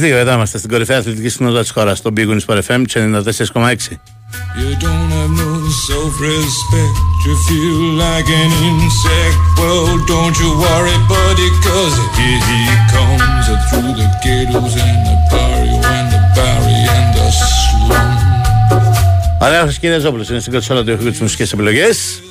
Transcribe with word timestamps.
δύο 0.00 0.16
εδώ 0.16 0.46
στην 0.46 0.68
κορυφαία 0.68 0.98
αθλητική 0.98 1.28
συνόδα 1.28 1.60
της 1.60 1.70
χώρας 1.70 1.98
στο 1.98 2.12
Big 2.16 2.28
Wings 2.28 2.44
for 2.46 2.60
FM 2.68 2.84
94,6 3.54 3.74
Ωραία, 19.42 19.62
ο 19.62 19.66
κύριε 19.80 19.98
Ζόπλος 19.98 20.28
είναι 20.28 20.40
στην 20.40 20.52
κοτσόλα 20.52 20.84
του 20.84 20.90
ήχου 20.90 21.10
της 21.10 21.52
επιλογής. 21.52 22.22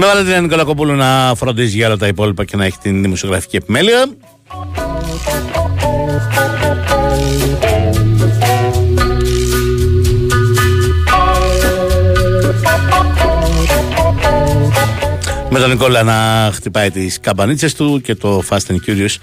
Με 0.00 0.06
βάλετε 0.06 0.32
την 0.32 0.42
Νικολακοπούλου 0.42 0.94
να 0.94 1.32
φροντίζει 1.36 1.76
για 1.76 1.86
όλα 1.86 1.96
τα 1.96 2.06
υπόλοιπα 2.06 2.44
και 2.44 2.56
να 2.56 2.64
έχει 2.64 2.78
την 2.78 3.02
δημοσιογραφική 3.02 3.56
επιμέλεια. 3.56 4.06
Με 15.50 15.58
τον 15.58 15.70
Νικόλα 15.70 16.02
να 16.02 16.50
χτυπάει 16.52 16.90
τις 16.90 17.20
καμπανίτσες 17.20 17.74
του 17.74 18.00
και 18.00 18.14
το 18.14 18.42
Fast 18.48 18.66
and 18.68 18.76
Curious 18.86 19.16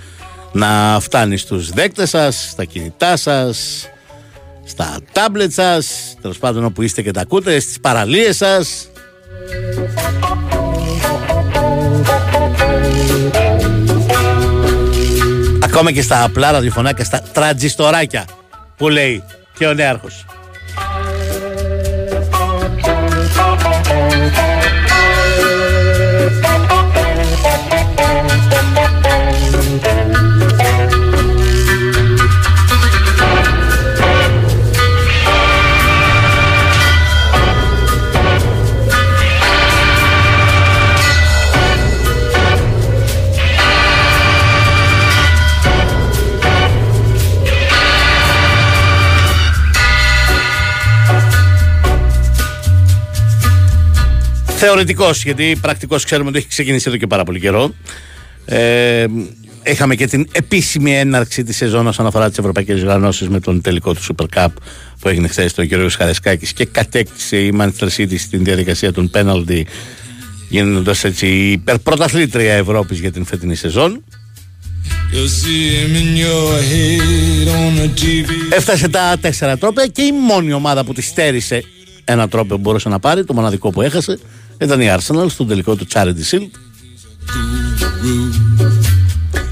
να 0.52 0.98
φτάνει 1.02 1.38
στους 1.38 1.70
δέκτες 1.70 2.10
σας, 2.10 2.50
στα 2.52 2.66
κινητά 2.66 3.18
σας, 3.18 3.88
στα 4.66 4.98
τάμπλετ 5.12 5.52
σας, 5.52 6.16
τέλος 6.22 6.38
πάντων 6.38 6.66
όπου 6.66 6.82
είστε 6.82 7.02
και 7.02 7.12
τα 7.12 7.22
ακούτε, 7.22 7.60
στις 7.60 7.80
παραλίες 7.80 8.36
σας. 8.36 8.90
Ακόμα 15.64 15.92
και 15.92 16.02
στα 16.02 16.24
απλά 16.24 16.52
ραδιοφωνάκια, 16.52 17.06
στα 17.06 17.22
τραντζιστοράκια 17.34 18.26
που 18.78 18.90
λέει 18.90 19.24
και 19.58 19.68
ο 19.68 19.74
νέαρχος. 19.74 20.26
Θεωρητικός, 54.68 55.24
γιατί 55.24 55.58
πρακτικός 55.62 56.04
ξέρουμε 56.04 56.30
ότι 56.30 56.38
έχει 56.38 56.48
ξεκινήσει 56.48 56.86
εδώ 56.88 56.98
και 56.98 57.08
πάρα 57.08 57.24
πολύ 57.24 57.40
καιρό. 57.40 57.74
Ε, 58.46 59.06
είχαμε 59.64 59.96
και 59.96 60.08
την 60.08 60.28
επίσημη 60.32 60.96
έναρξη 60.96 61.44
της 61.44 61.56
σεζόν 61.56 61.88
όσον 61.88 62.06
αφορά 62.06 62.30
τις 62.30 62.38
ευρωπαϊκές 62.38 62.82
οργανώσεις 62.82 63.30
με 63.30 63.40
τον 63.40 63.62
τελικό 63.62 63.94
του 63.94 64.02
Super 64.02 64.26
Cup 64.36 64.48
που 65.00 65.10
έγινε 65.10 65.28
χθες 65.28 65.52
στο 65.52 65.68
κ. 65.68 65.70
Χαρεσκάκης 65.98 66.54
και 66.54 66.66
κατέκτησε 66.66 67.38
η 67.38 67.54
Manchester 67.60 67.88
City 67.98 68.18
στην 68.18 68.44
διαδικασία 68.44 68.94
των 68.94 69.12
penalty 69.14 69.62
γίνοντας 70.50 71.04
έτσι 71.04 71.28
η 71.28 71.52
υπερπρωταθλήτρια 71.52 72.54
Ευρώπης 72.54 73.00
για 73.00 73.12
την 73.12 73.26
φετινή 73.26 73.56
σεζόν. 73.56 74.04
You'll 75.12 75.28
see 75.42 75.64
him 75.76 75.96
in 76.02 76.12
your 76.26 76.52
head 76.72 77.48
on 77.60 77.72
the 77.82 78.00
TV. 78.00 78.30
Έφτασε 78.50 78.88
τα 78.88 79.18
τέσσερα 79.22 79.58
τρόπια 79.58 79.88
και 79.88 80.02
η 80.02 80.12
μόνη 80.12 80.54
ομάδα 80.54 80.84
που 80.84 80.94
τη 80.94 81.02
στέρισε 81.02 81.64
ένα 82.06 82.28
τρόπο 82.28 82.56
που 82.56 82.62
μπορούσε 82.62 82.90
να 82.90 83.00
πάρει, 83.00 83.24
το 83.26 83.34
μοναδικό 83.34 83.70
που 83.70 83.82
έχασε, 83.82 84.20
ήταν 84.58 84.82
η 84.82 84.96
Arsenal 84.98 85.26
στον 85.30 85.48
τελικό 85.48 85.76
του 85.76 85.88
Charity 85.94 86.24
Shield. 86.32 86.50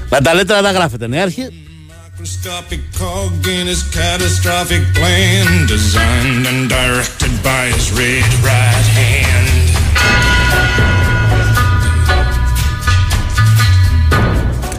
Να 0.08 0.20
τα 0.20 0.34
λέτε 0.34 0.54
να 0.54 0.62
τα 0.62 0.70
γράφετε, 0.70 1.06
νέαρχη. 1.06 1.48
Microscopic 2.16 2.82
cog 3.00 3.46
in 3.58 3.66
his 3.72 3.82
catastrophic 3.98 4.84
plan, 4.98 5.46
designed 5.74 6.44
and 6.50 6.62
directed 6.76 7.32
by 7.48 7.64
his 7.74 7.86
red 8.00 8.30
right 8.50 8.88
hand. 8.98 9.48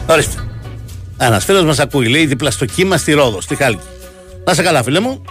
Ορίστε. 0.06 0.40
Ένας 1.18 1.44
φίλος 1.44 1.64
μας 1.64 1.78
ακούει, 1.78 2.08
λέει 2.08 2.26
δίπλα 2.26 2.50
στο 2.50 2.64
κύμα 2.64 2.96
στη 2.96 3.12
Ρόδο, 3.12 3.40
στη 3.40 3.54
Χάλκη. 3.54 3.86
Να 4.44 4.54
σε 4.54 4.62
καλά, 4.62 4.82
φίλε 4.82 5.00
μου. 5.00 5.22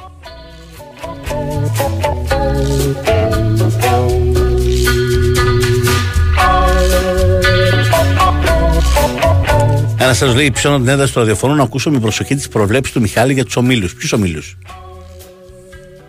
Ένας 10.06 10.18
σα 10.18 10.26
λέει: 10.26 10.52
Ψώνω 10.52 10.78
την 10.78 10.88
ένταση 10.88 11.14
του 11.14 11.20
ραδιοφώνου 11.20 11.56
να 11.56 11.64
ακούσω 11.64 11.92
με 11.92 12.00
προσοχή 12.00 12.36
τις 12.36 12.48
προβλέψεις 12.48 12.94
του 12.94 13.02
Μιχάλη 13.02 13.34
για 13.34 13.46
τους 13.46 13.56
ομίλους. 13.56 13.96
Ποιους 13.96 14.14
ομίλους; 14.14 14.58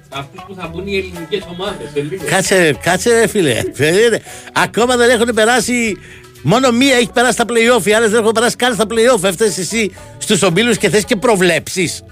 Αυτούς 0.08 0.42
που 0.46 0.54
θα 0.54 0.70
μπουν 0.72 0.86
οι 0.86 0.96
ελληνικές 0.96 1.42
ομάδες 1.52 1.90
σε 1.94 2.00
λίγο. 2.00 2.24
Κάτσε, 2.26 2.76
κάτσε, 2.82 3.20
ρε 3.20 3.26
φίλε. 3.26 3.62
Περίμενε. 3.76 4.22
Ακόμα 4.52 4.96
δεν 4.96 5.10
έχουν 5.10 5.34
περάσει 5.34 5.98
Μόνο 6.42 6.70
μία 6.70 6.96
έχει 6.96 7.10
περάσει 7.12 7.32
στα 7.32 7.44
playoff. 7.48 7.86
Οι 7.86 7.92
άλλες 7.92 8.10
δεν 8.10 8.20
έχουν 8.20 8.32
περάσει 8.32 8.56
καν 8.56 8.74
στα 8.74 8.84
playoff. 8.88 9.24
Έφτασες 9.24 9.58
εσύ 9.58 9.94
στους 10.18 10.42
ομίλους 10.42 10.76
και 10.76 10.88
θες 10.88 11.04
και 11.04 11.16
προβλέψεις. 11.16 12.02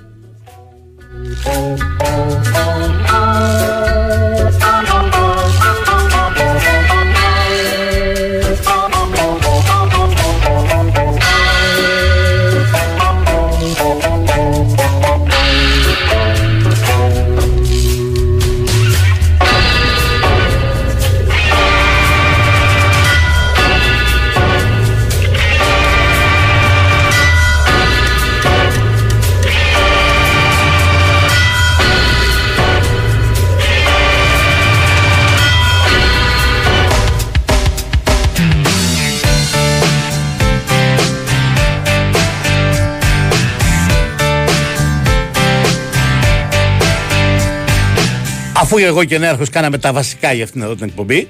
Αφού 48.75 48.85
εγώ 48.85 49.05
και 49.05 49.15
ο 49.15 49.19
Νέαρχος 49.19 49.51
κάναμε 49.51 49.79
τα 49.79 49.93
βασικά 49.93 50.33
για 50.33 50.45
αυτήν 50.45 50.63
εδώ 50.63 50.75
την 50.75 50.87
εκπομπή. 50.87 51.29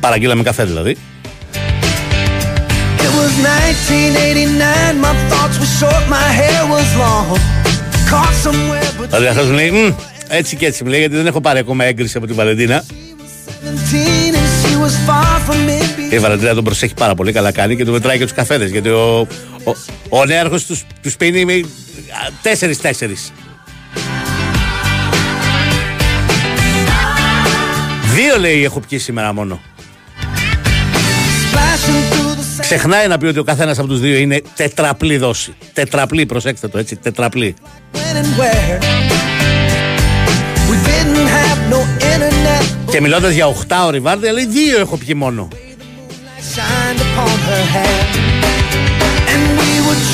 Παραγγείλαμε 0.00 0.42
καφέ 0.42 0.64
δηλαδή. 0.64 0.96
It 2.98 3.12
was 3.20 3.32
1989, 3.44 5.00
my 5.04 5.14
thoughts 5.30 5.56
were 5.60 5.72
short, 5.80 6.04
my 6.16 6.28
hair 6.40 6.62
was 6.74 6.88
long. 7.02 7.26
Caught 8.10 8.34
somewhere 8.44 8.90
but... 9.00 9.16
Ο 9.16 9.18
Νέαρχος 9.18 9.46
μου 9.46 9.52
λέει, 9.52 9.94
έτσι 10.28 10.56
και 10.56 10.66
έτσι 10.66 10.84
μου 10.84 10.90
λέει, 10.90 11.00
γιατί 11.00 11.16
δεν 11.16 11.26
έχω 11.26 11.40
πάρει 11.40 11.58
ακόμα 11.58 11.84
έγκριση 11.84 12.16
από 12.16 12.26
την 12.26 12.34
Βαλεντίνα 12.34 12.84
η 16.10 16.18
Βαλεντίνα 16.18 16.54
τον 16.54 16.64
προσέχει 16.64 16.94
πάρα 16.94 17.14
πολύ 17.14 17.32
καλά 17.32 17.52
κάνει 17.52 17.76
και 17.76 17.84
του 17.84 17.92
μετράει 17.92 18.18
και 18.18 18.24
τους 18.24 18.32
καφέδες. 18.32 18.70
Γιατί 18.70 18.88
ο, 18.88 19.26
ο, 19.64 19.74
ο 20.08 20.24
νέαρχος 20.24 20.64
τους 20.66 20.84
τους 21.02 21.16
πίνει 21.16 21.44
με 21.44 21.60
τέσσερι-τέσσερι. 22.42 23.16
Δύο 28.14 28.38
λέει 28.38 28.64
έχω 28.64 28.80
πιει 28.88 28.98
σήμερα 28.98 29.32
μόνο. 29.32 29.60
Ξεχνάει 32.60 33.06
να 33.06 33.18
πει 33.18 33.26
ότι 33.26 33.38
ο 33.38 33.44
καθένας 33.44 33.78
από 33.78 33.88
τους 33.88 34.00
δύο 34.00 34.16
είναι 34.16 34.42
τετραπλή 34.56 35.16
δόση. 35.16 35.54
Τετραπλή, 35.72 36.26
προσέξτε 36.26 36.68
το 36.68 36.78
έτσι, 36.78 36.96
τετραπλή. 36.96 37.54
Και 42.90 43.00
μιλώντας 43.00 43.32
για 43.32 43.46
8 43.46 43.52
ώρε 43.86 44.00
βάρδια, 44.00 44.32
λέει 44.32 44.46
δύο 44.46 44.80
έχω 44.80 44.96
πιει 44.96 45.14
μόνο. 45.16 45.48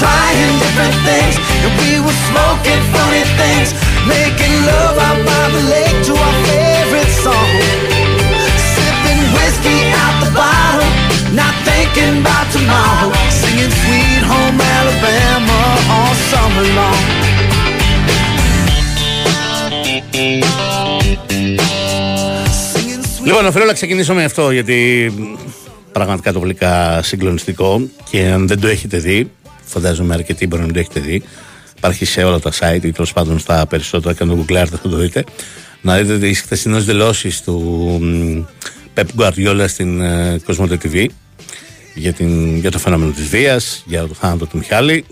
trying 0.00 0.52
different 0.64 0.96
things 1.08 1.34
and 1.64 1.72
we 1.82 1.92
were 2.04 2.18
smoking 2.30 2.80
funny 2.94 3.24
things 3.40 3.68
making 4.14 4.54
love 4.70 4.96
out 5.06 5.18
by 5.28 5.44
the 5.54 5.62
lake 5.74 5.98
to 6.06 6.12
our 6.26 6.36
favorite 6.46 7.12
song 7.24 7.50
sipping 7.60 7.79
whiskey 9.60 9.80
out 10.02 10.16
the 10.24 10.30
bottle 10.40 10.90
not 11.40 11.54
thinking 11.68 12.20
about 12.22 12.46
tomorrow 12.56 13.12
singing 13.40 13.72
sweet 13.82 14.22
home 14.30 14.58
Alabama 14.76 15.60
all 15.94 16.14
summer 16.30 16.66
long 16.78 17.04
Λοιπόν, 23.24 23.46
οφείλω 23.46 23.64
να 23.64 23.72
ξεκινήσω 23.72 24.14
με 24.14 24.24
αυτό 24.24 24.50
γιατί 24.50 25.12
πραγματικά 25.92 26.32
το 26.32 26.40
βρήκα 26.40 27.02
συγκλονιστικό 27.02 27.80
και 28.10 28.26
αν 28.26 28.46
δεν 28.48 28.60
το 28.60 28.68
έχετε 28.68 28.98
δει 28.98 29.30
φαντάζομαι 29.64 30.14
αρκετοί 30.14 30.46
μπορεί 30.46 30.62
να 30.62 30.72
το 30.72 30.78
έχετε 30.78 31.00
δει. 31.00 31.22
Υπάρχει 31.76 32.04
σε 32.04 32.22
όλα 32.22 32.38
τα 32.38 32.50
site 32.52 32.84
ή 32.84 32.92
τέλος 32.92 33.12
πάντων 33.12 33.38
στα 33.38 33.66
περισσότερα 33.66 34.14
και 34.14 34.22
αν 34.22 34.28
το 34.28 34.44
googleάρετε 34.44 34.78
θα 34.82 34.88
το 34.88 34.96
δείτε. 34.96 35.24
Να 35.80 35.96
δείτε 35.96 36.18
τις 36.18 36.40
χθεσινές 36.40 36.84
δηλώσεις 36.84 37.42
του 37.42 38.00
Pep 39.00 39.06
Guardiola 39.20 39.64
στην 39.68 40.00
uh, 40.02 41.06
για, 41.94 42.70
το 42.70 42.78
φαινόμενο 42.78 43.10
της 43.10 43.28
βίας, 43.28 43.82
για 43.86 44.06
το 44.06 44.14
θάνατο 44.14 44.46
του 44.46 44.56
Μιχάλη. 44.56 45.04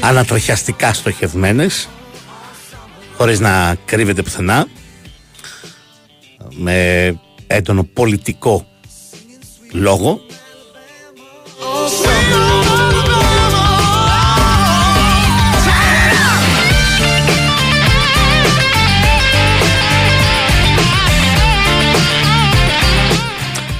Ανατροχιαστικά 0.00 0.92
στοχευμένες 0.92 1.88
χωρίς 3.16 3.40
να 3.40 3.76
κρύβεται 3.84 4.22
πουθενά 4.22 4.66
με 6.50 7.18
έντονο 7.48 7.84
πολιτικό 7.84 8.66
λόγο. 9.72 10.20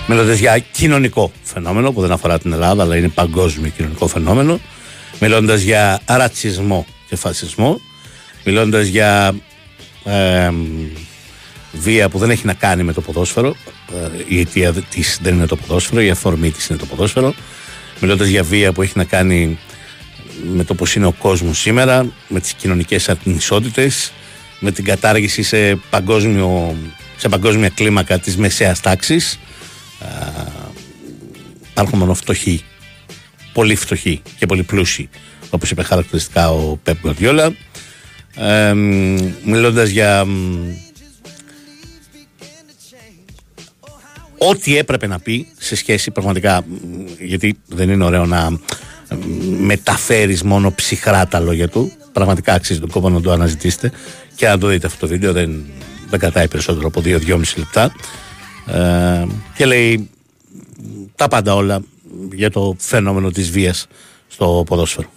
Μιλώντας 0.06 0.38
για 0.38 0.58
κοινωνικό 0.58 1.32
φαινόμενο 1.42 1.92
που 1.92 2.00
δεν 2.00 2.12
αφορά 2.12 2.38
την 2.38 2.52
Ελλάδα, 2.52 2.82
αλλά 2.82 2.96
είναι 2.96 3.08
παγκόσμιο 3.08 3.70
κοινωνικό 3.76 4.06
φαινόμενο. 4.06 4.60
Μιλώντας 5.20 5.60
για 5.60 6.00
ρατσισμό 6.06 6.86
και 7.08 7.16
φασισμό. 7.16 7.80
Μιλώντας 8.44 8.86
για 8.86 9.34
ε, 10.04 10.50
βία 11.80 12.08
που 12.08 12.18
δεν 12.18 12.30
έχει 12.30 12.46
να 12.46 12.54
κάνει 12.54 12.82
με 12.82 12.92
το 12.92 13.00
ποδόσφαιρο. 13.00 13.56
Ε, 13.92 14.24
η 14.26 14.40
αιτία 14.40 14.72
της 14.72 15.18
δεν 15.22 15.34
είναι 15.34 15.46
το 15.46 15.56
ποδόσφαιρο, 15.56 16.00
η 16.00 16.10
αφορμή 16.10 16.50
της 16.50 16.66
είναι 16.66 16.78
το 16.78 16.86
ποδόσφαιρο. 16.86 17.34
Μιλώντας 18.00 18.28
για 18.28 18.42
βία 18.42 18.72
που 18.72 18.82
έχει 18.82 18.92
να 18.96 19.04
κάνει 19.04 19.58
με 20.54 20.64
το 20.64 20.74
πώς 20.74 20.94
είναι 20.94 21.06
ο 21.06 21.12
κόσμος 21.12 21.58
σήμερα, 21.58 22.06
με 22.28 22.40
τις 22.40 22.52
κοινωνικές 22.52 23.08
ανισότητες, 23.08 24.12
με 24.60 24.70
την 24.70 24.84
κατάργηση 24.84 25.42
σε, 25.42 25.74
παγκόσμιο, 25.90 26.76
σε 27.16 27.28
παγκόσμια 27.28 27.68
κλίμακα 27.68 28.18
της 28.18 28.36
μεσαίας 28.36 28.80
τάξης 28.80 29.38
υπάρχουν 31.70 31.98
μόνο 31.98 32.14
φτωχοί, 32.14 32.64
πολύ 33.52 33.74
φτωχοί 33.74 34.22
και 34.38 34.46
πολύ 34.46 34.62
πλούσιοι, 34.62 35.08
όπως 35.50 35.70
είπε 35.70 35.82
χαρακτηριστικά 35.82 36.50
ο 36.50 36.76
Πέπ 36.82 37.00
Γκορδιόλα. 37.00 37.52
Ε, 38.36 38.72
μιλώντας 39.44 39.88
για 39.88 40.26
ό,τι 44.38 44.76
έπρεπε 44.76 45.06
να 45.06 45.18
πει 45.18 45.46
σε 45.58 45.76
σχέση 45.76 46.10
πραγματικά, 46.10 46.64
γιατί 47.18 47.58
δεν 47.66 47.90
είναι 47.90 48.04
ωραίο 48.04 48.26
να 48.26 48.58
μεταφέρεις 49.60 50.42
μόνο 50.42 50.72
ψυχρά 50.72 51.26
τα 51.26 51.40
λόγια 51.40 51.68
του, 51.68 51.92
πραγματικά 52.12 52.52
αξίζει 52.52 52.80
τον 52.80 52.90
κόπο 52.90 53.08
να 53.08 53.20
το 53.20 53.32
αναζητήσετε 53.32 53.92
και 54.34 54.46
να 54.46 54.58
το 54.58 54.66
δείτε 54.66 54.86
αυτό 54.86 54.98
το 55.00 55.06
βίντεο, 55.06 55.32
δεν, 55.32 55.64
δεν 56.10 56.18
κρατάει 56.18 56.48
περισσότερο 56.48 56.86
από 56.86 57.00
2-2,5 57.04 57.40
λεπτά. 57.56 57.92
Ε, 58.66 59.26
και 59.54 59.66
λέει 59.66 60.10
τα 61.16 61.28
πάντα 61.28 61.54
όλα 61.54 61.82
για 62.32 62.50
το 62.50 62.76
φαινόμενο 62.78 63.30
της 63.30 63.50
βίας 63.50 63.86
στο 64.28 64.64
ποδόσφαιρο. 64.66 65.08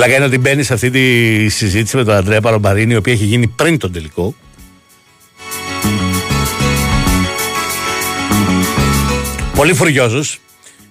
Πλάκα 0.00 0.16
είναι 0.16 0.24
ότι 0.24 0.38
μπαίνεις 0.38 0.66
σε 0.66 0.74
αυτή 0.74 0.90
τη 0.90 1.48
συζήτηση 1.48 1.96
με 1.96 2.04
τον 2.04 2.14
Αντρέα 2.14 2.40
Παρομπαρίνη, 2.40 2.92
η 2.92 2.96
οποία 2.96 3.12
έχει 3.12 3.24
γίνει 3.24 3.46
πριν 3.46 3.78
τον 3.78 3.92
τελικό. 3.92 4.34
Πολύ 9.54 9.74
φουριόζος, 9.74 10.40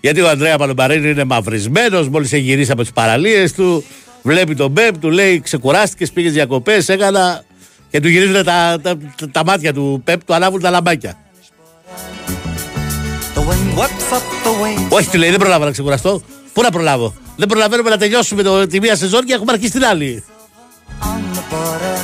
γιατί 0.02 0.22
ο 0.22 0.30
Αντρέα 0.30 0.58
Παρομπαρίνη 0.58 1.10
είναι 1.10 1.24
μαυρισμένος, 1.24 2.10
μόλις 2.10 2.34
έχει 2.34 2.42
γυρίσει 2.42 2.72
από 2.72 2.82
τις 2.82 2.92
παραλίες 2.92 3.54
του, 3.54 3.84
Βλέπει 4.22 4.56
τον 4.56 4.72
Μπέπ, 4.72 4.98
του 4.98 5.10
λέει 5.10 5.40
ξεκουράστηκες, 5.40 6.12
πήγες 6.12 6.34
διακοπές, 6.34 6.90
έκανα. 6.90 7.44
Και 7.90 8.00
του 8.00 8.08
γυρίζουν 8.08 8.44
τα, 8.44 8.80
τα, 8.82 8.98
τα, 9.32 9.46
μάτια 9.46 9.74
του 9.74 10.02
Πέπ, 10.04 10.24
του 10.24 10.34
ανάβουν 10.34 10.62
τα 10.62 10.70
λαμπάκια. 10.70 11.18
Όχι, 14.90 15.10
του 15.10 15.18
λέει, 15.18 15.30
δεν 15.30 15.40
προλάβω 15.40 15.66
να 15.66 15.72
ξεκουραστώ. 15.72 16.22
Πού 16.54 16.62
να 16.62 16.70
προλάβω; 16.70 17.14
Δεν 17.40 17.48
προλαβαίνουμε 17.48 17.90
να 17.90 17.98
τελειώσουμε 17.98 18.44
το, 18.44 18.68
τη 18.68 18.80
μία 18.80 18.96
σεζόν 18.96 19.26
και 19.26 19.34
έχουμε 19.34 19.52
αρχίσει 19.52 19.72
την 19.72 19.86
άλλη. 19.86 20.24
border. 21.52 21.98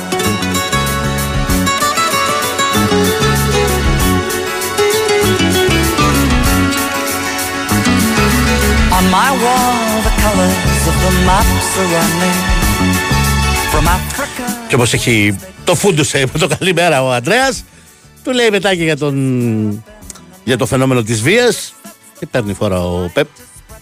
On 8.98 9.04
my 9.16 9.30
wall, 9.42 10.02
the 10.06 10.12
colors 10.22 10.82
of 10.90 10.96
the 11.04 11.12
maps 11.28 11.68
are 11.80 11.90
running. 11.94 12.38
From 13.72 13.86
Africa. 13.96 14.44
Και 14.68 14.74
όπως 14.74 14.92
έχει 14.92 15.36
το 15.64 15.74
φούντουσε 15.74 16.24
με 16.32 16.38
το 16.46 16.48
καλημέρα 16.58 17.02
ο 17.02 17.12
Αντρέα, 17.12 17.48
του 18.22 18.32
λέει 18.32 18.50
μετά 18.50 18.74
και 18.74 18.82
για, 18.82 18.96
τον, 18.96 19.84
για 20.44 20.56
το 20.56 20.66
φαινόμενο 20.66 21.02
της 21.02 21.22
βίας. 21.22 21.74
Και 22.18 22.26
παίρνει 22.26 22.54
φορά 22.54 22.80
ο 22.80 23.10
Πεπ 23.12 23.26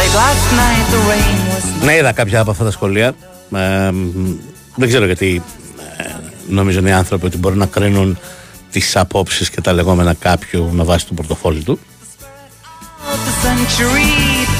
Ναι, 1.84 1.94
είδα 1.96 2.12
κάποια 2.12 2.40
από 2.40 2.50
αυτά 2.50 2.64
τα 2.64 2.70
σχολεία. 2.70 3.14
Ε, 3.54 3.90
μ, 3.90 4.34
δεν 4.74 4.88
ξέρω 4.88 5.04
γιατί 5.04 5.42
ε, 5.96 6.04
νομίζουν 6.48 6.86
οι 6.86 6.92
άνθρωποι 6.92 7.26
ότι 7.26 7.36
μπορούν 7.36 7.58
να 7.58 7.66
κρίνουν 7.66 8.18
τις 8.70 8.96
απόψεις 8.96 9.50
και 9.50 9.60
τα 9.60 9.72
λεγόμενα 9.72 10.14
κάποιου 10.14 10.68
με 10.72 10.84
βάση 10.84 11.06
το 11.06 11.14
πορτοφόλι 11.14 11.62
του. 11.62 11.78
the 13.26 13.34
century 13.46 14.10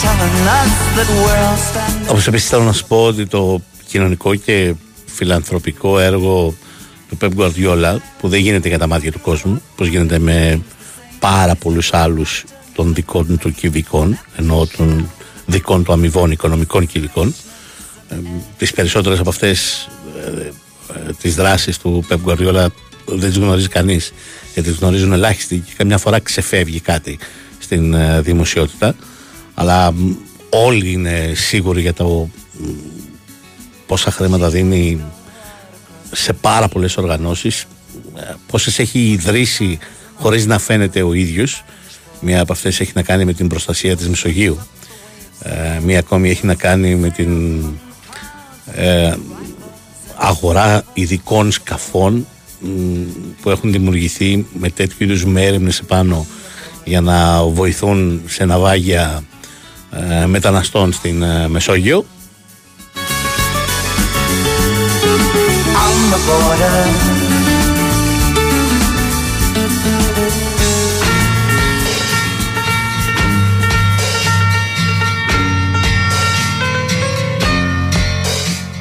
telling 0.05 0.39
us 0.61 0.73
that 0.97 1.09
we're 1.19 1.43
all 1.49 1.59
standing. 1.71 2.11
Όπως 2.11 2.27
επίσης 2.27 2.49
θέλω 2.49 2.63
να 2.63 2.73
σου 2.73 2.87
πω 2.87 3.05
ότι 3.05 3.27
το 3.27 3.61
κοινωνικό 3.87 4.35
και 4.35 4.75
φιλανθρωπικό 5.07 5.99
έργο 5.99 6.55
του 7.09 7.19
Pep 7.21 7.31
Guardiola 7.37 7.97
που 8.21 8.29
δεν 8.29 8.41
γίνεται 8.41 8.69
για 8.69 8.79
τα 8.79 8.87
μάτια 8.87 9.13
του 9.13 9.21
κόσμου 9.21 9.63
πως 9.77 9.89
γίνεται 9.89 10.19
με 10.19 10.63
πάρα 11.19 11.55
πολλούς 11.55 11.93
άλλους 11.93 12.45
των 12.75 12.95
δικών 12.95 13.39
του 13.39 13.53
κυβικών 13.53 14.19
ενώ 14.37 14.67
των 14.77 15.11
δικών 15.47 15.85
του 15.85 15.93
αμοιβών 15.93 16.31
οικονομικών 16.31 16.87
κυβικών 16.87 17.35
ε, 18.09 18.15
τις 18.57 18.73
περισσότερες 18.73 19.19
από 19.19 19.29
αυτές 19.29 19.89
ε, 20.27 20.51
ε, 21.09 21.13
τις 21.21 21.35
δράσεις 21.35 21.79
του 21.79 22.05
Pep 22.09 22.19
Guardiola 22.27 22.67
δεν 23.05 23.29
τις 23.29 23.39
γνωρίζει 23.39 23.69
κανείς 23.69 24.13
γιατί 24.55 24.69
τις 24.69 24.79
γνωρίζουν 24.79 25.13
ελάχιστοι 25.13 25.59
και 25.59 25.73
καμιά 25.77 25.99
φορά 25.99 26.19
ξεφεύγει 26.19 26.81
κάτι 26.81 27.19
στην 27.59 27.95
ε, 27.95 28.21
δημοσιότητα. 28.21 28.95
Αλλά 29.55 29.93
μ, 29.93 30.15
όλοι 30.51 30.93
είναι 30.93 31.33
σίγουροι 31.35 31.81
για 31.81 31.95
το 31.95 32.29
μ, 32.53 32.67
πόσα 33.87 34.11
χρήματα 34.11 34.49
δίνει 34.49 35.05
σε 36.13 36.33
πάρα 36.33 36.69
πολλές 36.69 36.97
οργανώσεις 36.97 37.67
ε, 38.17 38.35
πόσες 38.47 38.79
έχει 38.79 39.11
ιδρύσει 39.11 39.79
χωρίς 40.15 40.47
να 40.47 40.59
φαίνεται 40.59 41.03
ο 41.03 41.13
ίδιος. 41.13 41.65
Μία 42.21 42.41
από 42.41 42.53
αυτές 42.53 42.81
έχει 42.81 42.93
να 42.95 43.03
κάνει 43.03 43.25
με 43.25 43.33
την 43.33 43.49
προστασία 43.49 43.97
της 43.97 44.09
Μεσογείου 44.09 44.59
ε, 45.43 45.81
μία 45.85 45.99
ακόμη 45.99 46.31
έχει 46.31 46.47
να 46.47 46.55
κάνει 46.55 46.95
με 46.95 47.11
την 47.11 47.65
ε, 48.75 49.15
αγορά 50.17 50.83
ειδικών 50.93 51.53
σκαφών 51.53 52.27
μ, 52.61 52.69
που 53.43 53.51
έχουν 53.51 53.73
δημιουργηθεί 53.73 54.47
με 54.53 54.71
τέτοιου 54.71 54.97
είδους 55.05 55.25
μέρημνες 55.25 55.79
επάνω 55.79 56.27
για 56.85 57.01
να 57.01 57.45
βοηθούν 57.45 58.23
σε 58.27 58.45
ναυάγια 58.45 59.23
ε, 59.91 60.27
μεταναστών 60.27 60.93
στην 60.93 61.23
ε, 61.23 61.49
Μεσόγειο. 61.49 62.05
On 65.87 67.20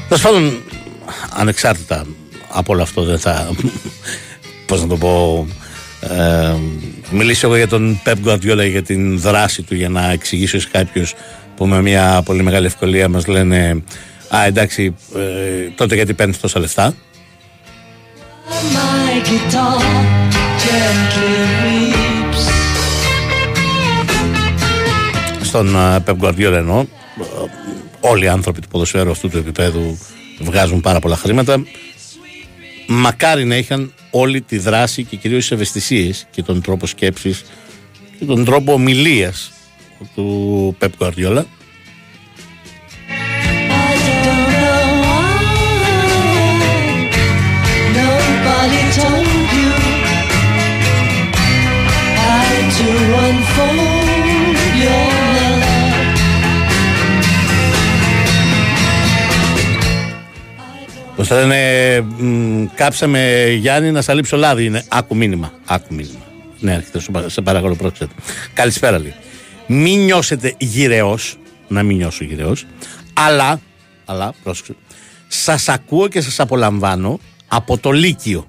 Τέλος 0.10 0.24
πάντων, 0.24 0.62
ανεξάρτητα 1.30 2.06
από 2.50 2.74
όλο 2.74 2.82
αυτό, 2.82 3.04
δεν 3.04 3.20
θα. 3.20 3.50
Πώς 4.66 4.82
να 4.82 4.88
το 4.88 4.98
πω. 4.98 5.48
Ε, 6.00 6.56
μιλήσω 7.12 7.48
εγώ 7.48 7.56
για 7.56 7.68
τον 7.68 8.02
Pep 8.06 8.16
Guardiola 8.26 8.70
για 8.70 8.84
την 8.84 9.20
δράση 9.20 9.62
του 9.62 9.76
για 9.76 9.90
να 9.90 10.12
εξηγήσω 10.12 10.60
σε 10.60 10.68
κάποιους 10.72 11.14
που 11.56 11.66
με 11.66 11.82
μια 11.82 12.22
πολύ 12.26 12.44
μεγάλη 12.44 12.66
ευκολία 12.66 13.10
μας 13.10 13.28
λένε 13.28 13.84
Α, 14.36 14.46
εντάξει, 14.46 14.96
ε, 15.16 15.70
τότε 15.76 15.96
γιατί 15.96 16.14
παίρνεις 16.14 16.40
τόσα 16.40 16.60
λεφτά; 16.60 16.94
My 18.48 19.28
guitar 19.28 19.82
gently 20.64 21.32
weeps. 21.64 22.52
Στον 25.42 25.76
ε, 25.76 26.04
Pep 26.06 26.16
Guardiola 26.22 26.54
εννοώ. 26.54 26.86
Ε, 28.02 28.08
Όλοι 28.08 28.26
οι 28.26 28.28
άνθρωποι 28.28 28.62
του 28.62 28.68
ποδοσφαίρου 28.68 29.12
αυτού 29.12 29.30
του 29.30 29.38
επίπεδου 29.38 29.98
βγάζουν 30.40 30.82
πάρα 30.82 31.00
πολλά 31.00 31.16
χρήματα. 31.16 31.64
Μακάρι 32.88 33.46
να 33.46 33.56
είχαν 33.56 33.94
όλη 34.12 34.42
τη 34.42 34.58
δράση 34.58 35.04
και 35.04 35.16
κυρίως 35.16 35.42
τις 35.42 35.52
ευαισθησίες 35.52 36.28
και 36.32 36.44
τον 36.44 36.62
τρόπο 36.62 36.88
σκέψης 36.88 37.44
και 38.20 38.26
τον 38.26 38.46
τρόπο 38.46 38.74
ομιλίας 38.74 39.52
του 40.16 40.78
Pep 40.80 40.90
Guardiola. 41.00 41.44
I 52.82 52.82
don't 53.16 53.48
know 53.58 54.09
Πώς 61.20 61.28
θα 61.28 61.46
λένε, 61.46 62.02
μ, 62.02 62.66
κάψαμε 62.76 63.46
Γιάννη 63.60 63.92
να 63.92 64.02
σαλείψω 64.02 64.38
λάδι. 64.38 64.66
Είναι 64.66 64.84
άκου 64.88 65.16
μήνυμα. 65.16 65.54
Άκου 65.66 65.94
μήνυμα. 65.94 66.26
Ναι, 66.60 66.74
έρχεται, 66.74 67.00
σου 67.00 67.12
πα- 67.12 67.30
σε 67.30 67.42
παρακαλώ, 67.42 67.76
πρόκειται. 67.76 68.08
Καλησπέρα, 68.54 69.00
λέει. 69.00 69.14
Μην 69.68 70.00
νιώσετε 70.04 70.56
γυρεός, 70.58 71.38
να 71.68 71.84
μην 71.84 71.98
νιώσω 71.98 72.24
γυρεός, 72.24 72.66
αλλά, 73.14 73.62
αλλά, 74.06 74.34
πρόσεξε, 74.44 74.76
σας 75.28 75.70
ακούω 75.70 76.08
και 76.08 76.22
σας 76.22 76.40
απολαμβάνω 76.40 77.20
από 77.48 77.78
το 77.78 77.92
Λύκειο. 77.92 78.48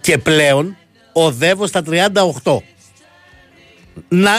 Και 0.00 0.18
πλέον 0.18 0.76
οδεύω 1.12 1.66
στα 1.66 1.82
38. 1.82 2.62
Να, 4.08 4.30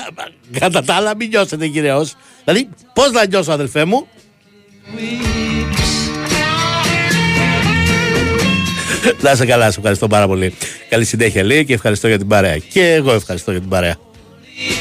κατά 0.59 0.83
τα 0.83 0.93
άλλα, 0.93 1.15
μην 1.15 1.27
νιώσετε 1.27 1.65
γυρεός. 1.65 2.15
Δηλαδή, 2.45 2.69
πώς 2.93 3.11
να 3.11 3.27
νιώσω, 3.27 3.51
αδελφέ 3.51 3.85
μου, 3.85 4.07
Να 9.23 9.31
είσαι 9.31 9.45
καλά, 9.45 9.71
σε 9.71 9.77
ευχαριστώ 9.77 10.07
πάρα 10.07 10.27
πολύ. 10.27 10.53
Καλή 10.89 11.05
συνέχεια 11.05 11.43
λέει 11.43 11.65
και 11.65 11.73
ευχαριστώ 11.73 12.07
για 12.07 12.17
την 12.17 12.27
παρέα. 12.27 12.57
Και 12.57 12.93
εγώ 12.93 13.13
ευχαριστώ 13.13 13.51
για 13.51 13.59
την 13.59 13.69
παρέα. 13.69 13.95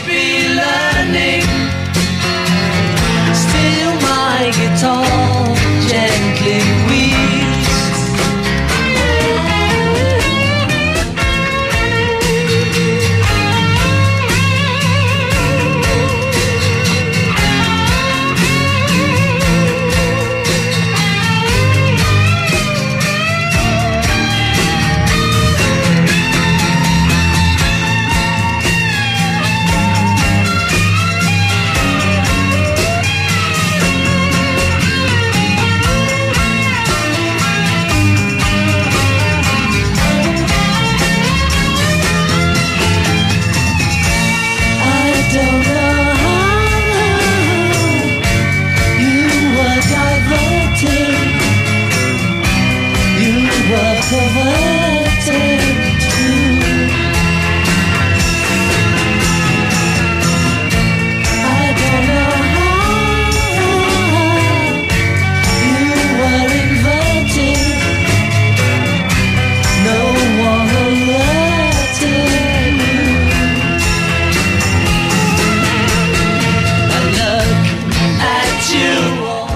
Be 0.06 0.22
learning. 0.60 1.48
Still 3.42 3.92
my 4.06 4.42
guitar 4.58 5.53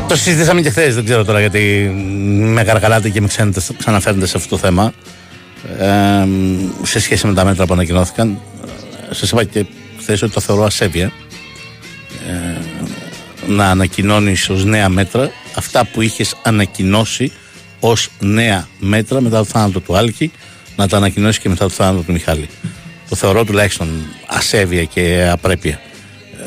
Το 0.08 0.16
συζητήσαμε 0.16 0.60
και 0.60 0.70
χθες, 0.70 0.94
δεν 0.94 1.04
ξέρω 1.04 1.24
τώρα 1.24 1.40
γιατί 1.40 1.90
με 2.40 2.64
καρκαλάτε 2.64 3.08
και 3.08 3.20
με 3.20 3.26
ξένετε, 3.26 3.60
ξαναφέρνετε 3.78 4.26
σε 4.26 4.36
αυτό 4.36 4.48
το 4.48 4.58
θέμα. 4.58 4.92
Ε, 5.78 6.26
σε 6.82 7.00
σχέση 7.00 7.26
με 7.26 7.34
τα 7.34 7.44
μέτρα 7.44 7.66
που 7.66 7.72
ανακοινώθηκαν. 7.72 8.38
Σας 9.10 9.30
είπα 9.30 9.44
και 9.44 9.66
χθες 9.98 10.22
ότι 10.22 10.32
το 10.32 10.40
θεωρώ 10.40 10.64
ασέβεια. 10.64 11.12
Ε, 12.28 12.60
να 13.46 13.70
ανακοινώνεις 13.70 14.48
ως 14.48 14.64
νέα 14.64 14.88
μέτρα 14.88 15.30
αυτά 15.54 15.84
που 15.84 16.00
είχες 16.02 16.34
ανακοινώσει 16.42 17.32
ως 17.80 18.08
νέα 18.20 18.68
μέτρα 18.78 19.20
μετά 19.20 19.38
το 19.38 19.44
θάνατο 19.44 19.80
του 19.80 19.96
Άλκη, 19.96 20.32
να 20.76 20.88
τα 20.88 20.96
ανακοινώσεις 20.96 21.38
και 21.38 21.48
μετά 21.48 21.64
το 21.64 21.70
θάνατο 21.70 22.02
του 22.02 22.12
Μιχάλη. 22.12 22.48
Το 23.08 23.16
θεωρώ 23.16 23.44
τουλάχιστον 23.44 23.88
ασέβεια 24.26 24.84
και 24.84 25.28
απρέπεια. 25.30 25.80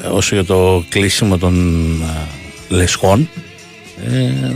Ε, 0.03 0.08
όσο 0.08 0.36
για 0.36 0.46
το 0.46 0.84
κλείσιμο 0.89 1.38
των 1.38 1.56
ε, 2.01 2.75
λεσχών, 2.75 3.30
ε, 4.10 4.55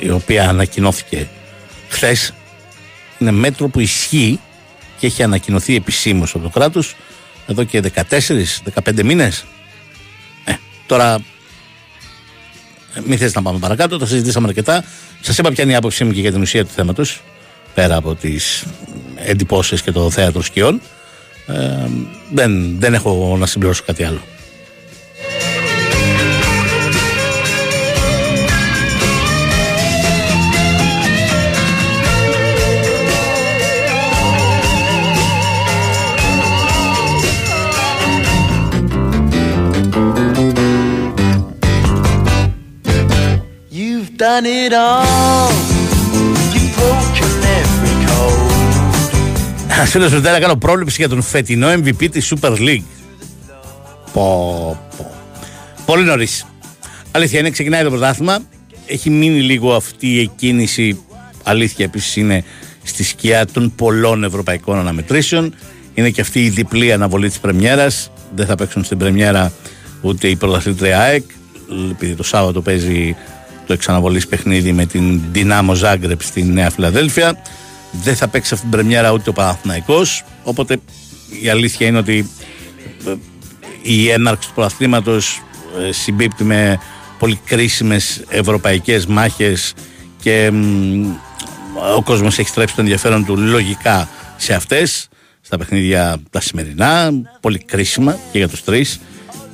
η 0.00 0.10
οποία 0.10 0.48
ανακοινώθηκε 0.48 1.28
χθες, 1.88 2.34
είναι 3.18 3.30
μέτρο 3.30 3.68
που 3.68 3.80
ισχύει 3.80 4.40
και 4.98 5.06
έχει 5.06 5.22
ανακοινωθεί 5.22 5.76
επισήμως 5.76 6.34
από 6.34 6.42
το 6.42 6.48
κράτος 6.48 6.94
εδώ 7.46 7.64
και 7.64 7.82
14-15 8.08 9.02
μήνες. 9.02 9.44
Ε, 10.44 10.52
τώρα 10.86 11.18
μην 13.04 13.18
θες 13.18 13.34
να 13.34 13.42
πάμε 13.42 13.58
παρακάτω, 13.58 13.98
το 13.98 14.06
συζητήσαμε 14.06 14.48
αρκετά. 14.48 14.84
Σας 15.20 15.38
είπα 15.38 15.50
ποια 15.50 15.64
είναι 15.64 15.72
η 15.72 15.76
άποψή 15.76 16.04
μου 16.04 16.12
και 16.12 16.20
για 16.20 16.32
την 16.32 16.40
ουσία 16.40 16.64
του 16.64 16.70
θέματος, 16.74 17.22
πέρα 17.74 17.96
από 17.96 18.14
τις 18.14 18.64
εντυπώσεις 19.16 19.82
και 19.82 19.92
το 19.92 20.10
θέατρο 20.10 20.42
σκιών. 20.42 20.80
Ε, 21.46 21.88
δεν, 22.32 22.78
δεν 22.78 22.94
έχω 22.94 23.36
να 23.38 23.46
συμπληρώσω 23.46 23.82
κάτι 23.86 24.04
άλλο. 24.04 24.20
You've 43.72 44.16
done 44.16 44.46
it 44.46 44.72
all. 44.72 45.52
You've 46.54 46.74
broken 46.80 47.32
every 47.58 47.94
code. 48.06 49.12
Ένας 49.68 49.90
φίλος 49.90 50.12
μου 50.12 50.20
να 50.20 50.40
κάνω 50.40 50.56
πρόληψη 50.56 50.96
για 50.98 51.08
τον 51.08 51.22
φετινό 51.22 51.68
MVP 51.72 52.10
της 52.10 52.32
Super 52.34 52.56
League. 52.58 52.82
Πω, 54.12 54.88
πω. 54.96 55.10
Πολύ 55.86 56.04
νωρίς. 56.04 56.46
Αλήθεια 57.10 57.38
είναι, 57.38 57.50
ξεκινάει 57.50 57.82
το 57.82 57.90
πρωτάθλημα. 57.90 58.38
Έχει 58.86 59.10
μείνει 59.10 59.40
λίγο 59.40 59.74
αυτή 59.74 60.06
η 60.20 60.30
κίνηση. 60.36 61.04
Αλήθεια 61.42 61.84
επίσης 61.84 62.16
είναι 62.16 62.44
στη 62.82 63.04
σκιά 63.04 63.46
των 63.46 63.74
πολλών 63.76 64.24
ευρωπαϊκών 64.24 64.78
αναμετρήσεων. 64.78 65.54
Είναι 65.94 66.10
και 66.10 66.20
αυτή 66.20 66.44
η 66.44 66.48
διπλή 66.48 66.92
αναβολή 66.92 67.28
της 67.28 67.38
Πρεμιέρας. 67.38 68.10
Δεν 68.34 68.46
θα 68.46 68.54
παίξουν 68.54 68.84
στην 68.84 68.98
Πρεμιέρα 68.98 69.52
ούτε 70.00 70.28
η 70.28 70.36
πρωταθλήτρια 70.36 71.00
ΑΕΚ. 71.00 71.24
Επειδή 71.90 72.14
το 72.14 72.22
Σάββατο 72.22 72.60
παίζει 72.62 73.16
το 73.70 73.76
εξαναβολής 73.76 74.26
παιχνίδι 74.26 74.72
με 74.72 74.86
την 74.86 75.20
Δυνάμο 75.32 75.74
Ζάγκρεπ 75.74 76.22
στη 76.22 76.42
Νέα 76.42 76.70
Φιλαδέλφια. 76.70 77.42
Δεν 78.02 78.16
θα 78.16 78.28
παίξει 78.28 78.54
αυτή 78.54 78.68
την 78.68 78.76
πρεμιέρα 78.76 79.12
ούτε 79.12 79.30
ο 79.30 79.32
Παναθηναϊκός 79.32 80.24
οπότε 80.42 80.80
η 81.42 81.48
αλήθεια 81.48 81.86
είναι 81.86 81.98
ότι 81.98 82.30
ε, 83.06 83.12
η 83.82 84.08
έναρξη 84.08 84.48
του 84.48 84.54
προαθλήματος 84.54 85.42
ε, 85.88 85.92
συμπίπτει 85.92 86.44
με 86.44 86.80
πολύ 87.18 87.40
κρίσιμες 87.44 88.24
ευρωπαϊκές 88.28 89.06
μάχες 89.06 89.74
και 90.22 90.50
μ, 90.50 91.06
ο 91.96 92.02
κόσμος 92.02 92.38
έχει 92.38 92.48
στρέψει 92.48 92.74
το 92.74 92.80
ενδιαφέρον 92.80 93.24
του 93.24 93.36
λογικά 93.36 94.08
σε 94.36 94.54
αυτές 94.54 95.08
στα 95.40 95.58
παιχνίδια 95.58 96.16
τα 96.30 96.40
σημερινά, 96.40 97.10
πολύ 97.40 97.58
κρίσιμα 97.58 98.18
και 98.32 98.38
για 98.38 98.48
τους 98.48 98.64
τρεις 98.64 99.00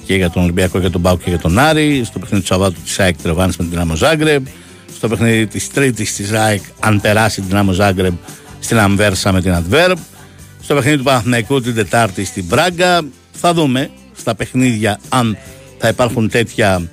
και 0.07 0.15
για 0.15 0.31
τον 0.31 0.43
Ολυμπιακό 0.43 0.73
και 0.73 0.79
για 0.79 0.91
τον 0.91 1.03
Πάο 1.03 1.17
και 1.17 1.29
για 1.29 1.39
τον 1.39 1.59
Άρη, 1.59 2.05
στο 2.05 2.19
παιχνίδι 2.19 2.43
του 2.43 2.49
Σαββάτου 2.49 2.81
της 2.85 2.99
ΑΕΚ 3.01 3.17
Τρεβάνη 3.23 3.53
με 3.59 3.65
την 3.65 3.79
Άμμο 3.79 3.95
Ζάγκρεμ, 3.95 4.43
στο 4.97 5.09
παιχνίδι 5.09 5.47
της 5.47 5.71
Τρίτης 5.71 6.15
της 6.15 6.33
ΑΕΚ, 6.33 6.63
αν 6.81 7.01
περάσει 7.01 7.41
την 7.41 7.57
Άμμο 7.57 7.73
Ζάγκρεμ 7.73 8.15
στην 8.61 8.79
Αμβέρσα 8.79 9.33
με 9.33 9.41
την 9.41 9.53
Αντβέρμπ, 9.53 9.99
στο 10.63 10.75
παιχνίδι 10.75 10.97
του 10.97 11.03
Παναθηναϊκού 11.03 11.61
την 11.61 11.75
Τετάρτη 11.75 12.25
στην 12.25 12.45
Μπράγκα. 12.45 13.03
Θα 13.33 13.55
δούμε 13.55 13.91
στα 14.17 14.35
παιχνίδια 14.35 15.01
αν 15.09 15.37
θα 15.79 15.89
υπάρχουν 15.89 16.29
τέτοια 16.29 16.89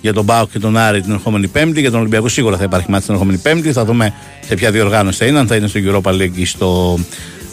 για 0.00 0.12
τον 0.12 0.26
Πάο 0.26 0.46
και 0.46 0.58
τον 0.58 0.76
Άρη 0.76 1.00
την 1.00 1.12
ερχόμενη 1.12 1.48
Πέμπτη. 1.48 1.80
Για 1.80 1.90
τον 1.90 2.00
Ολυμπιακό 2.00 2.28
σίγουρα 2.28 2.56
θα 2.56 2.64
υπάρχει 2.64 2.90
μάτι 2.90 3.04
την 3.04 3.14
ερχόμενη 3.14 3.38
Πέμπτη. 3.38 3.72
Θα 3.72 3.84
δούμε 3.84 4.14
σε 4.46 4.54
ποια 4.54 4.70
διοργάνωση 4.70 5.18
θα 5.18 5.26
είναι, 5.26 5.38
αν 5.38 5.46
θα 5.46 5.56
είναι 5.56 5.66
στο 5.66 5.80
Europa 5.84 6.10
League 6.12 6.34
ή 6.34 6.44
στο 6.44 6.98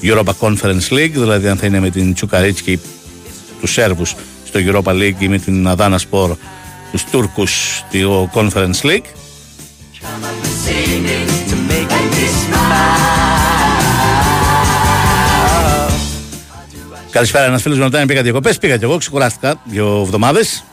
Europa 0.01 0.31
Conference 0.39 0.89
League, 0.89 1.11
δηλαδή 1.11 1.47
αν 1.47 1.57
θα 1.57 1.65
είναι 1.65 1.79
με 1.79 1.89
την 1.89 2.13
Τσουκαρίτσκι 2.13 2.79
τους 3.61 3.71
Σέρβους 3.71 4.15
στο 4.53 4.61
Europa 4.65 4.91
League 4.91 5.19
ή 5.19 5.27
με 5.27 5.37
την 5.37 5.67
Αδάνα 5.67 5.97
Σπορ 5.97 6.35
τους 6.91 7.03
Τούρκου 7.03 7.45
στο 7.47 8.29
Conference 8.33 8.81
League. 8.81 9.07
To 11.49 11.55
make 11.69 11.91
me 12.13 12.25
smile. 12.41 13.03
Καλησπέρα, 17.09 17.45
ένας 17.45 17.61
φίλος 17.61 17.77
μου 17.77 17.83
ρωτάει 17.83 18.01
αν 18.01 18.07
πήγα 18.07 18.21
διακοπές. 18.21 18.57
Πήγα 18.57 18.77
και 18.77 18.85
εγώ, 18.85 18.97
ξεκουράστηκα 18.97 19.61
δύο 19.63 20.01
εβδομάδες. 20.01 20.63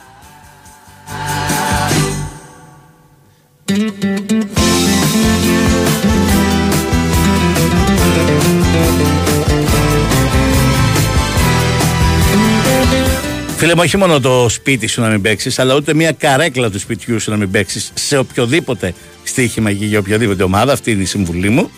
Φίλε 13.61 13.75
μου, 13.75 13.81
όχι 13.83 13.97
μόνο 13.97 14.19
το 14.19 14.49
σπίτι 14.49 14.87
σου 14.87 15.01
να 15.01 15.07
μην 15.07 15.21
παίξεις, 15.21 15.59
αλλά 15.59 15.75
ούτε 15.75 15.93
μια 15.93 16.11
καρέκλα 16.11 16.69
του 16.69 16.79
σπιτιού 16.79 17.19
σου 17.19 17.31
να 17.31 17.37
μην 17.37 17.51
παίξεις 17.51 17.91
σε 17.93 18.17
οποιοδήποτε 18.17 18.93
στοίχημα 19.23 19.73
και 19.73 19.85
για 19.85 19.99
οποιαδήποτε 19.99 20.43
ομάδα. 20.43 20.73
Αυτή 20.73 20.91
είναι 20.91 21.01
η 21.01 21.05
συμβουλή 21.05 21.49
μου. 21.49 21.69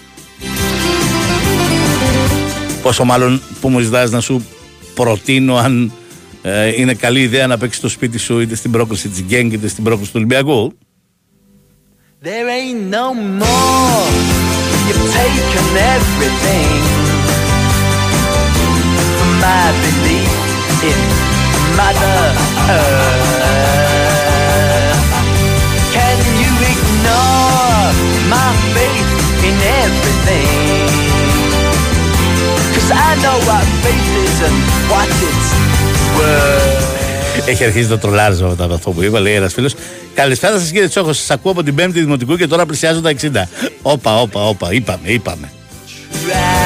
Πόσο 2.81 3.03
μάλλον 3.03 3.41
που 3.61 3.69
μου 3.69 3.79
ζητάς 3.79 4.11
να 4.11 4.19
σου 4.19 4.45
προτείνω 4.93 5.55
αν 5.55 5.91
ε, 6.41 6.81
είναι 6.81 6.93
καλή 6.93 7.21
ιδέα 7.21 7.47
να 7.47 7.57
παίξεις 7.57 7.81
το 7.81 7.89
σπίτι 7.89 8.17
σου 8.17 8.39
είτε 8.39 8.55
στην 8.55 8.71
πρόκληση 8.71 9.07
της 9.07 9.21
Γκέγκ 9.21 9.51
είτε 9.51 9.67
στην 9.67 9.83
πρόκληση 9.83 10.11
του 10.11 10.17
Ολυμπιακού. 10.17 10.73
There 12.23 12.47
ain't 12.57 12.81
no 12.97 13.13
more. 13.41 14.07
You've 14.87 15.07
taken 15.21 15.67
everything 15.95 16.69
from 19.17 19.31
my 19.43 19.65
belief 19.81 20.33
in 20.89 21.12
Mother 21.79 22.17
Earth. 22.75 23.53
Can 25.95 26.17
you 26.41 26.51
ignore 26.73 27.87
my 28.33 28.49
faith 28.73 29.11
in 29.47 29.55
everything? 29.83 30.89
Cause 32.73 32.89
I 33.07 33.09
know 33.23 33.37
what 33.49 33.65
faith 33.83 34.09
is 34.25 34.37
and 34.47 34.57
what 34.91 35.09
it's 35.27 35.49
worth. 36.17 36.91
Έχει 37.45 37.63
αρχίσει 37.63 37.87
το 37.87 37.97
τρολάρισμα 37.97 38.47
μετά 38.47 38.63
από 38.63 38.73
αυτό 38.73 38.91
που 38.91 39.03
είπα, 39.03 39.19
λέει 39.19 39.33
ένας 39.33 39.53
φίλος. 39.53 39.75
Καλησπέρα 40.13 40.59
σας 40.59 40.71
κύριε 40.71 40.87
Τσόχος, 40.87 41.17
σας 41.17 41.29
ακούω 41.29 41.51
από 41.51 41.63
την 41.63 41.75
5η 41.79 41.89
Δημοτικού 41.91 42.35
και 42.37 42.47
τώρα 42.47 42.65
πλησιάζω 42.65 43.01
τα 43.01 43.09
60. 43.09 43.49
Όπα, 43.81 44.21
όπα, 44.21 44.47
όπα, 44.47 44.73
είπαμε, 44.73 45.07
είπαμε. 45.07 45.51
to 46.25 46.62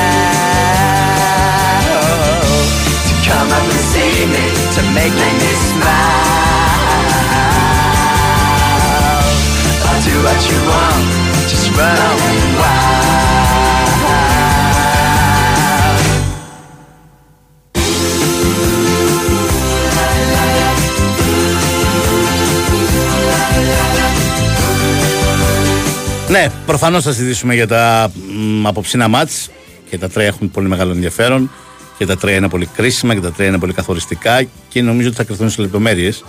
Ναι, 26.38 26.52
προφανώς 26.66 27.04
θα 27.04 27.12
συζητήσουμε 27.12 27.54
για 27.54 27.68
τα 27.68 28.12
μ, 28.34 28.68
απόψινά 28.68 29.08
μάτς 29.08 29.50
και 29.90 29.98
τα 29.98 30.10
τρία 30.10 30.26
έχουν 30.26 30.52
πολύ 30.52 30.68
μεγάλο 30.68 30.92
ενδιαφέρον 30.92 31.52
και 31.98 32.06
τα 32.06 32.18
τρία 32.18 32.36
είναι 32.36 32.50
πολύ 32.50 32.66
κρίσιμα 32.66 33.14
και 33.14 33.20
τα 33.20 33.32
τρία 33.32 33.48
είναι 33.48 33.60
πολύ 33.60 33.74
καθοριστικά 33.74 34.44
και 34.70 34.82
νομίζω 34.82 35.08
ότι 35.08 35.18
θα 35.18 35.24
κρυθούν 35.24 35.50
σε 35.50 35.62
λεπτομέρειες. 35.62 36.24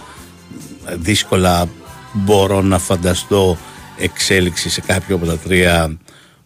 Δύσκολα 0.95 1.69
μπορώ 2.13 2.63
να 2.63 2.79
φανταστώ 2.79 3.59
εξέλιξη 3.99 4.71
σε 4.71 4.81
κάποιο 4.81 5.17
από 5.17 5.27
τα 5.27 5.39
τρία 5.39 5.97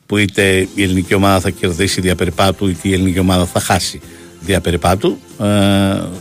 που 0.06 0.16
είτε 0.16 0.68
η 0.74 0.82
ελληνική 0.82 1.14
ομάδα 1.14 1.40
θα 1.40 1.50
κερδίσει 1.50 2.00
διαπεριπάτου 2.00 2.68
είτε 2.68 2.88
η 2.88 2.92
ελληνική 2.92 3.18
ομάδα 3.18 3.46
θα 3.46 3.60
χάσει 3.60 4.00
διαπεριπάτου. 4.40 5.18
Ε, 5.40 5.46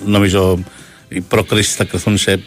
νομίζω 0.06 0.60
οι 1.08 1.22
προκρίσεις 1.22 1.76
θα 1.76 1.84
κρυθούν 1.84 2.18
σε 2.18 2.44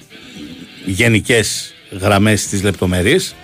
γενικές 0.84 1.74
γραμμές 2.00 2.40
στις 2.40 2.62
λεπτομέρειες. 2.62 3.34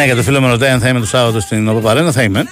Ναι, 0.00 0.06
για 0.06 0.16
το 0.16 0.22
φίλο 0.22 0.40
με 0.40 0.48
ρωτάει 0.48 0.70
αν 0.70 0.80
θα 0.80 0.88
είμαι 0.88 1.00
το 1.00 1.06
Σάββατο 1.06 1.40
στην 1.40 1.68
Οπαπαρένα, 1.68 2.12
θα 2.12 2.22
είμαι. 2.22 2.44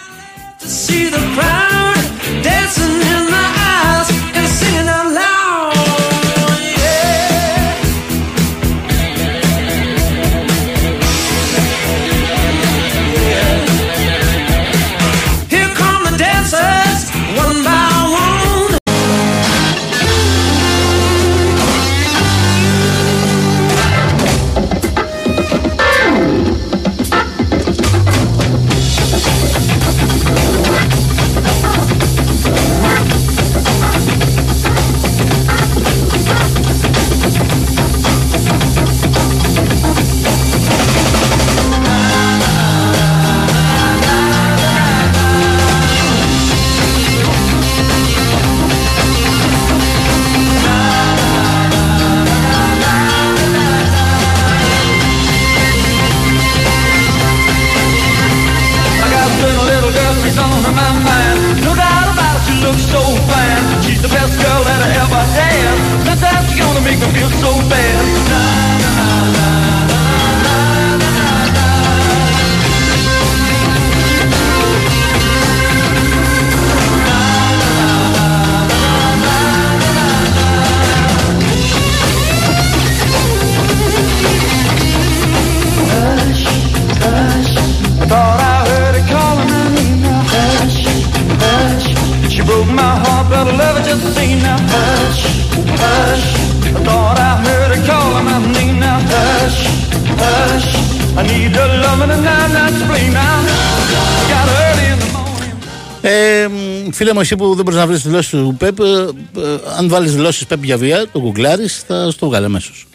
Φίλε 106.93 107.13
μου, 107.13 107.21
εσύ 107.21 107.37
που 107.37 107.55
δεν 107.55 107.65
μπορείς 107.65 107.79
να 107.79 107.87
βρεις 107.87 108.03
δηλώσεις 108.03 108.31
του 108.31 108.55
Πεπ, 108.59 108.79
ε, 108.81 108.83
ε, 108.83 109.59
αν 109.79 109.89
βάλεις 109.89 110.15
δηλώσεις 110.15 110.47
Πεπ 110.47 110.65
για 110.65 110.77
βία, 110.77 111.07
το 111.13 111.21
γκουγκλάρει, 111.21 111.67
θα 111.87 112.11
στο 112.11 112.27
βγάλει 112.27 112.45
αμέσως. 112.45 112.87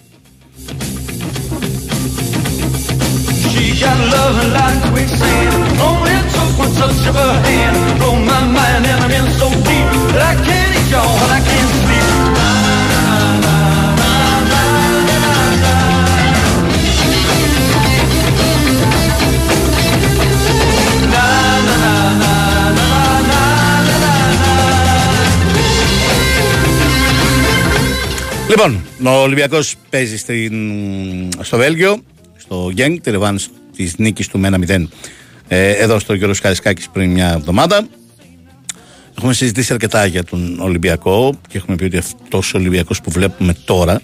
She 3.51 3.83
Λοιπόν, 28.55 28.85
ο 29.03 29.09
Ολυμπιακός 29.09 29.75
παίζει 29.89 30.17
στην, 30.17 30.53
στο 31.41 31.57
Βέλγιο, 31.57 32.03
στο 32.37 32.69
Γκένγκ, 32.73 32.99
τη 32.99 33.11
ρεβάνς 33.11 33.49
της 33.75 33.97
νίκης 33.97 34.27
του 34.27 34.39
με 34.39 34.49
1-0 34.67 34.85
ε, 35.47 35.71
εδώ 35.71 35.99
στο 35.99 36.13
Γιώργος 36.13 36.39
Καρισκάκη 36.39 36.85
πριν 36.93 37.11
μια 37.11 37.31
εβδομάδα. 37.31 37.87
Έχουμε 39.17 39.33
συζητήσει 39.33 39.73
αρκετά 39.73 40.05
για 40.05 40.23
τον 40.23 40.59
Ολυμπιακό 40.59 41.39
και 41.47 41.57
έχουμε 41.57 41.75
πει 41.75 41.83
ότι 41.83 41.97
αυτός 41.97 42.53
ο 42.53 42.57
Ολυμπιακός 42.57 43.01
που 43.01 43.11
βλέπουμε 43.11 43.55
τώρα, 43.65 44.01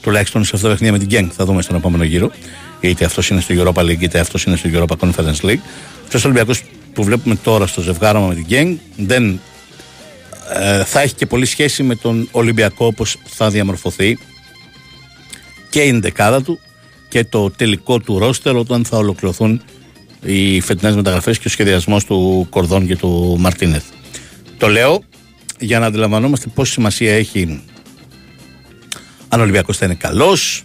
τουλάχιστον 0.00 0.44
σε 0.44 0.50
αυτό 0.54 0.66
το 0.66 0.72
παιχνίδι 0.72 0.92
με 0.92 0.98
την 0.98 1.08
Γκένγκ, 1.08 1.30
θα 1.36 1.44
δούμε 1.44 1.62
στον 1.62 1.76
επόμενο 1.76 2.04
γύρο, 2.04 2.30
είτε 2.80 3.04
αυτός 3.04 3.28
είναι 3.28 3.40
στο 3.40 3.54
Europa 3.58 3.82
League 3.82 4.00
είτε 4.00 4.18
αυτός 4.18 4.44
είναι 4.44 4.56
στο 4.56 4.68
Europa 4.72 4.96
Conference 5.06 5.40
League. 5.42 5.60
Αυτός 6.04 6.24
ο 6.24 6.28
Ολυμπιακός 6.28 6.62
που 6.92 7.04
βλέπουμε 7.04 7.34
τώρα 7.34 7.66
στο 7.66 7.80
ζευγάρωμα 7.80 8.26
με 8.26 8.34
την 8.34 8.44
Γκένγκ 8.44 8.76
δεν 8.96 9.40
ε, 10.52 10.84
θα 10.84 11.00
έχει 11.00 11.14
και 11.14 11.26
πολύ 11.26 11.46
σχέση 11.46 11.82
με 11.82 11.94
τον 11.94 12.28
Ολυμπιακό 12.30 12.86
όπως 12.86 13.16
θα 13.24 13.50
διαμορφωθεί 13.50 14.18
και 15.70 15.82
η 15.82 15.90
δεκάδα 15.90 16.42
του 16.42 16.58
και 17.08 17.24
το 17.24 17.50
τελικό 17.50 17.98
του 17.98 18.18
ρόστερ 18.18 18.56
όταν 18.56 18.84
θα 18.84 18.96
ολοκληρωθούν 18.96 19.62
οι 20.22 20.60
φετινές 20.60 20.94
μεταγραφές 20.94 21.38
και 21.38 21.48
ο 21.48 21.50
σχεδιασμός 21.50 22.04
του 22.04 22.46
Κορδόν 22.50 22.86
και 22.86 22.96
του 22.96 23.36
Μαρτίνεθ. 23.38 23.84
Το 24.58 24.68
λέω 24.68 25.02
για 25.58 25.78
να 25.78 25.86
αντιλαμβανόμαστε 25.86 26.48
πόση 26.54 26.72
σημασία 26.72 27.14
έχει 27.14 27.62
αν 29.28 29.40
ο 29.40 29.42
Ολυμπιακός 29.42 29.76
θα 29.76 29.84
είναι 29.84 29.94
καλός, 29.94 30.62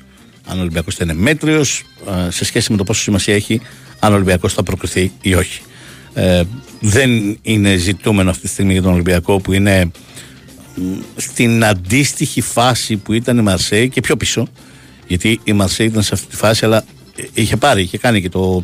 αν 0.48 0.58
ο 0.58 0.62
Ολυμπιακός 0.62 0.96
θα 0.96 1.04
είναι 1.04 1.14
μέτριος, 1.14 1.84
ε, 2.28 2.32
σε 2.32 2.46
σχέση 2.46 2.72
με 2.72 2.78
το 2.78 2.84
πόσο 2.84 3.02
σημασία 3.02 3.36
έχει 3.36 3.62
αν 4.00 4.12
ο 4.12 4.16
Ολυμπιακός 4.16 4.54
θα 4.54 4.64
προκριθεί 4.64 5.12
ή 5.22 5.34
όχι. 5.34 5.62
Ε, 6.14 6.44
δεν 6.86 7.38
είναι 7.42 7.76
ζητούμενο 7.76 8.30
αυτή 8.30 8.42
τη 8.42 8.48
στιγμή 8.48 8.74
για 8.74 8.82
τον 8.82 8.94
Ολυμπιακό 8.94 9.40
που 9.40 9.54
είναι 9.54 9.92
μ, 10.76 10.82
στην 11.16 11.66
αντίστοιχη 11.66 12.42
φάση 12.42 12.98
που 12.98 13.14
ήταν 13.14 13.38
η 13.38 13.42
Μαρσέη 13.42 13.90
και 13.90 14.02
πιο 14.02 14.18
πίσω. 14.18 14.48
Γιατί 15.08 15.40
η 15.44 15.54
Μαρσέη 15.54 15.88
ήταν 15.88 16.04
σε 16.04 16.14
αυτή 16.14 16.28
τη 16.28 16.36
φάση 16.36 16.66
αλλά 16.66 16.86
ε, 17.16 17.24
είχε 17.34 17.56
πάρει, 17.58 17.82
είχε 17.82 17.98
κάνει 17.98 18.22
και 18.22 18.30
το, 18.30 18.64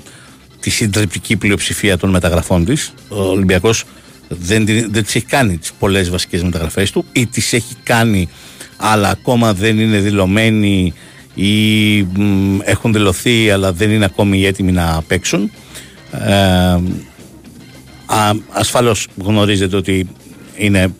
τη 0.59 0.69
συντριπτική 0.69 1.35
πλειοψηφία 1.35 1.97
των 1.97 2.09
μεταγραφών 2.09 2.65
της. 2.65 2.93
Ο 3.09 3.21
Ολυμπιακός 3.21 3.83
δεν, 4.27 4.65
την- 4.65 4.91
δεν 4.91 5.03
τις 5.03 5.15
έχει 5.15 5.25
κάνει 5.25 5.57
τις 5.57 5.71
πολλές 5.79 6.09
βασικές 6.09 6.43
μεταγραφές 6.43 6.91
του 6.91 7.05
ή 7.11 7.25
τις 7.27 7.53
έχει 7.53 7.75
κάνει 7.83 8.29
αλλά 8.77 9.09
ακόμα 9.09 9.53
δεν 9.53 9.79
είναι 9.79 9.97
δηλωμένοι 9.99 10.93
ή 11.35 12.01
μ, 12.01 12.59
έχουν 12.63 12.93
δηλωθεί 12.93 13.49
αλλά 13.51 13.73
δεν 13.73 13.91
είναι 13.91 14.05
ακόμη 14.05 14.45
έτοιμοι 14.45 14.71
να 14.71 15.01
παίξουν. 15.07 15.51
Ε, 16.11 16.77
Α, 18.09 18.31
ασφαλώς 18.49 19.07
γνωρίζετε 19.17 19.75
ότι 19.75 20.09
είναι 20.57 20.93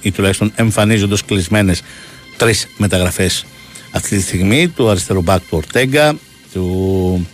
ή 0.00 0.12
τουλάχιστον 0.12 0.52
εμφανίζονται 0.54 1.14
ως 1.14 1.24
κλεισμένες 1.24 1.82
τρεις 2.36 2.66
μεταγραφές 2.76 3.44
αυτή 3.90 4.16
τη 4.16 4.22
στιγμή 4.22 4.68
του 4.68 4.88
αριστερού 4.88 5.22
μπακ 5.22 5.40
του 5.40 5.56
Ορτέγκα 5.56 6.16
του 6.52 7.26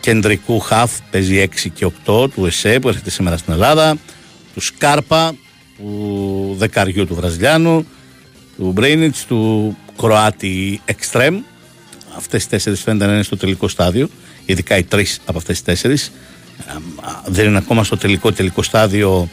κεντρικού 0.00 0.58
χαφ 0.58 0.92
παίζει 1.10 1.48
6 1.64 1.68
και 1.74 1.90
8 2.06 2.30
του 2.30 2.46
ΕΣΕ 2.46 2.78
που 2.78 2.88
έρχεται 2.88 3.10
σήμερα 3.10 3.36
στην 3.36 3.52
Ελλάδα 3.52 3.96
του 4.54 4.60
Σκάρπα 4.60 5.34
του 5.76 6.54
δεκαριού 6.58 7.06
του 7.06 7.14
Βραζιλιάνου 7.14 7.86
του 8.56 8.72
Μπρέινιτς 8.72 9.24
του 9.24 9.76
Κροάτι 9.98 10.80
Εκστρέμ 10.84 11.42
αυτές 12.16 12.44
οι 12.44 12.48
τέσσερις 12.48 12.82
φαίνεται 12.82 13.06
να 13.06 13.12
είναι 13.12 13.22
στο 13.22 13.36
τελικό 13.36 13.68
στάδιο 13.68 14.08
ειδικά 14.50 14.76
οι 14.76 14.82
τρεις 14.82 15.20
από 15.24 15.38
αυτές 15.38 15.56
τις 15.56 15.64
τέσσερις. 15.64 16.06
Ε, 16.06 16.10
δεν 17.26 17.46
είναι 17.46 17.58
ακόμα 17.58 17.84
στο 17.84 17.96
τελικό 17.96 18.32
τελικό 18.32 18.62
στάδιο 18.62 19.28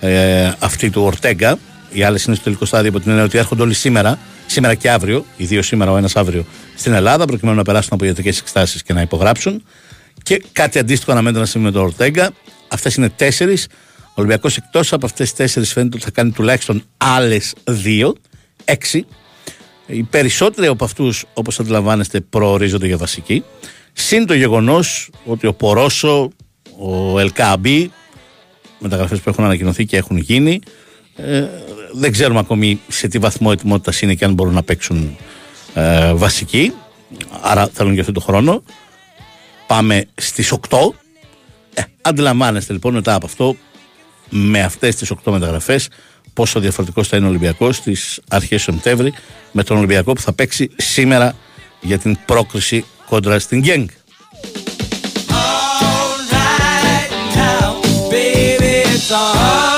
ε, 0.00 0.52
αυτή 0.58 0.90
του 0.90 1.02
Ορτέγκα. 1.02 1.58
Οι 1.92 2.02
άλλες 2.02 2.24
είναι 2.24 2.34
στο 2.34 2.44
τελικό 2.44 2.64
στάδιο 2.64 2.90
από 2.90 3.00
την 3.00 3.10
έννοια 3.10 3.24
ότι 3.24 3.38
έρχονται 3.38 3.62
όλοι 3.62 3.74
σήμερα, 3.74 4.18
σήμερα 4.46 4.74
και 4.74 4.90
αύριο, 4.90 5.24
οι 5.36 5.44
δύο 5.44 5.62
σήμερα, 5.62 5.90
ο 5.90 5.96
ένας 5.96 6.16
αύριο, 6.16 6.44
στην 6.76 6.92
Ελλάδα, 6.92 7.24
προκειμένου 7.24 7.56
να 7.56 7.62
περάσουν 7.62 7.90
από 7.92 8.04
ιατρικές 8.04 8.38
εξετάσει 8.38 8.82
και 8.82 8.92
να 8.92 9.00
υπογράψουν. 9.00 9.64
Και 10.22 10.42
κάτι 10.52 10.78
αντίστοιχο 10.78 11.12
αναμένεται 11.12 11.40
να 11.40 11.46
συμβεί 11.46 11.66
με 11.66 11.72
τον 11.72 11.82
Ορτέγκα. 11.82 12.30
Αυτές 12.68 12.94
είναι 12.94 13.08
τέσσερις. 13.08 13.66
Ο 14.08 14.12
Ολυμπιακός 14.14 14.56
εκτός 14.56 14.92
από 14.92 15.06
αυτές 15.06 15.28
τις 15.28 15.36
τέσσερις 15.36 15.72
φαίνεται 15.72 15.96
ότι 15.96 16.04
θα 16.04 16.10
κάνει 16.10 16.30
τουλάχιστον 16.30 16.82
άλλες 16.96 17.54
δύο, 17.64 18.14
έξι. 18.64 19.06
Οι 19.86 20.02
περισσότεροι 20.02 20.66
από 20.66 20.84
αυτούς, 20.84 21.24
όπως 21.34 21.60
αντιλαμβάνεστε, 21.60 22.20
προορίζονται 22.20 22.86
για 22.86 22.96
βασική. 22.96 23.44
Συν 23.92 24.26
το 24.26 24.34
γεγονός 24.34 25.10
ότι 25.24 25.46
ο 25.46 25.54
Πορόσο, 25.54 26.30
ο 26.78 27.18
Ελκάμπη, 27.18 27.92
μεταγραφές 28.78 29.20
που 29.20 29.28
έχουν 29.28 29.44
ανακοινωθεί 29.44 29.84
και 29.84 29.96
έχουν 29.96 30.16
γίνει, 30.16 30.60
ε, 31.16 31.44
δεν 31.92 32.12
ξέρουμε 32.12 32.38
ακόμη 32.38 32.80
σε 32.88 33.08
τι 33.08 33.18
βαθμό 33.18 33.48
ετοιμότητας 33.52 34.00
είναι 34.00 34.14
και 34.14 34.24
αν 34.24 34.32
μπορούν 34.32 34.54
να 34.54 34.62
παίξουν 34.62 35.16
ε, 35.74 36.12
βασικοί. 36.14 36.72
Άρα 37.40 37.68
θέλουν 37.72 37.94
και 37.94 38.00
αυτό 38.00 38.12
το 38.12 38.20
χρόνο. 38.20 38.62
Πάμε 39.66 40.04
στις 40.14 40.54
8. 40.68 40.78
Ε, 41.74 41.82
αντιλαμβάνεστε 42.02 42.72
λοιπόν 42.72 42.94
μετά 42.94 43.14
από 43.14 43.26
αυτό, 43.26 43.56
με 44.30 44.62
αυτές 44.62 44.96
τις 44.96 45.12
8 45.24 45.32
μεταγραφές, 45.32 45.88
πόσο 46.32 46.60
διαφορετικός 46.60 47.08
θα 47.08 47.16
είναι 47.16 47.26
ο 47.26 47.28
Ολυμπιακός 47.28 47.76
στις 47.76 48.20
αρχές 48.28 48.62
Σεπτέμβρη 48.62 49.12
με 49.52 49.62
τον 49.62 49.76
Ολυμπιακό 49.76 50.12
που 50.12 50.20
θα 50.20 50.32
παίξει 50.32 50.70
σήμερα 50.76 51.34
για 51.80 51.98
την 51.98 52.18
πρόκριση 52.26 52.84
κόντρα 53.08 53.38
στην 53.38 53.60
Γκένγκ. 53.60 53.88
song. 59.06 59.75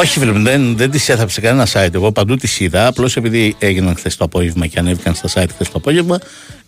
Όχι, 0.00 0.18
φίλε 0.18 0.32
μου, 0.32 0.42
δεν, 0.42 0.76
δεν 0.76 0.90
τις 0.90 1.08
έθαψε 1.08 1.34
σε 1.34 1.40
κανένα 1.40 1.68
site. 1.72 1.94
Εγώ 1.94 2.12
παντού 2.12 2.36
τις 2.36 2.60
είδα. 2.60 2.86
Απλώς 2.86 3.16
επειδή 3.16 3.56
έγιναν 3.58 3.96
χθες 3.96 4.16
το 4.16 4.24
απόγευμα 4.24 4.66
και 4.66 4.78
ανέβηκαν 4.78 5.14
στα 5.14 5.28
site 5.28 5.48
χθες 5.48 5.66
το 5.66 5.72
απόγευμα. 5.74 6.18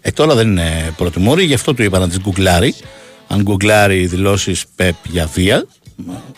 Ε, 0.00 0.10
τώρα 0.10 0.34
δεν 0.34 0.48
είναι 0.48 0.94
προτιμόρι, 0.96 1.44
γι' 1.44 1.54
αυτό 1.54 1.74
του 1.74 1.82
είπα 1.82 1.98
να 1.98 2.08
τις 2.08 2.18
γκουγκλάρει. 2.20 2.74
Αν 3.28 3.42
γκουγκλάρει 3.42 4.06
δηλώσεις 4.06 4.64
ΠΕΠ 4.76 4.94
για 5.10 5.30
βία, 5.34 5.66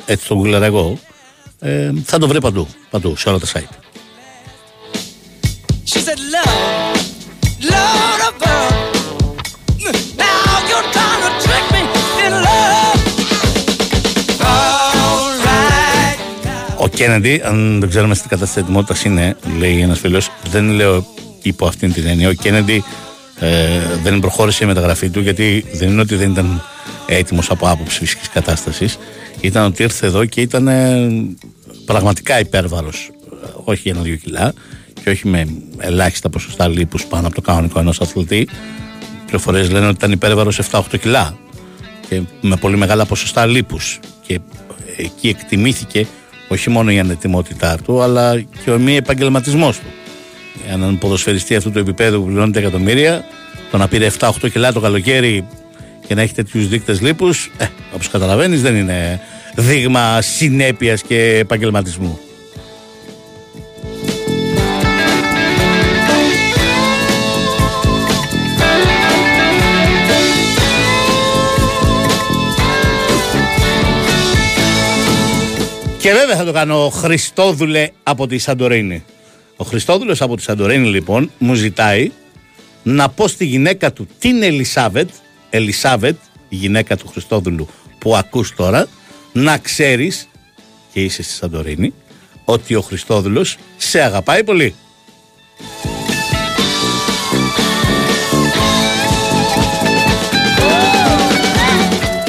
έτσι 0.07 0.29
το 0.29 0.35
γκουγκλάρω 0.35 0.65
εγώ, 0.65 0.99
ε, 1.59 1.91
θα 2.05 2.19
το 2.19 2.29
βρει 2.29 2.41
παντού, 2.41 2.69
παντού, 2.91 3.17
σε 3.17 3.29
όλα 3.29 3.39
τα 3.39 3.47
site. 3.47 3.75
She 5.91 6.01
said, 6.01 6.19
Love, 6.19 6.84
Ο 16.85 16.89
Κέννεντι, 16.89 17.41
αν 17.45 17.81
δεν 17.81 17.89
ξέρουμε 17.89 18.15
στην 18.15 18.29
κατάσταση 18.29 18.61
ετοιμότητας 18.61 19.05
είναι, 19.05 19.37
λέει 19.59 19.81
ένας 19.81 19.99
φίλος, 19.99 20.31
δεν 20.51 20.71
λέω 20.71 21.07
υπό 21.43 21.67
αυτήν 21.67 21.93
την 21.93 22.07
έννοια. 22.07 22.29
Ο 22.29 22.33
Κέννεντι 22.33 22.85
ε, 23.39 23.79
δεν 24.03 24.21
προχώρησε 24.21 24.65
η 24.65 24.67
μεταγραφή 24.67 25.11
του 25.11 25.21
γιατί 25.21 25.65
δεν 25.73 25.89
είναι 25.89 26.01
ότι 26.01 26.15
δεν 26.15 26.31
ήταν 26.31 26.63
έτοιμος 27.07 27.51
από 27.51 27.69
άποψη 27.69 27.99
φυσικής 27.99 28.29
κατάστασης. 28.29 28.99
Ήταν 29.41 29.65
ότι 29.65 29.83
ήρθε 29.83 30.07
εδώ 30.07 30.25
και 30.25 30.41
ήταν 30.41 30.69
ε, 30.69 31.09
πραγματικά 31.85 32.41
υπέρβαρος. 32.41 33.11
Όχι 33.65 33.81
για 33.83 33.93
ένα-δύο 33.93 34.17
κιλά 34.17 34.53
και 35.03 35.11
όχι 35.11 35.29
με 35.29 35.47
ελάχιστα 35.79 36.31
ποσοστά 36.31 36.69
λίπους 36.69 37.05
πάνω 37.05 37.27
από 37.27 37.35
το 37.35 37.41
κανονικό 37.41 37.79
ενός 37.79 38.01
αθλητή. 38.01 38.49
Πληροφορίες 39.25 39.71
λένε 39.71 39.87
ότι 39.87 39.95
ήταν 39.95 40.13
υπέρβαρος 40.13 40.61
7-8 40.71 40.81
κιλά 41.01 41.39
και 42.09 42.21
με 42.41 42.57
πολύ 42.57 42.77
μεγάλα 42.77 43.07
ποσοστά 43.07 43.47
λίπους 43.47 44.01
και 44.27 44.41
εκεί 44.97 45.29
εκτιμήθηκε 45.29 46.07
όχι 46.55 46.71
μόνο 46.71 46.91
η 46.91 46.99
ανετοιμότητά 46.99 47.77
του 47.85 48.03
αλλά 48.03 48.41
και 48.65 48.71
ο 48.71 48.79
μη 48.79 48.97
επαγγελματισμός 48.97 49.79
του. 49.79 49.87
Έναν 50.69 50.99
ποδοσφαιριστή 50.99 51.57
αυτού 51.57 51.71
του 51.71 51.79
επίπεδου 51.79 52.19
που 52.21 52.27
πληρώνεται 52.27 52.59
εκατομμύρια, 52.59 53.25
το 53.71 53.77
να 53.77 53.89
πήρε 53.89 54.11
7-8 54.19 54.31
κιλά 54.53 54.73
το 54.73 54.81
καλοκαίρι 54.81 55.47
και 56.07 56.15
να 56.15 56.23
έχει 56.23 56.35
τέτοιους 56.35 56.69
δείκτες 56.69 57.01
λίπους, 57.01 57.51
ε, 57.57 57.67
όπως 57.95 58.09
καταλαβαίνεις, 58.09 58.63
δεν 58.63 58.77
είναι 58.77 59.21
δείγμα 59.55 60.21
συνέπειας 60.21 61.03
και 61.03 61.37
επαγγελματισμού. 61.39 62.19
Και 76.05 76.13
βέβαια 76.13 76.37
θα 76.37 76.45
το 76.45 76.53
κάνω 76.53 76.85
ο 76.85 76.91
Χριστόδουλε 76.91 77.91
από 78.03 78.27
τη 78.27 78.39
Σαντορίνη. 78.39 79.05
Ο 79.57 79.65
Χριστόδουλος 79.65 80.21
από 80.21 80.37
τη 80.37 80.43
Σαντορίνη 80.43 80.89
λοιπόν 80.89 81.31
μου 81.39 81.55
ζητάει 81.55 82.11
να 82.83 83.09
πω 83.09 83.29
στη 83.29 83.45
γυναίκα 83.45 83.93
του 83.93 84.09
την 84.19 84.43
Ελισάβετ, 84.43 85.09
Ελισάβετ, 85.51 86.17
η 86.49 86.57
γυναίκα 86.57 86.97
του 86.97 87.09
Χριστόδουλου 87.09 87.69
που 87.99 88.17
ακούς 88.17 88.55
τώρα, 88.55 88.87
να 89.33 89.59
ξέρεις 89.59 90.29
και 90.93 91.03
είσαι 91.03 91.23
στη 91.23 91.33
Σαντορίνη 91.33 91.95
ότι 92.45 92.75
ο 92.75 92.81
Χριστόδουλος 92.81 93.57
σε 93.77 94.01
αγαπάει 94.01 94.45
πολύ. 94.45 94.75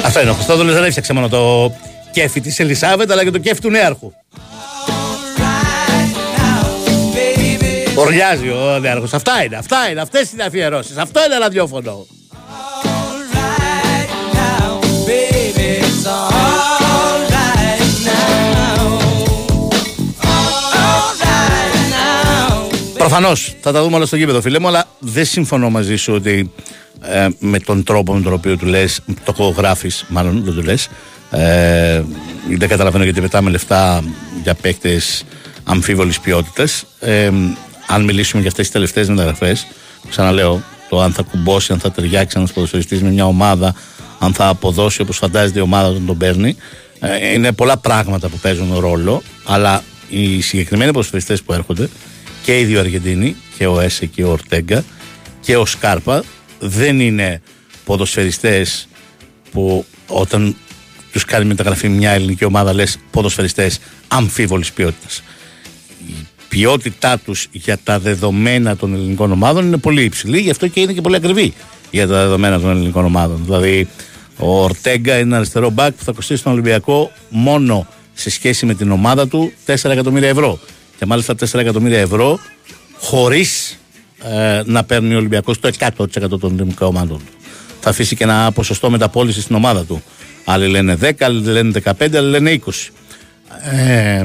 Αυτό 0.04 0.20
είναι 0.20 0.30
ο 0.30 0.34
Χριστόδουλος 0.34 0.74
δεν 0.74 0.84
έφτιαξε 0.84 1.12
μόνο 1.12 1.28
το 1.28 1.72
κέφι 2.16 2.40
της 2.40 2.60
Ελισάβετ 2.60 3.10
αλλά 3.10 3.24
και 3.24 3.30
το 3.30 3.38
κέφι 3.38 3.60
του 3.60 3.70
νέαρχου. 3.70 4.12
Ορλιάζει 7.94 8.48
ο 8.48 8.78
νέαρχος. 8.80 9.12
Αυτά 9.12 9.44
είναι, 9.44 9.56
αυτά 9.56 9.90
είναι, 9.90 10.00
αυτές 10.00 10.32
είναι 10.32 10.42
οι 10.42 10.46
αφιερώσεις. 10.46 10.96
Αυτό 10.96 11.24
είναι 11.24 11.38
ραδιόφωνο. 11.38 12.06
Προφανώς 22.98 23.54
θα 23.60 23.72
τα 23.72 23.82
δούμε 23.82 23.96
όλα 23.96 24.06
στο 24.06 24.16
γήπεδο, 24.16 24.40
φίλε 24.40 24.58
μου, 24.58 24.66
αλλά 24.66 24.84
δεν 24.98 25.24
συμφωνώ 25.24 25.70
μαζί 25.70 25.96
σου 25.96 26.12
ότι 26.14 26.50
ε, 27.02 27.28
με 27.38 27.58
τον 27.58 27.84
τρόπο 27.84 28.14
με 28.14 28.20
τον 28.20 28.32
οποίο 28.32 28.56
του 28.56 28.66
λες, 28.66 29.00
το 29.24 29.54
γράφει, 29.56 29.90
μάλλον 30.08 30.44
δεν 30.44 30.54
του 30.54 30.62
λες. 30.62 30.88
Ε, 31.30 32.02
δεν 32.58 32.68
καταλαβαίνω 32.68 33.04
γιατί 33.04 33.20
πετάμε 33.20 33.50
λεφτά 33.50 34.04
για 34.42 34.54
παίκτες 34.54 35.24
αμφίβολης 35.64 36.20
ποιότητας. 36.20 36.84
Ε, 37.00 37.30
αν 37.86 38.04
μιλήσουμε 38.04 38.40
για 38.40 38.50
αυτές 38.50 38.64
τις 38.64 38.74
τελευταίες 38.74 39.08
μεταγραφές, 39.08 39.66
ξαναλέω, 40.08 40.62
το 40.88 41.00
αν 41.00 41.12
θα 41.12 41.22
κουμπώσει, 41.22 41.72
αν 41.72 41.78
θα 41.78 41.90
ταιριάξει 41.90 42.36
ένας 42.38 42.52
ποδοσφαιριστής 42.52 43.02
με 43.02 43.10
μια 43.10 43.26
ομάδα, 43.26 43.74
αν 44.18 44.34
θα 44.34 44.48
αποδώσει 44.48 45.00
όπως 45.00 45.16
φαντάζεται 45.16 45.58
η 45.58 45.62
ομάδα 45.62 45.88
όταν 45.88 46.06
τον 46.06 46.16
παίρνει. 46.16 46.56
Ε, 47.00 47.32
είναι 47.32 47.52
πολλά 47.52 47.76
πράγματα 47.76 48.28
που 48.28 48.38
παίζουν 48.38 48.78
ρόλο, 48.78 49.22
αλλά 49.44 49.82
οι 50.08 50.40
συγκεκριμένοι 50.40 50.92
ποδοσφαιριστές 50.92 51.42
που 51.42 51.52
έρχονται 51.52 51.88
και 52.42 52.58
οι 52.58 52.64
δύο 52.64 52.80
Αργεντίνοι, 52.80 53.36
και 53.58 53.66
ο 53.66 53.80
Έσε 53.80 54.06
και 54.06 54.24
ο 54.24 54.30
Ορτέγκα 54.30 54.84
και 55.40 55.56
ο 55.56 55.66
Σκάρπα, 55.66 56.22
δεν 56.58 57.00
είναι 57.00 57.40
ποδοσφαιριστές 57.84 58.88
που 59.50 59.84
όταν 60.06 60.56
τους 61.16 61.24
κάνει 61.24 61.44
μεταγραφή 61.44 61.88
μια 61.88 62.10
ελληνική 62.10 62.44
ομάδα 62.44 62.74
λες 62.74 62.98
ποδοσφαιριστές 63.10 63.78
αμφίβολης 64.08 64.72
ποιότητας. 64.72 65.22
Η 66.06 66.26
ποιότητά 66.48 67.18
τους 67.18 67.48
για 67.52 67.78
τα 67.84 67.98
δεδομένα 67.98 68.76
των 68.76 68.94
ελληνικών 68.94 69.32
ομάδων 69.32 69.66
είναι 69.66 69.76
πολύ 69.76 70.02
υψηλή, 70.02 70.40
γι' 70.40 70.50
αυτό 70.50 70.68
και 70.68 70.80
είναι 70.80 70.92
και 70.92 71.00
πολύ 71.00 71.16
ακριβή 71.16 71.54
για 71.90 72.06
τα 72.06 72.20
δεδομένα 72.22 72.60
των 72.60 72.70
ελληνικών 72.70 73.04
ομάδων. 73.04 73.40
Δηλαδή, 73.44 73.88
ο 74.36 74.62
Ορτέγκα 74.62 75.12
είναι 75.12 75.22
ένα 75.22 75.36
αριστερό 75.36 75.70
μπακ 75.70 75.92
που 75.92 76.04
θα 76.04 76.12
κοστίσει 76.12 76.42
τον 76.42 76.52
Ολυμπιακό 76.52 77.12
μόνο 77.28 77.86
σε 78.14 78.30
σχέση 78.30 78.66
με 78.66 78.74
την 78.74 78.90
ομάδα 78.90 79.28
του 79.28 79.52
4 79.66 79.74
εκατομμύρια 79.84 80.28
ευρώ. 80.28 80.58
Και 80.98 81.06
μάλιστα 81.06 81.34
4 81.34 81.54
εκατομμύρια 81.54 81.98
ευρώ 81.98 82.38
χωρίς 82.98 83.78
ε, 84.22 84.62
να 84.64 84.84
παίρνει 84.84 85.14
ο 85.14 85.16
Ολυμπιακός 85.16 85.60
το 85.60 85.70
100% 85.78 86.40
των 86.40 86.52
ελληνικών 86.52 86.88
ομάδων 86.88 87.18
του. 87.18 87.32
Θα 87.80 87.90
αφήσει 87.90 88.16
και 88.16 88.24
ένα 88.24 88.52
ποσοστό 88.52 88.90
μεταπόλησης 88.90 89.42
στην 89.42 89.56
ομάδα 89.56 89.84
του. 89.84 90.02
Άλλοι 90.48 90.68
λένε 90.68 90.98
10, 91.00 91.12
άλλοι 91.20 91.44
λένε 91.44 91.82
15, 91.84 92.14
άλλοι 92.14 92.30
λένε 92.30 92.60
20. 92.64 92.70
Ε, 93.72 94.24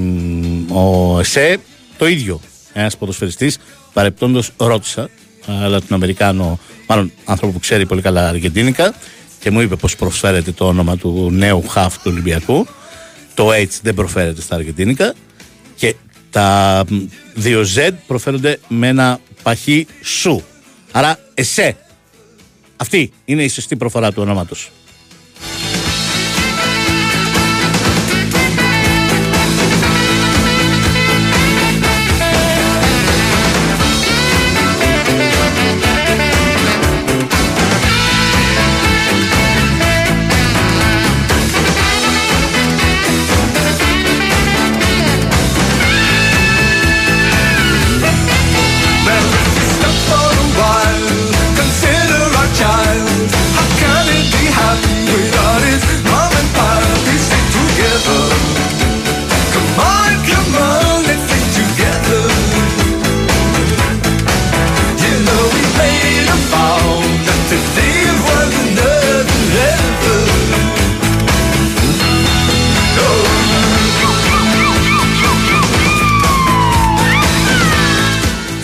ο 0.74 1.20
ΕΣΕ 1.20 1.58
το 1.98 2.08
ίδιο. 2.08 2.40
Ένας 2.74 2.98
ποδοσφαιριστής, 2.98 3.58
παρεπτόντως 3.94 4.52
ρώτησα 4.58 5.10
ε, 5.64 5.68
Λατινοαμερικάνο, 5.68 6.60
μάλλον 6.88 7.12
άνθρωπο 7.26 7.54
που 7.54 7.60
ξέρει 7.60 7.86
πολύ 7.86 8.02
καλά 8.02 8.28
Αργεντίνικα 8.28 8.94
και 9.40 9.52
μου 9.52 9.62
είπε 9.62 9.76
πώ 9.76 9.88
προσφέρεται 9.98 10.52
το 10.52 10.68
όνομα 10.68 10.98
του 10.98 11.30
νέου 11.32 11.68
χαφ 11.68 11.96
του 11.96 12.04
Ολυμπιακού. 12.06 12.68
Το 13.34 13.50
H 13.50 13.80
δεν 13.82 13.94
προφέρεται 13.94 14.42
στα 14.42 14.56
Αργεντίνικα 14.56 15.14
και 15.76 15.96
τα 16.30 16.84
δύο 17.34 17.66
Z 17.76 17.90
προφέρονται 18.08 18.60
με 18.68 18.88
ένα 18.88 19.20
παχύ 19.44 19.88
σου. 20.02 20.44
Άρα 20.92 21.20
εσέ. 21.34 21.76
Αυτή 22.76 23.12
είναι 23.26 23.44
η 23.44 23.48
σωστή 23.48 23.76
προφορά 23.76 24.12
του 24.12 24.22
ονόματος. 24.22 24.72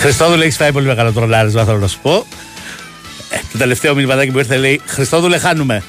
Χριστόδουλε, 0.07 0.43
έχεις 0.43 0.55
φάει 0.55 0.71
πολύ 0.71 0.85
μεγάλο 0.85 1.11
τρολάρισμα, 1.11 1.63
θέλω 1.63 1.77
να 1.77 1.87
σου 1.87 1.99
πω. 2.01 2.25
Ε, 3.29 3.37
το 3.51 3.57
τελευταίο 3.57 3.95
μηνυματάκι 3.95 4.31
που 4.31 4.37
ήρθε 4.37 4.57
λέει: 4.57 4.81
Χριστόδουλε, 4.85 5.37
χάνουμε. 5.37 5.83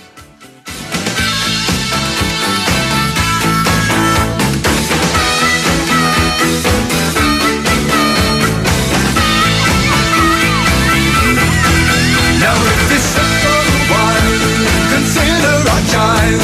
Now 12.42 12.56
if 12.72 12.80
this 12.90 13.04
second 13.16 13.68
wine, 13.92 14.42
consider 14.92 15.56
a 15.76 15.78
child. 15.92 16.40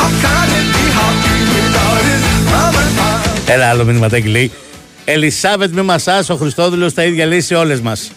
How 0.00 0.10
can 0.24 0.48
it 0.58 0.68
be 0.76 0.84
happy 0.98 1.36
without 1.54 2.00
his 2.08 2.22
mom 2.52 2.74
and 2.82 2.92
pop? 2.98 3.52
Ένα 3.54 3.68
άλλο 3.68 3.84
μηνυματάκι 3.84 4.28
λέει: 4.28 4.52
Ελισάβετ 5.10 5.72
με 5.72 5.82
μασάς, 5.82 6.28
ο 6.30 6.36
Χριστόδουλος 6.36 6.94
τα 6.94 7.04
ίδια 7.04 7.26
λέει 7.26 7.40
σε 7.40 7.54
όλες 7.54 7.80
μας. 7.80 8.10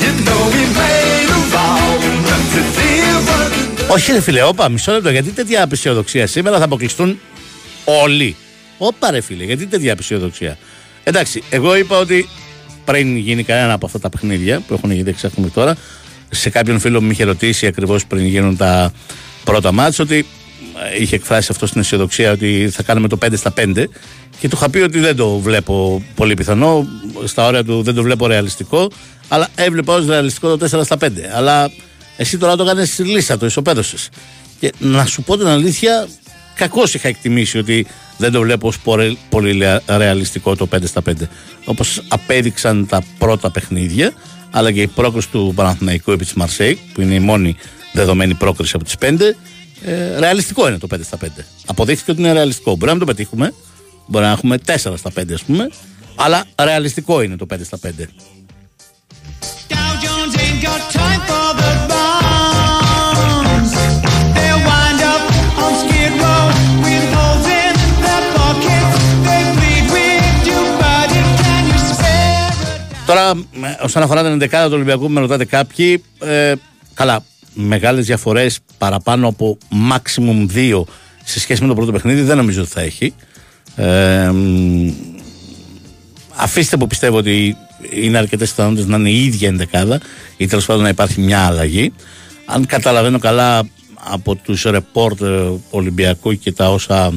You 0.00 0.10
know 0.26 0.42
we 0.54 0.64
made 0.78 1.30
a 1.30 1.42
vow 1.54 1.86
not 2.26 2.42
to 2.52 2.60
live 2.76 3.92
Όχι, 3.92 4.12
ρε 4.12 4.20
φίλε, 4.20 4.42
όπα, 4.42 4.68
μισό 4.68 4.92
λεπτό. 4.92 5.10
Γιατί 5.10 5.30
τέτοια 5.30 5.62
απεσιοδοξία 5.62 6.26
σήμερα 6.26 6.58
θα 6.58 6.64
αποκλειστούν 6.64 7.18
όλοι. 7.84 8.36
Όπα, 8.78 9.10
ρε 9.10 9.20
φίλε, 9.20 9.44
γιατί 9.44 9.66
τέτοια 9.66 9.92
απεσιοδοξία. 9.92 10.58
Εντάξει, 11.04 11.42
εγώ 11.50 11.76
είπα 11.76 11.98
ότι 11.98 12.28
πριν 12.84 13.16
γίνει 13.16 13.42
κανένα 13.42 13.72
από 13.72 13.86
αυτά 13.86 13.98
τα 13.98 14.08
παιχνίδια 14.08 14.60
που 14.66 14.74
έχουν 14.74 14.90
γίνει 14.90 15.14
μέχρι 15.22 15.50
τώρα, 15.54 15.76
σε 16.30 16.50
κάποιον 16.50 16.78
φίλο 16.78 17.00
μου 17.00 17.06
με 17.06 17.12
είχε 17.12 17.24
ρωτήσει 17.24 17.66
ακριβώς 17.66 18.06
πριν 18.06 18.26
γίνουν 18.26 18.56
τα 18.56 18.92
πρώτα 19.44 19.72
μάτια 19.72 20.04
ότι 20.04 20.16
ε, 20.18 20.24
είχε 21.00 21.14
εκφράσει 21.14 21.48
αυτό 21.50 21.66
στην 21.66 21.80
αισιοδοξία 21.80 22.32
ότι 22.32 22.68
θα 22.72 22.82
κάνουμε 22.82 23.08
το 23.08 23.18
5 23.24 23.28
στα 23.36 23.52
5 23.56 23.84
και 24.38 24.48
του 24.48 24.56
είχα 24.56 24.70
πει 24.70 24.78
ότι 24.78 24.98
δεν 25.00 25.16
το 25.16 25.38
βλέπω 25.38 26.02
πολύ 26.14 26.34
πιθανό. 26.34 26.86
Στα 27.24 27.46
όρια 27.46 27.64
του 27.64 27.82
δεν 27.82 27.94
το 27.94 28.02
βλέπω 28.02 28.26
ρεαλιστικό, 28.26 28.90
αλλά 29.28 29.48
έβλεπα 29.54 29.94
ως 29.94 30.06
ρεαλιστικό 30.06 30.56
το 30.56 30.78
4 30.78 30.84
στα 30.84 30.96
5. 31.00 31.10
Αλλά 31.34 31.70
εσύ 32.16 32.38
τώρα 32.38 32.56
το 32.56 32.62
έκανες 32.62 32.92
στη 32.92 33.02
λίστα, 33.02 33.38
το 33.38 33.46
ισοπαίδωσες. 33.46 34.08
Και 34.60 34.72
να 34.78 35.04
σου 35.06 35.22
πω 35.22 35.36
την 35.36 35.46
αλήθεια, 35.46 36.08
κακώς 36.54 36.94
είχα 36.94 37.08
εκτιμήσει 37.08 37.58
ότι 37.58 37.86
δεν 38.18 38.32
το 38.32 38.40
βλέπω 38.40 38.68
ως 38.68 38.78
πορε- 38.78 39.16
πολύ 39.28 39.52
λε- 39.52 39.80
ρεαλιστικό 39.90 40.56
το 40.56 40.66
5 40.66 40.86
στα 40.86 41.02
5. 41.02 41.28
Όπως 41.64 42.02
απέδειξαν 42.08 42.86
τα 42.86 43.02
πρώτα 43.18 43.50
παιχνίδια, 43.50 44.12
αλλά 44.50 44.72
και 44.72 44.82
η 44.82 44.86
πρόκριση 44.86 45.28
του 45.28 45.52
Παναθηναϊκού 45.54 46.12
επί 46.12 46.24
της 46.24 46.34
Μαρσέικ, 46.34 46.78
που 46.94 47.00
είναι 47.00 47.14
η 47.14 47.20
μόνη 47.20 47.56
δεδομένη 47.92 48.34
πρόκριση 48.34 48.72
από 48.74 48.84
τις 48.84 48.94
5, 48.96 49.36
ε, 49.86 50.18
ρεαλιστικό 50.18 50.68
είναι 50.68 50.78
το 50.78 50.86
5 50.94 50.98
στα 51.02 51.18
5. 51.24 51.26
Αποδείχθηκε 51.66 52.10
ότι 52.10 52.20
είναι 52.20 52.32
ρεαλιστικό. 52.32 52.70
Μπορεί 52.70 52.86
να 52.86 52.90
μην 52.90 53.00
το 53.00 53.06
πετύχουμε, 53.06 53.54
μπορεί 54.06 54.24
να 54.24 54.30
έχουμε 54.30 54.58
4 54.66 54.74
στα 54.76 55.10
5 55.18 55.32
ας 55.34 55.42
πούμε, 55.42 55.70
αλλά 56.14 56.44
ρεαλιστικό 56.62 57.22
είναι 57.22 57.36
το 57.36 57.46
5 57.54 57.56
στα 57.64 57.78
5. 57.86 57.88
Dow 59.72 59.92
Jones 60.04 60.34
ain't 60.44 60.60
got 60.66 60.80
time 60.98 61.22
for 61.30 61.48
the 61.60 61.72
bombs. 61.90 63.72
They'll 64.36 64.62
wind 64.70 65.00
up 65.14 65.22
on 65.64 65.72
Skid 65.82 66.12
Row 66.22 66.44
with 66.84 67.04
holes 67.16 67.46
in 67.62 67.74
their 68.04 68.24
pockets. 68.36 68.94
They 69.26 69.42
bleed 69.56 69.86
with 69.94 70.46
you, 70.48 70.60
buddy. 70.82 71.20
Can 71.42 71.62
you 71.70 71.78
spare 71.92 72.40
a 72.50 73.06
Τώρα, 73.06 73.28
ε, 73.30 73.84
όσον 73.84 74.02
αφορά 74.02 74.22
την 74.22 74.32
11 74.32 74.66
του 74.66 74.72
Ολυμπιακού, 74.74 75.02
που 75.06 75.12
με 75.12 75.20
ρωτάτε 75.20 75.44
κάποιοι, 75.44 76.04
ε, 76.18 76.52
καλά, 76.94 77.24
μεγάλες 77.56 78.06
διαφορές 78.06 78.58
παραπάνω 78.78 79.28
από 79.28 79.58
maximum 79.90 80.46
2 80.54 80.82
σε 81.24 81.40
σχέση 81.40 81.62
με 81.62 81.68
το 81.68 81.74
πρώτο 81.74 81.92
παιχνίδι 81.92 82.20
δεν 82.22 82.36
νομίζω 82.36 82.60
ότι 82.60 82.70
θα 82.70 82.80
έχει. 82.80 83.14
Ε, 83.76 84.30
μ, 84.30 84.92
αφήστε 86.36 86.76
που 86.76 86.86
πιστεύω 86.86 87.16
ότι 87.16 87.56
είναι 87.90 88.18
αρκετές 88.18 88.50
πιθανότητες 88.50 88.86
να 88.86 88.96
είναι 88.96 89.10
η 89.10 89.24
ίδια 89.24 89.48
ενδεκάδα 89.48 90.00
ή 90.36 90.46
τέλος 90.46 90.66
πάντων 90.66 90.82
να 90.82 90.88
υπάρχει 90.88 91.20
μια 91.20 91.46
αλλαγή. 91.46 91.92
Αν 92.46 92.66
καταλαβαίνω 92.66 93.18
καλά 93.18 93.68
από 93.94 94.34
τους 94.34 94.62
ρεπόρτερ 94.62 95.30
Ολυμπιακού 95.70 96.38
και 96.38 96.52
τα 96.52 96.70
όσα 96.70 97.12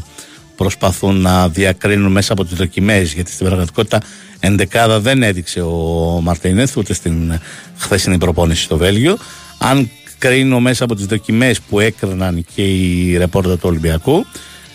προσπαθούν 0.56 1.22
να 1.22 1.50
διακρίνουν 1.50 2.12
μέσα 2.12 2.34
από 2.34 2.46
τις 2.46 2.58
δοκιμές 2.58 3.14
γιατί 3.14 3.32
στην 3.32 3.46
πραγματικότητα 3.46 4.02
ενδεκάδα 4.40 5.00
δεν 5.00 5.24
έδειξε 5.24 5.62
ο 5.62 6.20
Μαρτίνεθ 6.24 6.78
ούτε 6.78 6.94
στην 6.94 7.40
χθεσινή 7.78 8.18
προπόνηση 8.18 8.64
στο 8.64 8.78
Βέλγιο 8.78 9.18
αν 9.58 9.90
κρίνω 10.20 10.60
μέσα 10.60 10.84
από 10.84 10.96
τις 10.96 11.06
δοκιμές 11.06 11.62
που 11.62 11.80
έκριναν 11.80 12.46
και 12.56 12.62
οι 12.62 13.18
ρεπόρτερ 13.18 13.54
του 13.54 13.60
Ολυμπιακού 13.62 14.26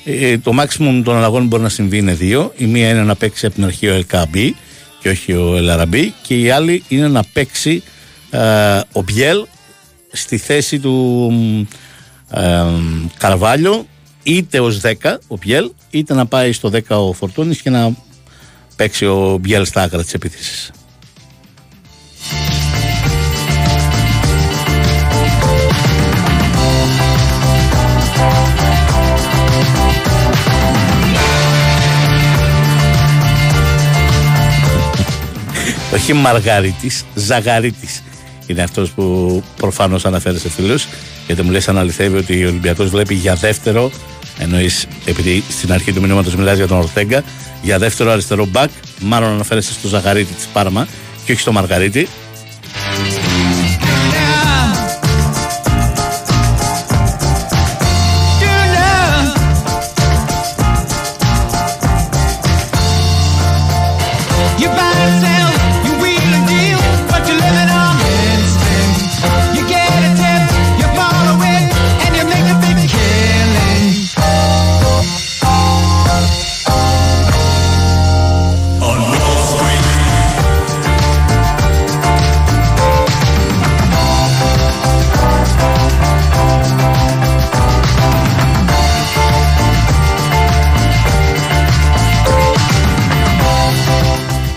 ε, 0.04 0.38
το 0.38 0.52
maximum 0.60 1.02
των 1.04 1.16
αλλαγών 1.16 1.40
που 1.40 1.46
μπορεί 1.46 1.62
να 1.62 1.68
συμβεί 1.68 1.98
είναι 1.98 2.14
δύο 2.14 2.52
η 2.56 2.64
μία 2.64 2.88
είναι 2.90 3.02
να 3.02 3.14
παίξει 3.14 3.46
από 3.46 3.54
την 3.54 3.64
αρχή 3.64 3.88
ο 3.88 4.02
LKB 4.08 4.50
και 5.00 5.08
όχι 5.08 5.32
ο 5.32 5.56
Ελαραμπή 5.56 6.14
και 6.22 6.38
η 6.40 6.50
άλλη 6.50 6.82
είναι 6.88 7.08
να 7.08 7.24
παίξει 7.32 7.82
ε, 8.30 8.40
ο 8.92 9.02
Μπιέλ 9.02 9.46
στη 10.12 10.38
θέση 10.38 10.78
του 10.78 11.26
ε, 12.30 12.64
Καρβάλιο 13.18 13.86
είτε 14.22 14.60
ως 14.60 14.80
10 14.82 14.92
ο 15.26 15.36
Μπιέλ 15.36 15.70
είτε 15.90 16.14
να 16.14 16.26
πάει 16.26 16.52
στο 16.52 16.70
10 16.72 16.80
ο 16.88 17.12
Φορτούνης 17.12 17.60
και 17.60 17.70
να 17.70 17.94
παίξει 18.76 19.06
ο 19.06 19.38
Μπιέλ 19.40 19.64
στα 19.64 19.82
άκρα 19.82 20.02
της 20.02 20.14
επίθεσης. 20.14 20.70
Όχι 35.94 36.12
Μαργαρίτης, 36.12 37.04
Ζαγαρίτης. 37.14 38.02
Είναι 38.46 38.62
αυτός 38.62 38.90
που 38.90 39.42
προφανώς 39.56 40.04
αναφέρεσαι 40.04 40.48
φίλος. 40.48 40.88
Γιατί 41.26 41.42
μου 41.42 41.50
λες 41.50 41.68
αν 41.68 41.78
αληθεύει 41.78 42.16
ότι 42.16 42.44
ο 42.44 42.48
Ολυμπιακός 42.48 42.90
βλέπει 42.90 43.14
για 43.14 43.34
δεύτερο 43.34 43.90
εννοείς 44.38 44.86
επειδή 45.04 45.44
στην 45.48 45.72
αρχή 45.72 45.92
του 45.92 46.00
μηνύματος 46.00 46.36
μιλάς 46.36 46.56
για 46.56 46.66
τον 46.66 46.78
Ορτέγκα 46.78 47.22
για 47.62 47.78
δεύτερο 47.78 48.10
αριστερό 48.10 48.46
μπακ 48.46 48.70
μάλλον 49.00 49.32
αναφέρεσαι 49.32 49.72
στο 49.72 49.88
Ζαγαρίτη 49.88 50.32
της 50.34 50.46
Πάρμα 50.52 50.86
και 51.24 51.32
όχι 51.32 51.40
στο 51.40 51.52
Μαργαρίτη 51.52 52.08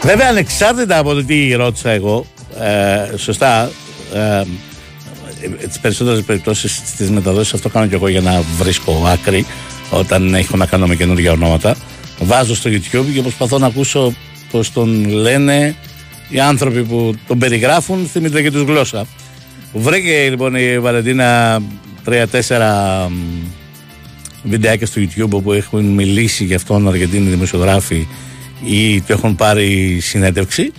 Βέβαια, 0.08 0.28
ανεξάρτητα 0.30 0.97
από 0.97 1.14
το 1.14 1.24
τι 1.24 1.53
ρώτησα 1.53 1.89
εγώ, 1.89 2.26
ε, 2.60 3.18
σωστά, 3.18 3.72
ε, 4.14 4.43
τις 5.68 5.80
περισσότερες 5.80 6.24
περιπτώσεις 6.24 6.82
στις 6.86 7.10
μεταδόσεις 7.10 7.53
αυτό 7.53 7.70
κάνω 7.70 7.88
και 7.88 7.95
εγώ 7.95 8.08
για 8.08 8.22
να 8.22 8.43
βρίσκω 8.58 9.03
άκρη 9.08 9.45
όταν 9.89 10.34
έχω 10.34 10.58
να 10.58 10.66
κάνω 10.66 10.88
με 10.88 10.95
καινούργια 10.95 11.32
ονόματα. 11.32 11.76
Βάζω 12.20 12.55
στο 12.55 12.70
YouTube 12.70 13.05
και 13.14 13.22
προσπαθώ 13.22 13.58
να 13.58 13.68
ακούσω 13.68 14.14
πώς 14.51 14.72
τον 14.72 15.10
λένε 15.10 15.76
οι 16.30 16.39
άνθρωποι 16.39 16.84
που 16.84 17.16
τον 17.28 17.39
περιγράφουν 17.39 18.08
στη 18.10 18.20
μητρική 18.20 18.51
τους 18.51 18.62
γλώσσα. 18.62 19.05
Βρήκε 19.74 20.30
λοιπόν 20.30 20.55
η 20.55 20.80
Βαλεντίνα 20.80 21.60
3-4 22.05 23.10
βιντεάκια 24.43 24.88
στο 24.88 25.01
YouTube 25.01 25.30
όπου 25.30 25.53
έχουν 25.53 25.86
μιλήσει 25.86 26.43
για 26.43 26.55
αυτόν 26.55 26.88
Αργεντίνοι 26.88 27.30
δημοσιογράφοι 27.30 28.08
ή 28.66 29.01
του 29.01 29.12
έχουν 29.12 29.36
πάρει 29.36 29.99
συνέντευξη 29.99 30.72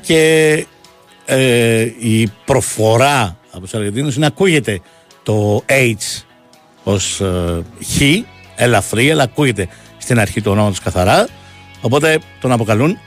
και 0.00 0.66
ε, 1.24 1.80
η 1.98 2.32
προφορά 2.44 3.38
από 3.50 3.60
τους 3.60 3.74
Αργεντίνους 3.74 4.16
είναι 4.16 4.26
ακούγεται 4.26 4.80
το 5.22 5.64
H 5.68 6.22
ως 6.82 7.20
ε, 7.20 7.62
χ, 7.84 8.00
ελαφρύ, 8.56 9.10
αλλά 9.10 9.22
ακούγεται 9.22 9.68
στην 9.98 10.20
αρχή 10.20 10.42
το 10.42 10.50
όνομα 10.50 10.68
τους 10.68 10.80
καθαρά 10.80 11.28
οπότε 11.80 12.18
τον 12.40 12.52
αποκαλούν 12.52 12.98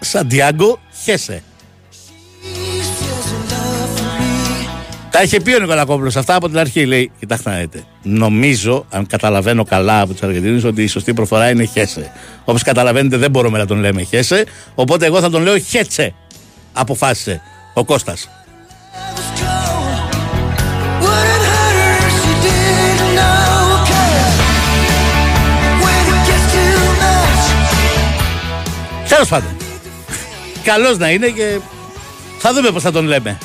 Σαντιάγκο 0.00 0.80
Χέσε. 1.02 1.42
Τα 5.10 5.22
είχε 5.22 5.40
πει 5.40 5.54
ο 5.54 5.58
Νικολακόπουλο 5.58 6.12
αυτά 6.16 6.34
από 6.34 6.48
την 6.48 6.58
αρχή. 6.58 6.86
Λέει: 6.86 7.10
Κοιτάξτε 7.18 7.50
να 7.50 7.56
δείτε. 7.56 7.82
Νομίζω, 8.02 8.86
αν 8.90 9.06
καταλαβαίνω 9.06 9.64
καλά 9.64 10.00
από 10.00 10.12
τους 10.12 10.22
Αργεντινούς, 10.22 10.64
ότι 10.64 10.82
η 10.82 10.86
σωστή 10.86 11.14
προφορά 11.14 11.50
είναι 11.50 11.64
Χέσε. 11.64 12.12
Όπως 12.44 12.62
καταλαβαίνετε, 12.62 13.16
δεν 13.16 13.30
μπορούμε 13.30 13.58
να 13.58 13.66
τον 13.66 13.78
λέμε 13.78 14.02
Χέσε. 14.02 14.44
Οπότε 14.74 15.06
εγώ 15.06 15.20
θα 15.20 15.30
τον 15.30 15.42
λέω 15.42 15.58
Χέτσε. 15.58 16.14
Αποφάσισε 16.72 17.40
ο 17.74 17.84
Κώστας. 17.84 18.28
Wouldn't 21.02 21.44
hurt 21.50 21.74
her 21.80 21.94
if 22.08 22.14
she 22.22 22.32
didn't 22.46 23.12
know, 23.18 23.54
'cause 23.86 24.36
when 25.84 26.02
it 26.14 26.20
gets 26.28 26.46
too 26.54 26.76
much, 27.02 27.44
Τέλος 29.08 29.28
πάντων. 29.28 29.56
Καλός 30.64 30.98
να 30.98 31.10
είναι 31.10 31.26
και 31.26 31.58
θα 32.38 32.52
δούμε 32.54 32.70
πώς 32.70 32.82
θα 32.82 32.92
τον 32.92 33.06
λέμε. 33.06 33.38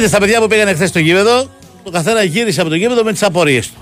Είδες 0.00 0.12
τα 0.12 0.18
παιδιά 0.18 0.40
που 0.40 0.46
πήγαν 0.46 0.74
χθες 0.74 0.88
στο 0.88 0.98
γήπεδο, 0.98 1.50
το 1.84 1.90
καθένας 1.90 2.24
γύρισε 2.24 2.60
από 2.60 2.70
το 2.70 2.76
γήπεδο 2.76 3.02
με 3.02 3.12
τις 3.12 3.22
απορίες 3.22 3.66
του. 3.66 3.78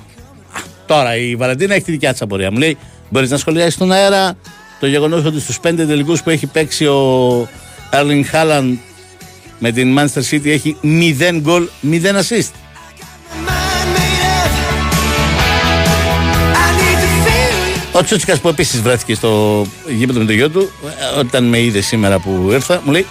Α, 0.52 0.60
Τώρα 0.86 1.16
η 1.16 1.36
Βαλεντίνα 1.36 1.74
έχει 1.74 1.84
τη 1.84 1.90
δικιά 1.90 2.12
της 2.12 2.22
απορία. 2.22 2.50
Μου 2.50 2.58
λέει: 2.58 2.78
Μπορείς 3.10 3.30
να 3.30 3.36
σχολιάσεις 3.36 3.74
στον 3.74 3.92
αέρα; 3.92 4.36
Το 4.80 4.86
γεγονός 4.86 5.24
ότι 5.24 5.40
στους 5.40 5.60
πέντε 5.60 5.86
τελικούς 5.86 6.22
που 6.22 6.30
έχει 6.30 6.46
παίξει 6.46 6.86
ο 6.86 7.48
Έρλινγκ 7.90 8.24
Χάλαντ 8.24 8.76
με 9.58 9.70
την 9.72 9.98
Manchester 9.98 10.22
City 10.30 10.46
έχει 10.46 10.76
0 10.82 11.38
γκολ, 11.40 11.68
0 11.82 11.94
assist. 11.94 12.52
Mind 13.46 13.88
made 13.96 14.22
up. 14.34 14.52
I 16.64 16.68
need 16.78 16.98
to 17.02 17.08
feel 17.24 17.98
Ο 17.98 18.02
Τσούτσικας 18.02 18.40
που 18.40 18.48
επίσης 18.48 18.80
βρέθηκε 18.80 19.14
στο 19.14 19.64
γήπεδο 19.88 20.18
με 20.18 20.24
το 20.24 20.32
γιο 20.32 20.50
του, 20.50 20.70
ε, 21.16 21.18
όταν 21.18 21.44
με 21.44 21.60
είδε 21.60 21.80
σήμερα 21.80 22.18
που 22.18 22.48
ήρθα, 22.52 22.82
μου 22.84 22.92
λέει: 22.92 23.06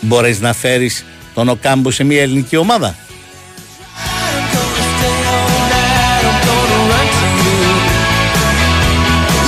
Μπορείς 0.00 0.40
να 0.40 0.52
φέρεις 0.52 1.04
τον 1.34 1.48
Οκάμπο 1.48 1.90
σε 1.90 2.04
μια 2.04 2.22
ελληνική 2.22 2.56
ομάδα. 2.56 2.94
I'm 2.94 4.54
gonna 4.54 4.82
stay 4.96 5.18
all 5.34 5.50
night. 5.72 6.24
I'm 6.30 6.38
gonna 6.48 6.78
run 6.90 7.06
to 7.18 7.28
you. 7.46 7.70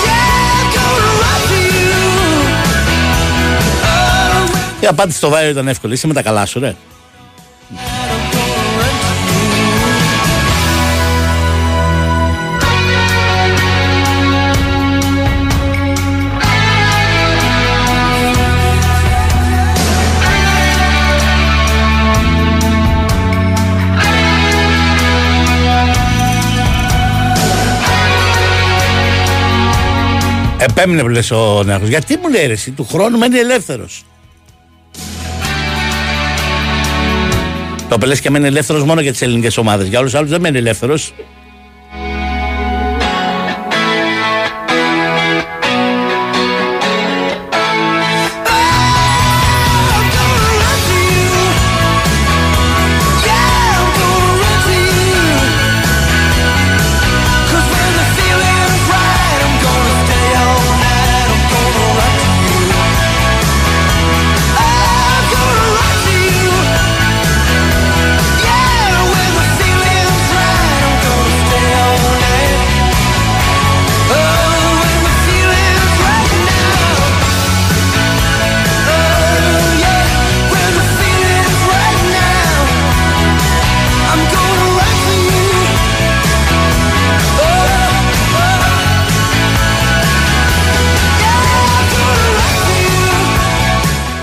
Yeah, 0.06 0.58
I'm 0.58 0.68
gonna 0.76 1.10
run 1.22 1.40
to 1.50 1.58
you. 1.76 1.94
Oh, 3.84 4.54
when 4.54 4.82
Η 4.82 4.86
απάντηση 4.86 5.16
στο 5.16 5.28
Βάιο 5.28 5.50
ήταν 5.50 5.68
εύκολη. 5.68 5.92
Είσαι 5.94 6.06
με 6.06 6.14
τα 6.14 6.22
καλά 6.22 6.46
σου, 6.46 6.60
ρε. 6.60 6.74
Επέμεινε 30.68 31.02
που 31.02 31.08
λες 31.08 31.30
ο 31.30 31.62
Νέαρχος. 31.64 31.88
Γιατί 31.88 32.16
μου 32.16 32.28
λέει 32.28 32.46
ρε, 32.46 32.52
εσύ, 32.52 32.70
του 32.70 32.84
χρόνου 32.84 33.18
μένει 33.18 33.38
ελεύθερος. 33.38 34.04
Το 37.88 37.98
πελές 37.98 38.20
και 38.20 38.30
μένει 38.30 38.46
ελεύθερος 38.46 38.84
μόνο 38.84 39.00
για 39.00 39.10
τις 39.10 39.22
ελληνικές 39.22 39.56
ομάδες. 39.56 39.88
Για 39.88 39.98
όλους 39.98 40.10
τους 40.10 40.20
άλλους 40.20 40.32
δεν 40.32 40.40
μένει 40.40 40.58
ελεύθερος. 40.58 41.12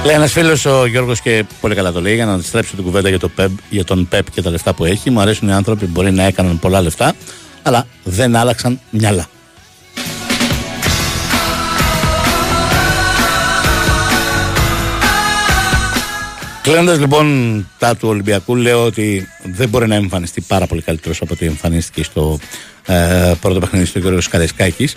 Λέει 0.09 0.17
ένας 0.17 0.31
φίλος 0.31 0.65
ο 0.65 0.85
Γιώργος 0.85 1.21
και 1.21 1.45
πολύ 1.61 1.75
καλά 1.75 1.91
το 1.91 2.01
λέει 2.01 2.15
για 2.15 2.25
να 2.25 2.33
αντιστρέψω 2.33 2.75
την 2.75 2.83
κουβέντα 2.83 3.09
για, 3.09 3.19
το 3.19 3.29
ΠΕΠ, 3.29 3.49
για 3.69 3.83
τον 3.83 4.07
ΠΕΠ 4.07 4.31
και 4.31 4.41
τα 4.41 4.49
λεφτά 4.49 4.73
που 4.73 4.85
έχει. 4.85 5.09
Μου 5.09 5.19
αρέσουν 5.19 5.47
οι 5.47 5.53
άνθρωποι 5.53 5.85
που 5.85 5.91
μπορεί 5.91 6.11
να 6.11 6.23
έκαναν 6.23 6.59
πολλά 6.59 6.81
λεφτά, 6.81 7.13
αλλά 7.61 7.87
δεν 8.03 8.35
άλλαξαν 8.35 8.79
μυαλά. 8.89 9.25
Κλείνοντας 16.61 16.99
λοιπόν 16.99 17.67
τα 17.77 17.95
του 17.95 18.07
Ολυμπιακού, 18.07 18.55
λέω 18.55 18.85
ότι 18.85 19.27
δεν 19.43 19.69
μπορεί 19.69 19.87
να 19.87 19.95
εμφανιστεί 19.95 20.41
πάρα 20.41 20.67
πολύ 20.67 20.81
καλύτερος 20.81 21.21
από 21.21 21.33
ό,τι 21.33 21.45
εμφανίστηκε 21.45 22.03
στο 22.03 22.39
ε, 22.85 23.33
πρώτο 23.41 23.59
παιχνίδι 23.59 23.85
στο 23.85 23.99
κ. 23.99 24.03
Καρεσκάκη. 24.29 24.89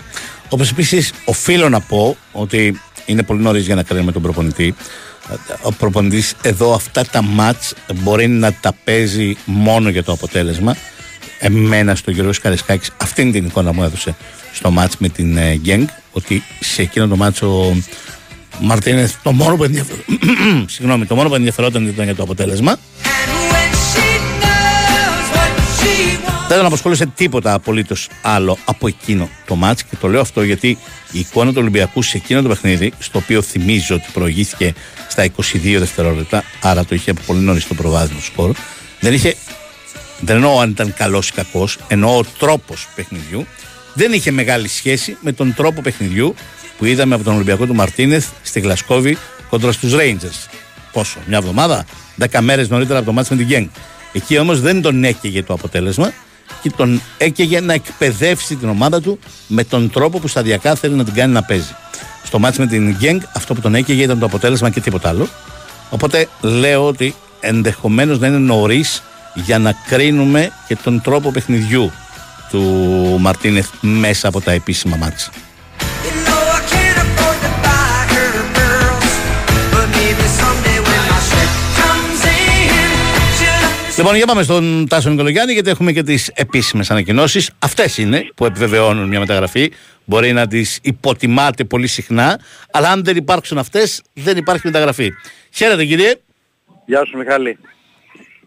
Όπως 0.49 0.69
επίσης 0.69 1.13
οφείλω 1.25 1.69
να 1.69 1.79
πω 1.79 2.17
ότι 2.31 2.81
είναι 3.05 3.23
πολύ 3.23 3.41
νωρίς 3.41 3.65
για 3.65 3.75
να 3.75 3.83
κρίνουμε 3.83 4.11
τον 4.11 4.21
προπονητή. 4.21 4.75
Ο 5.61 5.73
προπονητής 5.73 6.33
εδώ 6.41 6.73
αυτά 6.73 7.05
τα 7.05 7.21
μάτς 7.21 7.73
μπορεί 7.93 8.27
να 8.27 8.53
τα 8.53 8.73
παίζει 8.83 9.37
μόνο 9.45 9.89
για 9.89 10.03
το 10.03 10.11
αποτέλεσμα. 10.11 10.75
Εμένα 11.39 11.95
στο 11.95 12.11
κ. 12.11 12.15
Καρεσκάκη 12.41 12.89
αυτήν 12.97 13.31
την 13.31 13.45
εικόνα 13.45 13.73
μου 13.73 13.83
έδωσε 13.83 14.15
στο 14.53 14.71
μάτς 14.71 14.97
με 14.97 15.09
την 15.09 15.37
ε, 15.37 15.55
Γκένγκ 15.55 15.87
ότι 16.11 16.43
σε 16.59 16.81
εκείνο 16.81 17.07
το 17.07 17.15
μάτς 17.15 17.41
ο 17.41 17.75
Μαρτίνεθ 18.59 19.13
το 19.23 19.31
μόνο 19.31 19.55
που 19.55 19.63
ενδιαφερόταν 19.63 20.65
Συγγνώμη, 20.69 21.05
το 21.05 21.15
μόνο 21.15 21.29
που 21.29 21.35
ενδιαφερόταν 21.35 21.87
ήταν 21.87 22.05
για 22.05 22.15
το 22.15 22.23
αποτέλεσμα 22.23 22.77
δεν 26.53 26.61
τον 26.61 26.71
απασχολούσε 26.71 27.05
τίποτα 27.05 27.53
απολύτως 27.53 28.09
άλλο 28.21 28.57
από 28.65 28.87
εκείνο 28.87 29.29
το 29.45 29.55
μάτς 29.55 29.83
και 29.83 29.95
το 29.99 30.07
λέω 30.07 30.21
αυτό 30.21 30.43
γιατί 30.43 30.77
η 31.11 31.19
εικόνα 31.19 31.51
του 31.51 31.57
Ολυμπιακού 31.59 32.01
σε 32.01 32.17
εκείνο 32.17 32.41
το 32.41 32.47
παιχνίδι, 32.47 32.93
στο 32.99 33.19
οποίο 33.19 33.41
θυμίζω 33.41 33.95
ότι 33.95 34.05
προηγήθηκε 34.13 34.73
στα 35.09 35.25
22 35.25 35.31
δευτερόλεπτα, 35.61 36.43
άρα 36.61 36.85
το 36.85 36.95
είχε 36.95 37.11
από 37.11 37.21
πολύ 37.25 37.39
νωρίς 37.39 37.67
το 37.67 37.73
προβάδισμα 37.73 38.17
του 38.17 38.23
σκορ, 38.23 38.55
δεν 38.99 39.13
είχε. 39.13 39.35
Δεν 40.19 40.35
εννοώ 40.35 40.59
αν 40.59 40.69
ήταν 40.69 40.93
καλός 40.93 41.29
ή 41.29 41.31
κακός, 41.33 41.77
εννοώ 41.87 42.17
ο 42.17 42.23
τρόπος 42.37 42.87
παιχνιδιού. 42.95 43.47
Δεν 43.93 44.11
είχε 44.13 44.31
μεγάλη 44.31 44.67
σχέση 44.67 45.17
με 45.21 45.31
τον 45.31 45.53
τρόπο 45.53 45.81
παιχνιδιού 45.81 46.35
που 46.77 46.85
είδαμε 46.85 47.15
από 47.15 47.23
τον 47.23 47.33
Ολυμπιακό 47.33 47.65
του 47.65 47.75
Μαρτίνεθ 47.75 48.27
στη 48.43 48.59
Γλασκόβη 48.59 49.17
κόντρα 49.49 49.71
στους 49.71 49.93
Rangers. 49.95 50.49
Πόσο, 50.91 51.17
μια 51.27 51.37
εβδομάδα, 51.37 51.85
10 52.17 52.39
μέρες 52.41 52.69
νωρίτερα 52.69 52.97
από 52.97 53.07
το 53.07 53.13
μάτς 53.13 53.29
με 53.29 53.35
την 53.35 53.45
Γκένγκ. 53.45 53.67
Εκεί 54.13 54.37
όμως 54.37 54.61
δεν 54.61 54.81
τον 54.81 55.03
έκαιγε 55.03 55.43
το 55.43 55.53
αποτέλεσμα 55.53 56.13
και 56.61 56.69
τον 56.69 57.01
έκαιγε 57.17 57.59
να 57.59 57.73
εκπαιδεύσει 57.73 58.55
την 58.55 58.69
ομάδα 58.69 59.01
του 59.01 59.19
με 59.47 59.63
τον 59.63 59.89
τρόπο 59.89 60.19
που 60.19 60.27
σταδιακά 60.27 60.75
θέλει 60.75 60.95
να 60.95 61.03
την 61.03 61.13
κάνει 61.13 61.33
να 61.33 61.43
παίζει. 61.43 61.75
Στο 62.23 62.39
μάτς 62.39 62.57
με 62.57 62.67
την 62.67 62.95
Γκένγκ 62.95 63.21
αυτό 63.33 63.53
που 63.53 63.61
τον 63.61 63.75
έκαιγε 63.75 64.03
ήταν 64.03 64.19
το 64.19 64.25
αποτέλεσμα 64.25 64.69
και 64.69 64.81
τίποτα 64.81 65.09
άλλο. 65.09 65.27
Οπότε 65.89 66.27
λέω 66.41 66.87
ότι 66.87 67.15
ενδεχομένως 67.39 68.19
να 68.19 68.27
είναι 68.27 68.37
νωρίς 68.37 69.03
για 69.33 69.59
να 69.59 69.73
κρίνουμε 69.87 70.51
και 70.67 70.75
τον 70.75 71.01
τρόπο 71.01 71.31
παιχνιδιού 71.31 71.91
του 72.49 72.61
Μαρτίνεθ 73.19 73.69
μέσα 73.81 74.27
από 74.27 74.41
τα 74.41 74.51
επίσημα 74.51 74.95
μάτς. 74.95 75.29
Λοιπόν, 83.97 84.15
για 84.15 84.25
πάμε 84.25 84.43
στον 84.43 84.87
Τάσο 84.89 85.09
Νικολογιάννη, 85.09 85.53
γιατί 85.53 85.69
έχουμε 85.69 85.91
και 85.91 86.03
τις 86.03 86.27
επίσημες 86.27 86.91
ανακοινώσεις. 86.91 87.51
Αυτές 87.59 87.97
είναι 87.97 88.27
που 88.35 88.45
επιβεβαιώνουν 88.45 89.07
μια 89.07 89.19
μεταγραφή. 89.19 89.71
Μπορεί 90.05 90.31
να 90.31 90.47
τις 90.47 90.79
υποτιμάτε 90.81 91.63
πολύ 91.63 91.87
συχνά, 91.87 92.39
αλλά 92.71 92.89
αν 92.89 93.03
δεν 93.03 93.15
υπάρξουν 93.15 93.57
αυτές, 93.57 94.01
δεν 94.13 94.37
υπάρχει 94.37 94.61
μεταγραφή. 94.65 95.11
Χαίρετε, 95.53 95.85
κύριε. 95.85 96.15
Γεια 96.85 97.05
σου 97.05 97.17
Μιχάλη. 97.17 97.57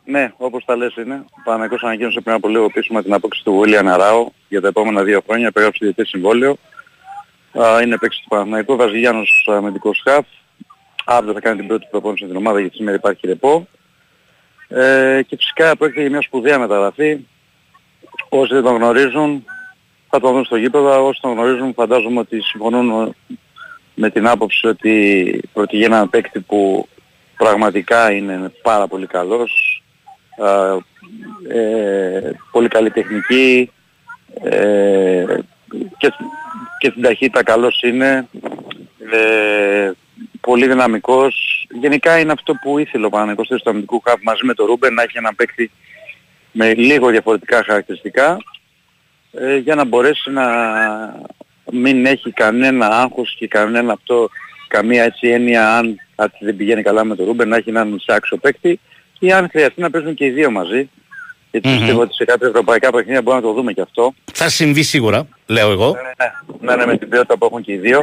Ναι, 0.04 0.32
όπως 0.36 0.64
τα 0.64 0.76
λες 0.76 0.94
είναι. 0.96 1.24
Ο 1.30 1.42
Παναγικός 1.44 1.82
ανακοίνωσε 1.82 2.20
πριν 2.20 2.34
από 2.34 2.48
λίγο 2.48 2.64
επίσημα 2.64 3.02
την 3.02 3.12
απόκτηση 3.12 3.44
του 3.44 3.58
Βίλιαν 3.58 3.88
Αράου 3.88 4.32
για 4.48 4.60
τα 4.60 4.68
επόμενα 4.68 5.02
δύο 5.02 5.22
χρόνια. 5.26 5.46
Υπέγραψε 5.48 5.78
διετές 5.82 6.08
συμβόλαιο. 6.08 6.56
Α, 7.52 7.82
Είναι 7.82 7.98
παίκτης 7.98 8.20
του 8.20 8.28
Παναγικού. 8.28 8.76
Βραζιλιάνος 8.76 9.48
αμυντικός 9.50 10.00
χαφ. 10.04 10.26
Αύριο 11.04 11.32
θα 11.32 11.40
κάνει 11.40 11.56
την 11.58 11.66
πρώτη 11.66 11.86
προπόνηση 11.90 12.24
στην 12.24 12.36
ομάδα 12.36 12.60
γιατί 12.60 12.76
σήμερα 12.76 12.96
υπάρχει 12.96 13.26
ρεπό. 13.26 13.68
Ε, 14.68 15.22
και 15.26 15.36
φυσικά 15.36 15.76
πρόκειται 15.76 16.00
για 16.00 16.10
μια 16.10 16.20
σπουδαία 16.20 16.58
μεταγραφή. 16.58 17.18
Όσοι 18.28 18.54
δεν 18.54 18.62
τον 18.62 18.74
γνωρίζουν 18.74 19.44
θα 20.10 20.20
τον 20.20 20.32
δουν 20.32 20.44
στο 20.44 20.56
γήπεδο. 20.56 21.06
Όσοι 21.06 21.20
τον 21.20 21.32
γνωρίζουν 21.32 21.74
φαντάζομαι 21.74 22.18
ότι 22.18 22.40
συμφωνούν 22.40 23.14
με 23.94 24.10
την 24.10 24.26
άποψη 24.26 24.66
ότι 24.66 25.40
πρόκειται 25.52 25.76
για 25.76 25.86
έναν 25.86 26.10
παίκτη 26.10 26.40
που 26.40 26.88
πραγματικά 27.36 28.12
είναι 28.12 28.52
πάρα 28.62 28.86
πολύ 28.86 29.06
καλός. 29.06 29.82
Α, 30.38 30.76
ε, 31.58 32.30
πολύ 32.50 32.68
καλή 32.68 32.90
τεχνική 32.90 33.70
ε, 34.42 35.24
και, 35.98 36.12
και 36.78 36.90
στην 36.90 37.02
ταχύτητα 37.02 37.42
καλός 37.42 37.82
είναι. 37.82 38.28
Ε, 39.12 39.90
πολύ 40.40 40.66
δυναμικός. 40.66 41.66
Γενικά 41.80 42.18
είναι 42.18 42.32
αυτό 42.32 42.54
που 42.54 42.78
ήθελε 42.78 43.06
ο 43.06 43.08
Παναθηναϊκός 43.08 43.48
στου 43.48 43.70
αμυντικού 43.70 44.00
χαφ 44.04 44.20
μαζί 44.22 44.44
με 44.44 44.54
τον 44.54 44.66
Ρούμπεν 44.66 44.94
να 44.94 45.02
έχει 45.02 45.18
έναν 45.18 45.34
παίκτη 45.34 45.70
με 46.52 46.74
λίγο 46.74 47.08
διαφορετικά 47.08 47.62
χαρακτηριστικά 47.64 48.38
ε, 49.32 49.56
για 49.56 49.74
να 49.74 49.84
μπορέσει 49.84 50.30
να 50.30 50.46
μην 51.72 52.06
έχει 52.06 52.30
κανένα 52.30 52.86
άγχος 52.86 53.36
και 53.38 53.48
κανένα 53.48 53.92
αυτό, 53.92 54.28
καμία 54.68 55.04
έτσι 55.04 55.28
έννοια 55.28 55.76
αν 55.76 56.00
κάτι 56.16 56.44
δεν 56.44 56.56
πηγαίνει 56.56 56.82
καλά 56.82 57.04
με 57.04 57.16
τον 57.16 57.26
Ρούμπεν 57.26 57.48
να 57.48 57.56
έχει 57.56 57.68
έναν 57.68 58.02
άξιο 58.04 58.36
παίκτη 58.36 58.80
ή 59.18 59.32
αν 59.32 59.48
χρειαστεί 59.50 59.80
να 59.80 59.90
παίζουν 59.90 60.14
και 60.14 60.24
οι 60.24 60.30
δύο 60.30 60.50
μαζί. 60.50 60.90
Γιατί 61.50 61.68
Μμμ. 61.68 61.76
πιστεύω 61.76 62.00
ότι 62.00 62.14
σε 62.14 62.24
κάποια 62.24 62.48
ευρωπαϊκά 62.48 62.90
παιχνίδια 62.90 63.22
μπορεί 63.22 63.36
να 63.36 63.42
το 63.42 63.52
δούμε 63.52 63.72
και 63.72 63.80
αυτό. 63.80 64.14
Θα 64.32 64.48
συμβεί 64.48 64.82
σίγουρα, 64.82 65.28
λέω 65.46 65.70
εγώ. 65.70 65.94
Ναι, 65.94 66.00
ναι, 66.60 66.74
ναι, 66.74 66.84
ναι, 66.84 66.92
με 66.92 66.98
την 66.98 67.08
ποιότητα 67.08 67.38
που 67.38 67.44
έχουν 67.44 67.62
και 67.62 67.72
οι 67.72 67.76
δύο. 67.76 68.00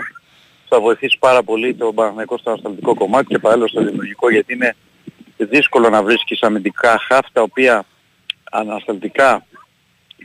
Θα 0.75 0.81
βοηθήσει 0.81 1.17
πάρα 1.19 1.43
πολύ 1.43 1.73
το 1.75 1.93
Παναγενικό 1.93 2.37
στο 2.37 2.49
ανασταλτικό 2.49 2.95
κομμάτι 2.95 3.25
και 3.27 3.39
παράλληλα 3.39 3.67
στο 3.67 3.83
δημιουργικό 3.83 4.31
γιατί 4.31 4.53
είναι 4.53 4.75
δύσκολο 5.37 5.89
να 5.89 6.03
βρίσκεις 6.03 6.41
αμυντικά 6.41 6.99
χαφ 7.07 7.25
τα 7.31 7.41
οποία 7.41 7.85
ανασταλτικά 8.51 9.45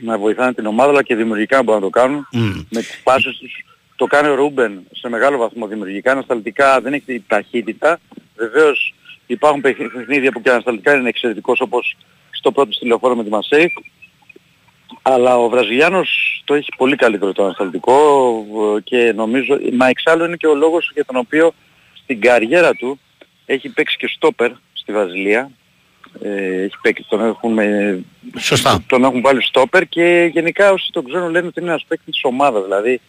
να 0.01 0.19
βοηθάνε 0.19 0.53
την 0.55 0.67
ομάδα 0.67 0.91
αλλά 0.91 1.03
και 1.03 1.15
δημιουργικά 1.15 1.63
μπορούν 1.63 1.81
να 1.81 1.87
το 1.91 2.01
κάνουν. 2.01 2.29
Μμ. 2.33 2.61
Με 2.71 2.81
τις 2.81 3.01
πάσεις 3.03 3.37
τους 3.39 3.65
το 3.97 4.07
κάνει 4.07 4.29
ο 4.29 4.35
Ρούμπεν 4.35 4.81
σε 4.93 5.09
μεγάλο 5.09 5.39
βαθμό 5.39 5.67
δημιουργικά. 5.67 6.13
Ανασταλτικά 6.13 6.81
δεν 6.81 6.93
έχει 6.93 7.05
την 7.05 7.23
ταχύτητα. 7.27 8.01
Βεβαίως 8.37 8.95
υπάρχουν 9.27 9.61
παιχν- 9.61 9.93
παιχνίδια 9.93 10.33
που 10.33 10.43
και 10.43 10.51
ανασταλτικά 10.51 10.95
είναι 10.95 11.09
εξαιρετικός 11.09 11.61
όπως 11.61 11.97
στο 12.31 12.53
πρώτο 12.53 12.79
τηλεφόρο 12.79 13.17
με 13.17 13.25
τη 13.25 13.31
Μασέικ. 13.31 13.73
Αλλά 15.03 15.39
ο 15.39 15.49
Βραζιλιάνος 15.49 16.43
το 16.45 16.55
έχει 16.55 16.69
πολύ 16.77 16.97
καλύτερο 16.97 17.33
το 17.33 17.45
ανασταλτικό 17.45 17.97
ε, 18.77 18.81
και 18.81 19.13
νομίζω, 19.17 19.59
μα 19.73 19.89
εξάλλου 19.89 20.25
είναι 20.25 20.37
και 20.37 20.47
ο 20.47 20.55
λόγος 20.55 20.91
για 20.95 21.05
τον 21.05 21.17
οποίο 21.17 21.53
στην 22.03 22.21
καριέρα 22.21 22.75
του 22.75 23.01
έχει 23.47 23.69
παίξει 23.69 23.97
και 23.97 24.07
στόπερ 24.07 24.51
στη 24.73 24.93
Βραζιλία. 24.93 25.51
Ε, 26.23 26.63
έχει 26.63 26.77
παίξει, 26.83 27.05
τον 27.09 27.25
έχουν, 27.27 27.59
ε, 27.59 28.05
Σωστά. 28.39 28.85
τον 28.87 29.05
έχουν 29.05 29.21
βάλει 29.21 29.43
στόπερ 29.43 29.89
και 29.89 30.31
γενικά 30.33 30.73
όσοι 30.73 30.91
τον 30.93 31.05
ξέρουν 31.05 31.31
λένε 31.31 31.47
ότι 31.47 31.61
είναι 31.61 31.71
ένας 31.71 31.85
παίκτης 31.89 32.13
της 32.13 32.25
ομάδας. 32.25 32.63
Δηλαδή 32.63 33.01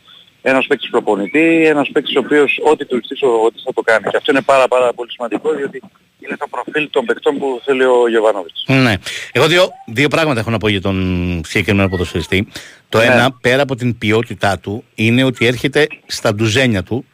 ένας 0.42 0.68
παίκτης 0.68 0.90
προπονητή, 0.90 1.66
ένας 1.66 1.90
παίκτης 1.92 2.16
ο 2.16 2.20
οποίος 2.20 2.60
ό,τι 2.72 2.86
του 2.86 2.96
ζητήσει 2.96 3.26
ο 3.26 3.30
προπονητής 3.30 3.64
θα 3.66 3.74
το 3.74 3.82
κάνει. 3.82 4.04
Και 4.10 4.18
αυτό 4.18 4.32
είναι 4.32 4.42
πάρα 4.42 4.68
πάρα 4.68 4.94
πολύ 4.94 5.12
σημαντικό 5.12 5.54
διότι 5.54 5.82
είναι 6.20 6.38
το 6.38 6.48
προφίλ 6.50 6.90
των 6.90 7.06
παικτών 7.06 7.38
που 7.38 7.62
θέλει 7.66 7.84
ο 7.84 8.08
Γιωβάνοβιτς. 8.10 8.64
Ναι. 8.68 8.94
Εγώ 9.32 9.48
δύο, 9.48 9.70
δύο 9.86 10.08
πράγματα 10.08 10.40
έχω 10.40 10.50
να 10.50 10.58
πω 10.58 10.68
για 10.68 10.82
τον 10.82 11.42
συγκεκριμένο 11.46 11.90
ποδοσφαιριστή. 11.90 12.48
Το 12.90 12.98
Ναι. 12.98 13.04
ένα, 13.06 13.32
πέρα 13.42 13.62
από 13.62 13.76
την 13.76 13.98
ποιότητά 13.98 14.60
του, 14.60 14.84
είναι 14.96 15.24
ότι 15.24 15.46
έρχεται 15.46 15.88
στα 16.06 16.34
ντουζένια 16.36 16.84
του. 16.84 17.06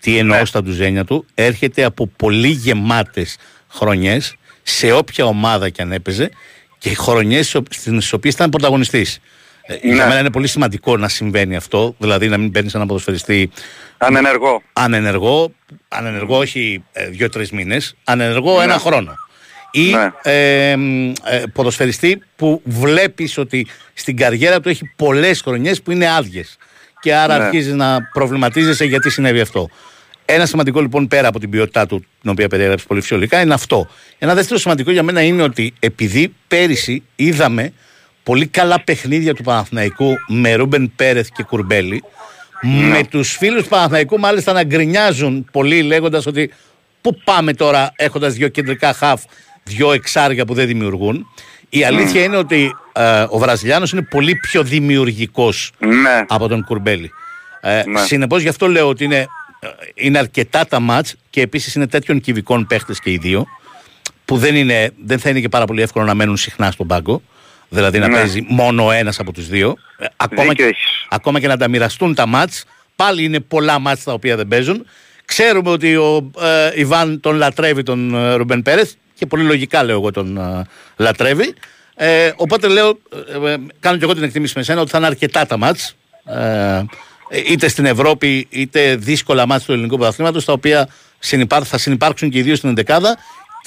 Τι 0.00 0.18
εννοώ 0.18 0.38
Ναι. 0.38 0.44
στα 0.44 0.62
ντουζένια 0.62 1.04
του, 1.04 1.26
έρχεται 1.34 1.84
από 1.84 2.06
πολύ 2.06 2.48
γεμάτες 2.48 3.36
χρονιές 3.68 4.36
σε 4.62 4.92
όποια 4.92 5.24
ομάδα 5.24 5.68
και 5.68 5.82
αν 5.82 5.92
έπαιζε 5.92 6.30
και 6.78 6.94
χρονιές 6.94 7.56
στις 7.68 8.12
οποίες 8.12 8.34
ήταν 8.34 8.50
πρωταγωνιστής. 8.50 9.20
Ε, 9.66 9.76
Για 9.82 9.94
Ναι. 9.94 10.06
μένα 10.06 10.18
είναι 10.20 10.30
πολύ 10.30 10.46
σημαντικό 10.46 10.96
να 10.96 11.08
συμβαίνει 11.08 11.56
αυτό, 11.56 11.94
δηλαδή 11.98 12.28
να 12.28 12.36
μην 12.36 12.50
παίρνει 12.50 12.70
έναν 12.74 12.86
ποδοσφαιριστή 12.86 13.50
Ανενεργό. 13.98 14.62
ανενεργό, 14.72 15.52
ανενεργό 15.88 16.36
όχι 16.38 16.84
ε, 16.92 17.06
δύο-τρεις 17.08 17.50
μήνες, 17.50 17.94
ανενεργό 18.04 18.56
Ναι. 18.58 18.64
ένα 18.64 18.78
χρόνο. 18.78 19.14
Ή 19.70 19.90
Ναι. 19.90 20.10
ε, 20.22 20.76
μ, 20.76 21.08
ε, 21.24 21.42
ποδοσφαιριστή 21.52 22.22
που 22.36 22.60
βλέπεις 22.64 23.38
ότι 23.38 23.66
στην 23.94 24.16
καριέρα 24.16 24.60
του 24.60 24.68
έχει 24.68 24.90
πολλές 24.96 25.40
χρονιές 25.40 25.82
που 25.82 25.90
είναι 25.90 26.10
άδειες. 26.14 26.56
Και 27.00 27.14
άρα 27.14 27.38
Ναι. 27.38 27.44
αρχίζεις 27.44 27.74
να 27.74 27.98
προβληματίζεσαι 28.12 28.84
γιατί 28.84 29.10
συνέβη 29.10 29.40
αυτό. 29.40 29.68
Ένα 30.24 30.46
σημαντικό 30.46 30.80
λοιπόν 30.80 31.08
πέρα 31.08 31.28
από 31.28 31.38
την 31.40 31.50
ποιότητά 31.50 31.86
του, 31.86 32.04
την 32.20 32.30
οποία 32.30 32.48
περιέγραψες 32.48 32.86
πολύ 32.86 33.00
φυσιολογικά, 33.00 33.40
είναι 33.40 33.54
αυτό. 33.54 33.88
Ένα 34.18 34.34
δεύτερο 34.34 34.58
σημαντικό 34.60 34.90
για 34.90 35.02
μένα 35.02 35.22
είναι 35.22 35.42
ότι 35.42 35.72
επειδή 35.78 36.34
πέρυσι 36.48 37.02
είδαμε 37.16 37.72
πολύ 38.26 38.46
καλά 38.46 38.80
παιχνίδια 38.84 39.34
του 39.34 39.42
Παναθηναϊκού 39.42 40.14
με 40.28 40.54
Ρούμπεν 40.54 40.92
Πέρεθ 40.96 41.28
και 41.36 41.42
Κουρμπέλη, 41.42 42.02
με 42.62 43.04
τους 43.10 43.36
φίλους 43.36 43.62
του 43.62 43.68
Παναθηναϊκού 43.68 44.18
μάλιστα 44.18 44.52
να 44.52 44.62
γκρινιάζουν 44.64 45.46
πολύ 45.52 45.82
λέγοντας 45.82 46.26
ότι 46.26 46.52
πού 47.00 47.18
πάμε 47.24 47.52
τώρα 47.52 47.92
έχοντας 47.96 48.34
δύο 48.34 48.48
κεντρικά 48.48 48.92
χαφ, 48.92 49.22
δύο 49.64 49.92
εξάρια 49.92 50.44
που 50.44 50.54
δεν 50.54 50.66
δημιουργούν. 50.66 51.26
Η 51.68 51.84
αλήθεια 51.84 52.22
είναι 52.22 52.36
ότι 52.36 52.76
ε, 52.92 53.26
ο 53.28 53.38
Βραζιλιάνος 53.38 53.92
είναι 53.92 54.02
πολύ 54.02 54.34
πιο 54.34 54.62
δημιουργικός 54.62 55.72
Ναι. 55.78 56.24
από 56.28 56.48
τον 56.48 56.64
Κουρμπέλη. 56.64 57.10
Ε, 57.60 57.82
Ναι. 57.86 58.00
Συνεπώς 58.00 58.42
γι' 58.42 58.48
αυτό 58.48 58.68
λέω 58.68 58.88
ότι 58.88 59.04
είναι, 59.04 59.18
ε, 59.60 59.68
είναι 59.94 60.18
αρκετά 60.18 60.66
τα 60.66 60.80
μάτς 60.80 61.14
και 61.30 61.40
επίσης 61.40 61.74
είναι 61.74 61.86
τέτοιων 61.86 62.20
κυβικών 62.20 62.66
παίχτες 62.66 63.00
και 63.00 63.10
οι 63.10 63.16
δύο 63.16 63.46
που 64.24 64.36
δεν, 64.36 64.54
είναι, 64.56 64.90
δεν 65.04 65.18
θα 65.18 65.30
είναι 65.30 65.40
και 65.40 65.48
πάρα 65.48 65.64
πολύ 65.64 65.82
εύκολο 65.82 66.04
να 66.04 66.14
μένουν 66.14 66.36
συχνά 66.36 66.70
στον 66.70 66.86
πάγκο. 66.86 67.22
Δηλαδή 67.68 67.98
να 67.98 68.08
Ναι. 68.08 68.14
παίζει 68.14 68.44
μόνο 68.48 68.86
ο 68.86 68.90
ένας 68.90 69.18
από 69.18 69.32
τους 69.32 69.48
δύο. 69.48 69.74
Ε, 69.98 70.06
ακόμα, 70.16 70.42
Δίκιο 70.42 70.54
και, 70.64 70.70
έχεις. 70.70 71.06
ακόμα 71.10 71.40
και 71.40 71.46
να 71.46 71.56
τα 71.56 71.68
μοιραστούν 71.68 72.14
τα 72.14 72.26
μάτς, 72.26 72.64
πάλι 72.96 73.24
είναι 73.24 73.40
πολλά 73.40 73.78
μάτς 73.78 74.02
τα 74.04 74.12
οποία 74.12 74.36
δεν 74.36 74.48
παίζουν. 74.48 74.86
Ξέρουμε 75.24 75.70
ότι 75.70 75.96
ο 75.96 76.30
ε, 76.40 76.80
Ιβάν 76.80 77.20
τον 77.20 77.36
λατρεύει 77.36 77.82
τον 77.82 78.14
ε, 78.14 78.34
Ρουμπεν 78.34 78.62
Πέρεθ 78.62 78.92
και 79.14 79.26
πολύ 79.26 79.42
λογικά 79.44 79.82
λέω 79.84 79.96
εγώ 79.96 80.10
τον 80.10 80.36
ε, 80.36 80.62
λατρεύει. 80.96 81.54
Ε, 81.94 82.30
οπότε 82.36 82.68
λέω, 82.68 82.88
ε, 83.46 83.52
ε, 83.52 83.56
κάνω 83.80 83.96
και 83.98 84.04
εγώ 84.04 84.14
την 84.14 84.22
εκτίμηση 84.22 84.52
με 84.56 84.62
σένα 84.62 84.80
ότι 84.80 84.90
θα 84.90 84.98
είναι 84.98 85.06
αρκετά 85.06 85.46
τα 85.46 85.56
μάτς. 85.56 85.94
Ε, 86.24 86.82
είτε 87.50 87.68
στην 87.68 87.84
Ευρώπη 87.84 88.46
είτε 88.50 88.96
δύσκολα 88.96 89.46
μάτς 89.46 89.64
του 89.64 89.72
ελληνικού 89.72 89.96
πρωταθλήματος 89.96 90.44
τα 90.44 90.52
οποία 90.52 90.88
συνυπάρ- 91.18 91.66
θα 91.68 91.78
συνεπάρξουν 91.78 92.30
και 92.30 92.38
οι 92.38 92.42
δύο 92.42 92.56
στην 92.56 92.68
ενδεκάδα 92.68 93.16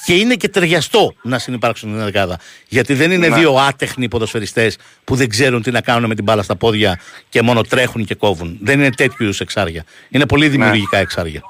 και 0.06 0.14
είναι 0.14 0.36
και 0.36 0.50
ταιριαστό 0.50 1.14
να 1.22 1.40
συνεπάρξουν 1.40 1.90
στην 1.90 2.00
ενδεκάδα. 2.02 2.40
Γιατί 2.68 2.94
δεν 2.94 3.12
είναι 3.12 3.28
Ναι. 3.28 3.36
δύο 3.36 3.54
άτεχνοι 3.54 4.08
ποδοσφαιριστές 4.08 4.78
που 5.04 5.16
δεν 5.16 5.30
ξέρουν 5.30 5.62
τι 5.62 5.72
να 5.72 5.82
κάνουν 5.82 6.10
με 6.10 6.16
την 6.16 6.24
μπάλα 6.24 6.42
στα 6.44 6.56
πόδια 6.56 7.00
και 7.30 7.42
μόνο 7.42 7.62
τρέχουν 7.62 8.06
και 8.06 8.16
κόβουν. 8.16 8.58
Δεν 8.62 8.80
είναι 8.80 8.90
τέτοιου 8.92 9.24
είδους 9.24 9.40
εξάρια. 9.40 9.84
Είναι 10.10 10.26
πολύ 10.26 10.48
δημιουργικά 10.50 10.98
εξάρια. 10.98 11.42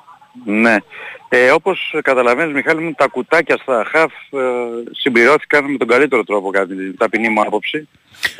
Ναι. 0.45 0.75
Ε, 1.31 1.51
όπως 1.51 1.95
καταλαβαίνεις 2.03 2.53
Μιχάλη 2.53 2.81
μου, 2.81 2.93
τα 2.97 3.07
κουτάκια 3.07 3.57
στα 3.61 3.85
χαφ 3.91 4.11
ε, 4.31 4.37
συμπληρώθηκαν 4.91 5.71
με 5.71 5.77
τον 5.77 5.87
καλύτερο 5.87 6.23
τρόπο 6.23 6.49
κατά 6.49 6.67
την 6.67 6.97
ταπεινή 6.97 7.29
μου 7.29 7.41
άποψη. 7.41 7.87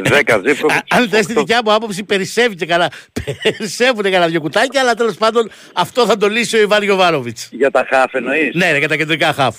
10 0.03 0.41
Ζήφκοβιτς, 0.45 0.73
Α, 0.79 0.83
Αν 0.97 1.09
θες 1.09 1.25
τη 1.25 1.31
οκτώ- 1.31 1.37
δικιά 1.45 1.61
μου 1.65 1.73
άποψη, 1.73 2.03
περισσεύει 2.03 2.55
και 2.55 2.65
καλά. 2.65 2.89
Περισσεύουν 3.43 4.03
και 4.03 4.09
κανένα 4.09 4.27
δυο 4.27 4.39
κουτάκια, 4.41 4.81
αλλά 4.81 4.93
τέλος 4.93 5.15
πάντων 5.15 5.51
αυτό 5.73 6.05
θα 6.05 6.17
το 6.17 6.27
λύσει 6.29 6.55
ο 6.57 6.59
Ιβάν 6.61 6.83
Γιοβάροβιτς. 6.83 7.49
Για 7.51 7.71
τα 7.71 7.85
χαφ 7.89 8.13
εννοείς; 8.13 8.55
Ναι, 8.55 8.71
ρε, 8.71 8.77
για 8.77 8.87
τα 8.87 8.95
κεντρικά 8.95 9.33
χαφ. 9.33 9.55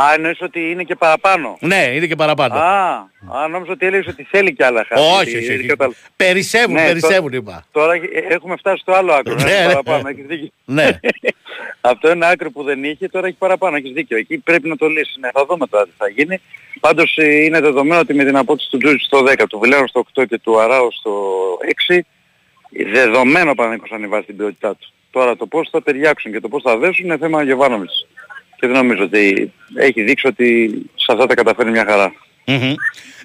Α, 0.00 0.12
εννοείς 0.14 0.40
ότι 0.40 0.70
είναι 0.70 0.82
και 0.82 0.94
παραπάνω; 0.94 1.56
Ναι, 1.60 1.90
είναι 1.94 2.06
και 2.06 2.16
παραπάνω. 2.16 2.54
Α, 2.54 2.90
α, 3.42 3.48
νόμιζα 3.48 3.72
ότι 3.72 3.86
έλεγες 3.86 4.06
ότι 4.06 4.26
θέλει 4.30 4.52
κι 4.54 4.62
άλλα 4.62 4.84
χαφ. 4.88 5.00
όχι, 5.00 5.30
γιατί- 5.30 5.48
όχι, 5.48 5.58
όχι. 5.58 5.66
κατα- 5.66 5.92
Περισσεύουν, 6.16 6.72
Ναι, 6.74 6.86
περισσεύουν, 6.86 7.32
είπα. 7.32 7.64
Τώρα 7.72 7.94
ε, 7.94 8.00
έχουμε 8.28 8.56
φτάσει 8.56 8.80
στο 8.80 8.92
άλλο 8.92 9.12
άκρο. 9.12 9.34
Ναι, 9.34 9.42
Ναι, 9.44 9.50
ναι. 9.58 9.66
παραπάνω, 9.66 10.08
έχεις 10.08 10.26
δίκιο. 10.26 10.48
Ναι. 10.64 10.98
Αυτό 11.80 12.10
είναι 12.10 12.26
άκρο 12.26 12.50
που 12.50 12.62
δεν 12.62 12.84
είχε, 12.84 13.08
τώρα 13.08 13.26
έχει 13.26 13.36
παραπάνω, 13.36 13.76
έχεις 13.76 13.92
δίκιο. 13.92 14.16
Εκεί 14.16 14.38
πρέπει 14.38 14.68
να 14.68 14.76
το 14.76 14.86
λύσεις. 14.88 15.16
Ναι, 15.20 15.28
θα 15.32 15.44
δούμε 15.46 15.66
τώρα 15.66 15.84
τι 15.84 15.90
θα 15.96 16.08
γίνει. 16.08 16.40
Πάντως 16.80 17.16
ε, 17.16 17.42
είναι 17.44 17.60
δεδομένο 17.60 18.00
ότι 18.00 18.14
με 18.14 18.24
την 18.24 18.36
απόκτηση 18.36 18.70
του 18.70 18.78
Τζούζη 18.78 18.96
στο 18.98 19.24
10, 19.28 19.46
του 19.48 19.58
Βιλέρου 19.58 19.88
στο 19.88 20.04
8 20.14 20.24
και 20.28 20.38
του 20.38 20.60
Αράου 20.60 20.88
στο 20.92 21.12
6, 21.90 22.00
δεδομένο 22.92 23.54
Παναγικός 23.54 23.90
ανεβάζει 23.92 24.24
την 24.26 24.36
ποιότητά 24.36 24.70
του. 24.76 24.88
Τώρα 25.10 25.36
το 25.36 25.46
πώς 25.46 25.68
θα 25.70 25.82
ταιριάξουν 25.82 26.32
και 26.32 26.40
το 26.40 26.48
πώς 26.48 26.62
θα 26.62 26.76
δέσουν 26.78 27.04
είναι 27.04 27.18
θέμα 27.18 27.42
Γεβάνοβιτς. 27.42 28.06
Και 28.62 28.68
δεν 28.68 28.76
νομίζω 28.76 29.02
ότι 29.02 29.52
έχει 29.74 30.02
δείξει 30.02 30.26
ότι 30.26 30.70
σε 30.94 31.06
αυτά 31.12 31.26
τα 31.26 31.34
καταφέρνει 31.34 31.70
μια 31.70 31.84
χαρά. 31.88 32.12
Μμμ. 32.46 32.74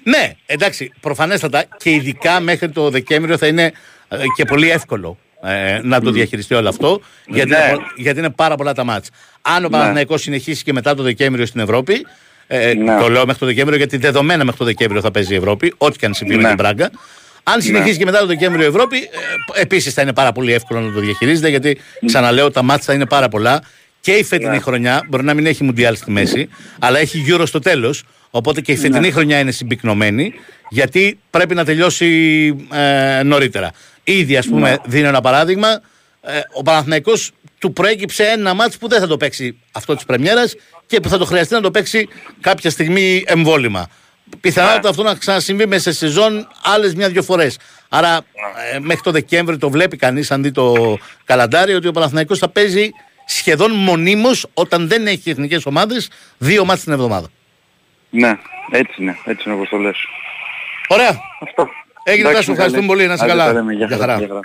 Ναι, 0.02 0.32
εντάξει, 0.46 0.92
προφανέστατα 1.00 1.64
και 1.76 1.90
ειδικά 1.90 2.40
μέχρι 2.40 2.68
το 2.68 2.90
Δεκέμβριο 2.90 3.36
θα 3.38 3.46
είναι 3.46 3.72
ε, 4.08 4.16
και 4.36 4.44
πολύ 4.44 4.70
εύκολο 4.70 5.18
ε, 5.42 5.80
να 5.82 6.00
το 6.00 6.10
διαχειριστεί 6.10 6.54
όλο 6.54 6.68
αυτό, 6.68 7.00
γιατί, 7.26 7.48
Ναι. 7.50 7.56
είναι, 7.56 7.72
πο- 7.76 7.82
γιατί 7.96 8.18
είναι 8.18 8.30
πάρα 8.30 8.54
πολλά 8.54 8.72
τα 8.74 8.84
μάτς. 8.84 9.08
Αν 9.42 9.64
ο 9.64 9.68
Παναθηναϊκός 9.68 10.20
συνεχίσει 10.22 10.62
και 10.64 10.72
μετά 10.72 10.94
το 10.94 11.02
Δεκέμβριο 11.02 11.46
στην 11.46 11.60
Ευρώπη, 11.60 12.06
ε, 12.46 12.74
Ναι. 12.74 12.98
το 13.00 13.08
λέω 13.08 13.24
μέχρι 13.26 13.40
το 13.40 13.46
Δεκέμβριο 13.46 13.76
γιατί 13.76 13.96
δεδομένα 13.96 14.44
μέχρι 14.44 14.58
το 14.58 14.64
Δεκέμβριο 14.64 15.00
θα 15.00 15.10
παίζει 15.10 15.32
η 15.32 15.36
Ευρώπη, 15.36 15.74
ό,τι 15.78 15.98
και 15.98 16.06
αν 16.06 16.14
συμβεί 16.14 16.34
με 16.36 16.42
Ναι. 16.42 16.48
την 16.48 16.56
Πράγκα. 16.56 16.90
Αν 17.42 17.62
συνεχίσει 17.62 17.98
και 17.98 18.04
μετά 18.04 18.18
το 18.18 18.26
Δεκέμβριο 18.26 18.64
η 18.64 18.68
Ευρώπη, 18.68 18.96
ε, 19.54 19.60
επίσης 19.60 19.94
θα 19.94 20.02
είναι 20.02 20.12
πάρα 20.12 20.32
πολύ 20.32 20.52
εύκολο 20.52 20.80
να 20.80 20.92
το 20.92 21.00
διαχειρίζεται 21.00 21.48
γιατί 21.48 21.78
ξαναλέω 22.06 22.50
τα 22.50 22.62
μάτς 22.62 22.84
θα 22.84 22.92
είναι 22.92 23.06
πάρα 23.06 23.28
πολλά. 23.28 23.62
Και 24.00 24.12
η 24.12 24.22
φετινή 24.24 24.50
Ναι. 24.50 24.58
χρονιά 24.60 25.06
μπορεί 25.08 25.24
να 25.24 25.34
μην 25.34 25.46
έχει 25.46 25.64
Μουντιάλ 25.64 25.96
στη 25.96 26.10
μέση, 26.10 26.48
αλλά 26.78 26.98
έχει 26.98 27.18
γύρω 27.18 27.46
στο 27.46 27.58
τέλος. 27.58 28.02
Οπότε 28.30 28.60
και 28.60 28.72
η 28.72 28.76
φετινή 28.76 29.00
Ναι. 29.06 29.10
χρονιά 29.10 29.38
είναι 29.38 29.50
συμπυκνωμένη, 29.50 30.32
γιατί 30.68 31.18
πρέπει 31.30 31.54
να 31.54 31.64
τελειώσει 31.64 32.06
ε, 32.72 33.22
νωρίτερα. 33.22 33.70
Ήδη, 34.04 34.36
ας 34.36 34.46
πούμε, 34.46 34.70
Ναι. 34.70 34.76
δίνω 34.84 35.08
ένα 35.08 35.20
παράδειγμα. 35.20 35.68
Ε, 36.22 36.40
ο 36.52 36.62
Παναθηναϊκός 36.62 37.30
του 37.58 37.72
προέκυψε 37.72 38.24
ένα 38.24 38.54
μάτς 38.54 38.78
που 38.78 38.88
δεν 38.88 39.00
θα 39.00 39.06
το 39.06 39.16
παίξει 39.16 39.58
αυτό 39.72 39.94
της 39.94 40.04
Πρεμιέρας 40.04 40.54
και 40.86 41.00
που 41.00 41.08
θα 41.08 41.18
το 41.18 41.24
χρειαστεί 41.24 41.54
να 41.54 41.60
το 41.60 41.70
παίξει 41.70 42.08
κάποια 42.40 42.70
στιγμή 42.70 43.22
εμβόλυμα. 43.26 43.88
Πιθανότατα 44.40 44.88
αυτό 44.88 45.02
να 45.02 45.14
ξανασυμβεί 45.14 45.66
μέσα 45.66 45.92
σε 45.92 45.98
σεζόν 45.98 46.48
άλλες 46.62 46.94
μια-δυο 46.94 47.22
φορές. 47.22 47.58
Άρα 47.88 48.20
ε, 48.74 48.78
μέχρι 48.78 49.02
το 49.02 49.10
Δεκέμβρη 49.10 49.56
το 49.58 49.70
βλέπει 49.70 49.96
κανείς, 49.96 50.30
αν 50.30 50.42
δει 50.42 50.50
το 50.52 50.98
καλαντάρι, 51.24 51.74
ότι 51.74 51.86
ο 51.88 51.92
Παναθηναϊκός 51.92 52.38
θα 52.38 52.48
παίζει 52.48 52.90
σχεδόν 53.28 53.70
μονίμως 53.72 54.46
όταν 54.54 54.88
δεν 54.88 55.06
έχει 55.06 55.30
εθνικές 55.30 55.66
ομάδες 55.66 56.10
δύο 56.38 56.64
μάτς 56.64 56.82
την 56.82 56.92
εβδομάδα. 56.92 57.28
Ναι, 58.10 58.38
έτσι 58.70 59.02
είναι, 59.02 59.18
έτσι 59.24 59.42
είναι 59.46 59.54
όπως 59.56 59.68
το 59.68 59.76
λες. 59.76 59.96
Ωραία. 60.88 61.20
Αυτό. 61.40 61.68
Έγινε, 62.02 62.28
Εντάξει, 62.28 62.36
Τάσο, 62.48 62.52
ευχαριστούμε 62.52 62.86
καλή. 62.86 62.98
πολύ. 62.98 63.08
Να 63.08 63.14
είσαι 63.14 63.24
Άντε, 63.24 63.32
καλά. 63.32 63.46
τα 63.46 63.52
λέμε. 63.52 63.72
Γεια 63.72 63.86
Γεια 63.86 63.96
χαρά. 63.96 64.12
χαρά. 64.12 64.24
Γεια 64.24 64.28
χαρά. 64.34 64.40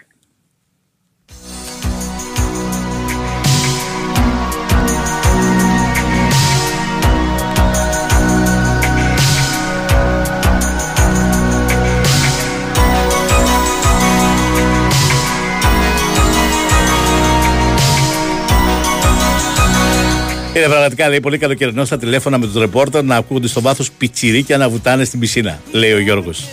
Είναι 20.55 20.65
πραγματικά 20.65 21.09
λέει 21.09 21.19
πολύ 21.19 21.37
καλοκαιρινό 21.37 21.85
στα 21.85 21.97
τηλέφωνα 21.97 22.37
με 22.37 22.45
τους 22.45 22.55
ρεπόρτερ 22.55 23.03
να 23.03 23.15
ακούγονται 23.15 23.47
στο 23.47 23.61
βάθος 23.61 23.91
πιτσιρίκια 23.91 24.57
να 24.57 24.69
βουτάνε 24.69 25.03
στην 25.03 25.19
πισίνα, 25.19 25.59
λέει 25.71 25.91
ο 25.91 25.99
Γιώργος. 25.99 26.43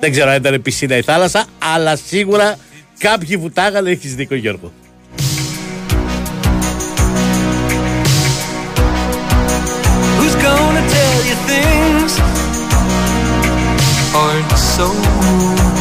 Δεν 0.00 0.10
ξέρω 0.10 0.30
αν 0.30 0.36
ήταν 0.36 0.62
πισίνα 0.62 0.96
ή 0.96 1.02
θάλασσα, 1.02 1.44
αλλά 1.74 1.96
σίγουρα 1.96 2.56
κάποιοι 2.98 3.36
βουτάγανε, 3.36 3.90
έχεις 3.90 4.14
δίκιο 4.14 4.36
Γιώργο. 4.36 4.72
Who's 10.18 10.36
gonna 10.46 10.84
tell 10.96 11.18
you 11.28 11.36
things 11.50 12.12
aren't 14.22 14.52
so 14.76 14.86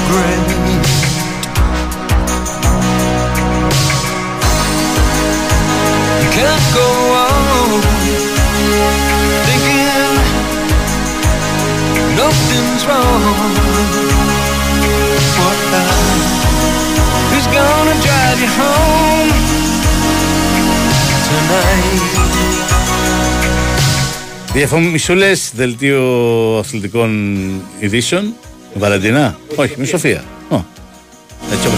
great? 0.09 0.47
You 6.21 6.30
can't 6.38 6.65
go 6.80 7.18
nothing's 12.22 12.84
wrong. 12.89 13.24
What 15.39 15.59
Who's 17.30 17.47
gonna 17.57 17.95
drive 18.05 18.39
you 18.43 18.51
home 18.59 19.32
tonight? 21.28 21.99
Διαφημισούλες, 24.53 25.51
δελτίο 25.55 26.01
αθλητικών 26.57 27.39
ειδήσεων. 27.80 28.34
Η 28.76 28.80
Βαλεντίνα; 28.80 29.39
Όχι, 29.55 29.74
με 29.78 29.86
Σοφία. 29.86 30.24
Ω. 30.49 30.63
Έτσι 31.51 31.67
όπω 31.67 31.76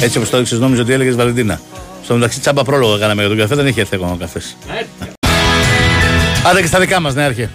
έτσι 0.00 0.16
όπως 0.16 0.30
το 0.30 0.36
έδειξες, 0.36 0.58
νόμιζα 0.58 0.82
ότι 0.82 0.92
έλεγες 0.92 1.16
Βαλεντίνα. 1.16 1.60
Στο 2.04 2.14
μεταξύ, 2.14 2.40
τσάμπα 2.40 2.62
πρόλογο 2.62 2.98
κάναμε 2.98 3.20
για 3.20 3.30
τον 3.30 3.38
καφέ, 3.38 3.54
δεν 3.54 3.66
έχει 3.66 3.80
έρθει 3.80 3.94
ακόμα 3.94 4.12
ο 4.12 4.16
καφές. 4.16 4.56
Άντε 6.50 6.60
και 6.60 6.66
στα 6.66 6.78
δικά 6.78 7.00
μας, 7.00 7.14
ναι, 7.14 7.22
αρχέ. 7.22 7.50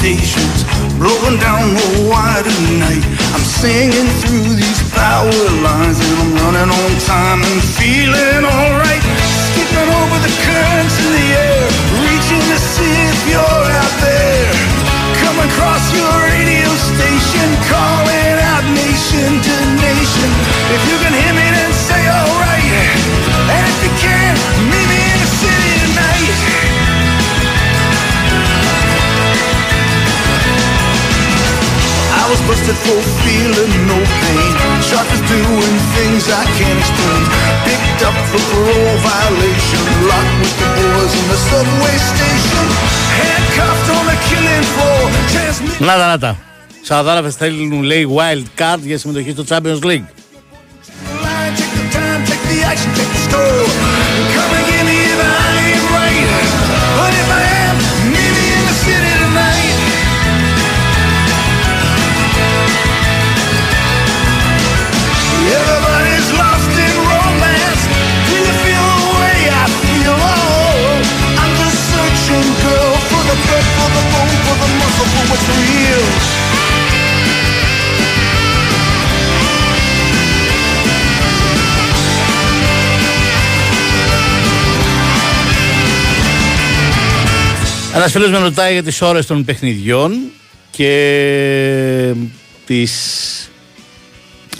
Stations, 0.00 0.64
blowing 0.96 1.36
down 1.36 1.76
the 1.76 2.08
wire 2.08 2.40
tonight. 2.40 3.04
I'm 3.36 3.44
singing 3.44 4.08
through 4.24 4.56
these 4.56 4.80
power 4.96 5.28
lines 5.60 6.00
and 6.00 6.16
I'm 6.24 6.32
running 6.40 6.70
on 6.72 6.92
time 7.04 7.44
and 7.44 7.60
feeling 7.76 8.48
alright. 8.48 9.04
Skipping 9.44 9.90
over 10.00 10.18
the 10.24 10.32
currents 10.40 10.96
in 11.04 11.10
the 11.20 11.28
air, 11.36 11.64
reaching 12.00 12.44
to 12.48 12.56
see 12.56 12.96
if 13.12 13.20
you're 13.28 13.68
out 13.76 13.96
there. 14.00 14.48
Come 15.20 15.36
across 15.36 15.84
your 15.92 16.12
radio 16.32 16.70
station, 16.80 17.48
calling 17.68 18.40
out 18.40 18.64
nation 18.72 19.28
to 19.36 19.54
nation. 19.84 20.30
If 20.72 20.80
you 20.88 20.96
can 21.04 21.12
hear 21.12 21.34
me, 21.36 21.44
then 21.44 21.72
say 21.76 22.00
alright. 22.08 22.72
And 23.52 23.62
if 23.68 23.78
you 23.84 23.92
can, 24.00 24.32
meet 24.64 24.89
was 32.31 32.41
busted 32.49 32.77
for 32.85 32.99
feeling 33.23 33.73
no 33.91 33.97
pain. 34.21 34.51
Sharpest 34.89 35.23
doing 35.31 35.75
things 35.95 36.23
I 36.41 36.43
can't 36.57 36.79
explain. 36.83 37.21
Picked 37.67 38.01
up 38.07 38.17
for 38.29 38.41
parole 38.51 38.97
violation. 39.11 39.81
Locked 40.11 40.35
with 40.41 40.55
the 40.61 40.69
boys 40.79 41.13
in 41.19 41.25
the 41.33 41.39
subway 41.49 41.97
station. 42.11 42.65
Handcuffed 43.21 43.89
on 43.97 44.03
the 44.11 44.17
killing 44.29 44.65
floor. 44.73 45.01
Transmit. 45.33 45.79
Να 45.79 45.95
τα, 45.97 46.07
να 46.07 46.17
τα. 46.19 46.37
Σαρδάραβε 46.81 47.31
θέλουν, 47.31 47.81
λέει, 47.83 48.07
wild 48.17 48.61
card 48.61 48.79
για 48.81 48.97
συμμετοχή 48.97 49.31
στο 49.31 49.43
Champions 49.49 49.83
League. 49.83 50.05
line, 51.25 51.53
Take 51.59 51.73
the 51.79 51.85
time, 51.97 52.21
take 52.29 52.43
the 52.51 52.59
action, 52.71 52.89
take 52.97 53.11
the 53.15 53.21
score. 53.27 53.78
Ένας 88.00 88.12
φίλος 88.12 88.30
με 88.30 88.38
ρωτάει 88.38 88.72
για 88.72 88.82
τις 88.82 89.02
ώρες 89.02 89.26
των 89.26 89.44
παιχνιδιών 89.44 90.12
και 90.70 92.14
τις 92.66 92.92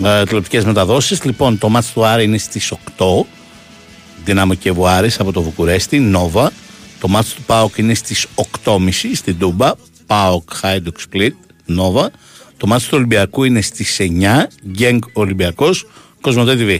ε, 0.04 0.24
τηλεοπτικές 0.24 0.64
μεταδόσεις. 0.64 1.24
Λοιπόν, 1.24 1.58
το 1.58 1.68
μάτς 1.68 1.92
του 1.92 2.04
Άρη 2.04 2.24
είναι 2.24 2.38
στις 2.38 2.72
8. 2.98 3.26
Δυνάμω 4.24 4.54
και 4.54 4.70
Βουάρης 4.70 5.20
από 5.20 5.32
το 5.32 5.42
Βουκουρέστι, 5.42 5.98
Νόβα. 5.98 6.52
Το 7.00 7.08
μάτς 7.08 7.34
του 7.34 7.42
Πάοκ 7.42 7.76
είναι 7.76 7.94
στις 7.94 8.26
8.30 8.64 8.80
στην 9.14 9.38
Τούμπα, 9.38 9.72
Πάοκ 10.06 10.50
Χάιντουκ 10.54 11.00
Σπλίτ, 11.00 11.34
Νόβα. 11.64 12.10
Το 12.56 12.66
μάτς 12.66 12.84
του 12.84 12.92
Ολυμπιακού 12.92 13.44
είναι 13.44 13.60
στις 13.60 14.00
9, 14.00 14.48
Γκένγκ 14.70 15.02
Ολυμπιακός, 15.12 15.86
Κοσμοτέ 16.20 16.56
TV. 16.58 16.78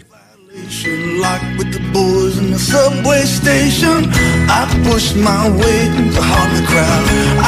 Locked 1.27 1.53
with 1.59 1.71
the 1.77 1.83
boys 1.99 2.35
in 2.43 2.49
the 2.55 2.63
subway 2.73 3.23
station. 3.41 3.99
I 4.59 4.61
pushed 4.89 5.17
my 5.31 5.45
way 5.61 5.79
through 5.93 6.13
the 6.19 6.25
heart 6.31 6.49
of 6.53 6.57
the 6.61 6.67
crowd. 6.73 7.03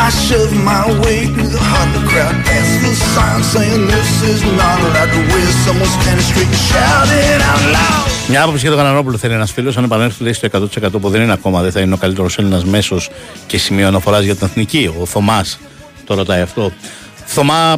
I 0.04 0.08
shoved 0.26 0.56
my 0.72 0.84
way 1.02 1.18
through 1.32 1.50
the 1.56 1.64
heart 1.70 1.88
of 1.88 1.94
the 1.98 2.04
crowd. 2.10 2.34
Past 2.48 2.72
the 2.84 2.92
sign 3.14 3.40
saying 3.54 3.82
this 3.94 4.12
is 4.32 4.40
not 4.60 4.76
allowed 4.86 5.10
to 5.16 5.20
wear. 5.30 5.48
Someone 5.66 5.90
standing 5.98 6.26
straight 6.30 6.50
and 6.56 6.62
shouting 6.70 7.40
out 7.50 7.62
loud. 7.76 8.10
Μια 8.28 8.42
άποψη 8.42 8.60
για 8.60 8.70
τον 8.70 8.78
Κανανόπουλο 8.78 9.16
θέλει 9.16 9.34
ένα 9.34 9.46
φίλο. 9.46 9.72
Αν 9.76 9.84
επανέλθει 9.84 10.22
λέει, 10.22 10.32
στο 10.32 10.48
100% 10.52 11.00
που 11.00 11.08
δεν 11.08 11.22
είναι 11.22 11.32
ακόμα, 11.32 11.62
δεν 11.62 11.72
θα 11.72 11.80
είναι 11.80 11.94
ο 11.94 11.96
καλύτερο 11.96 12.28
Έλληνα 12.36 12.62
μέσο 12.64 13.00
και 13.46 13.58
σημείο 13.58 13.86
αναφορά 13.86 14.20
για 14.20 14.34
την 14.36 14.46
εθνική. 14.46 14.94
Ο 15.00 15.06
Θωμά 15.06 15.44
το 16.06 16.14
ρωτάει 16.14 16.40
αυτό. 16.40 16.72
Θωμά, 17.24 17.76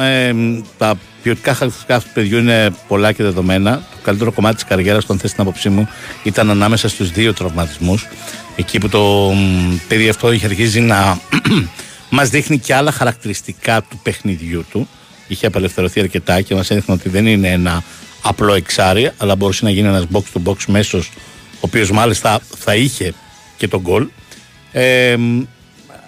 ε, 0.00 0.32
τα 0.78 0.94
ποιοτικά 1.24 1.54
χαρακτηριστικά 1.54 1.96
αυτού 1.96 2.08
του 2.08 2.14
παιδιού 2.14 2.38
είναι 2.38 2.70
πολλά 2.88 3.12
και 3.12 3.22
δεδομένα. 3.22 3.76
Το 3.76 3.96
καλύτερο 4.02 4.32
κομμάτι 4.32 4.54
της 4.54 4.64
καριέρας 4.64 5.04
του, 5.04 5.12
αν 5.12 5.18
θες 5.18 5.32
την 5.32 5.40
άποψή 5.40 5.68
μου, 5.68 5.88
ήταν 6.22 6.50
ανάμεσα 6.50 6.88
στους 6.88 7.10
δύο 7.10 7.32
τραυματισμούς. 7.32 8.06
Εκεί 8.56 8.78
που 8.78 8.88
το 8.88 9.00
μ, 9.34 9.76
παιδί 9.88 10.08
αυτό 10.08 10.32
είχε 10.32 10.46
αρχίσει 10.46 10.80
να 10.80 11.18
μας 12.16 12.28
δείχνει 12.28 12.58
και 12.58 12.74
άλλα 12.74 12.90
χαρακτηριστικά 12.90 13.82
του 13.82 14.00
παιχνιδιού 14.02 14.64
του. 14.70 14.88
Είχε 15.28 15.46
απελευθερωθεί 15.46 16.00
αρκετά 16.00 16.40
και 16.40 16.54
μας 16.54 16.70
έδειχνε 16.70 16.94
ότι 16.94 17.08
δεν 17.08 17.26
είναι 17.26 17.48
ένα 17.48 17.82
απλό 18.22 18.54
εξάρι, 18.54 19.10
αλλά 19.16 19.36
μπορούσε 19.36 19.64
να 19.64 19.70
γίνει 19.70 19.88
ένας 19.88 20.06
box 20.12 20.22
to 20.34 20.50
box 20.50 20.56
μέσος, 20.66 21.10
ο 21.54 21.60
οποίος 21.60 21.90
μάλιστα 21.90 22.40
θα 22.58 22.74
είχε 22.74 23.14
και 23.56 23.68
τον 23.68 23.80
γκολ. 23.80 24.06
Ε, 24.72 25.16
μ, 25.16 25.42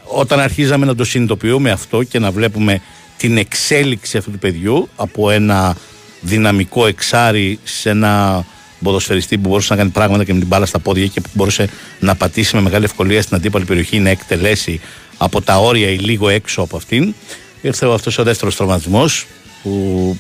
όταν 0.05 0.41
αρχίζαμε 0.41 0.87
να 0.87 0.95
το 0.95 1.05
συνειδητοποιούμε 1.05 1.71
αυτό 1.71 2.03
και 2.03 2.19
να 2.19 2.31
βλέπουμε 2.31 2.81
την 3.17 3.37
εξέλιξη 3.37 4.17
αυτού 4.17 4.31
του 4.31 4.39
παιδιού 4.39 4.89
από 4.97 5.31
ένα 5.31 5.77
δυναμικό 6.21 6.87
εξάρι 6.87 7.59
σε 7.65 7.91
ένα 7.91 8.45
ποδοσφαιριστή 8.83 9.39
που 9.39 9.49
μπορούσε 9.49 9.73
να 9.73 9.79
κάνει 9.79 9.91
πράγματα 9.91 10.25
και 10.25 10.33
με 10.33 10.39
την 10.39 10.49
μπάλα 10.49 10.67
στα 10.67 10.79
πόδια 10.79 11.07
και 11.07 11.21
που 11.21 11.29
μπορούσε 11.33 11.69
να 12.01 12.15
πατήσει 12.15 12.57
με 12.57 12.63
μεγάλη 12.63 12.85
ευκολία 12.85 13.23
στην 13.23 13.37
αντίπαλη 13.37 13.65
περιοχή 13.65 13.99
να 13.99 14.11
εκτελέσει 14.11 14.81
από 15.17 15.43
τα 15.43 15.59
όρια 15.59 15.89
ή 15.89 15.97
λίγο 15.99 16.29
έξω 16.29 16.63
από 16.63 16.77
αυτήν. 16.77 17.15
Ήρθε 17.63 17.87
αυτός 17.87 18.19
ο 18.19 18.23
δεύτερος 18.23 18.57
τραυματισμός 18.57 19.27
που 19.63 20.19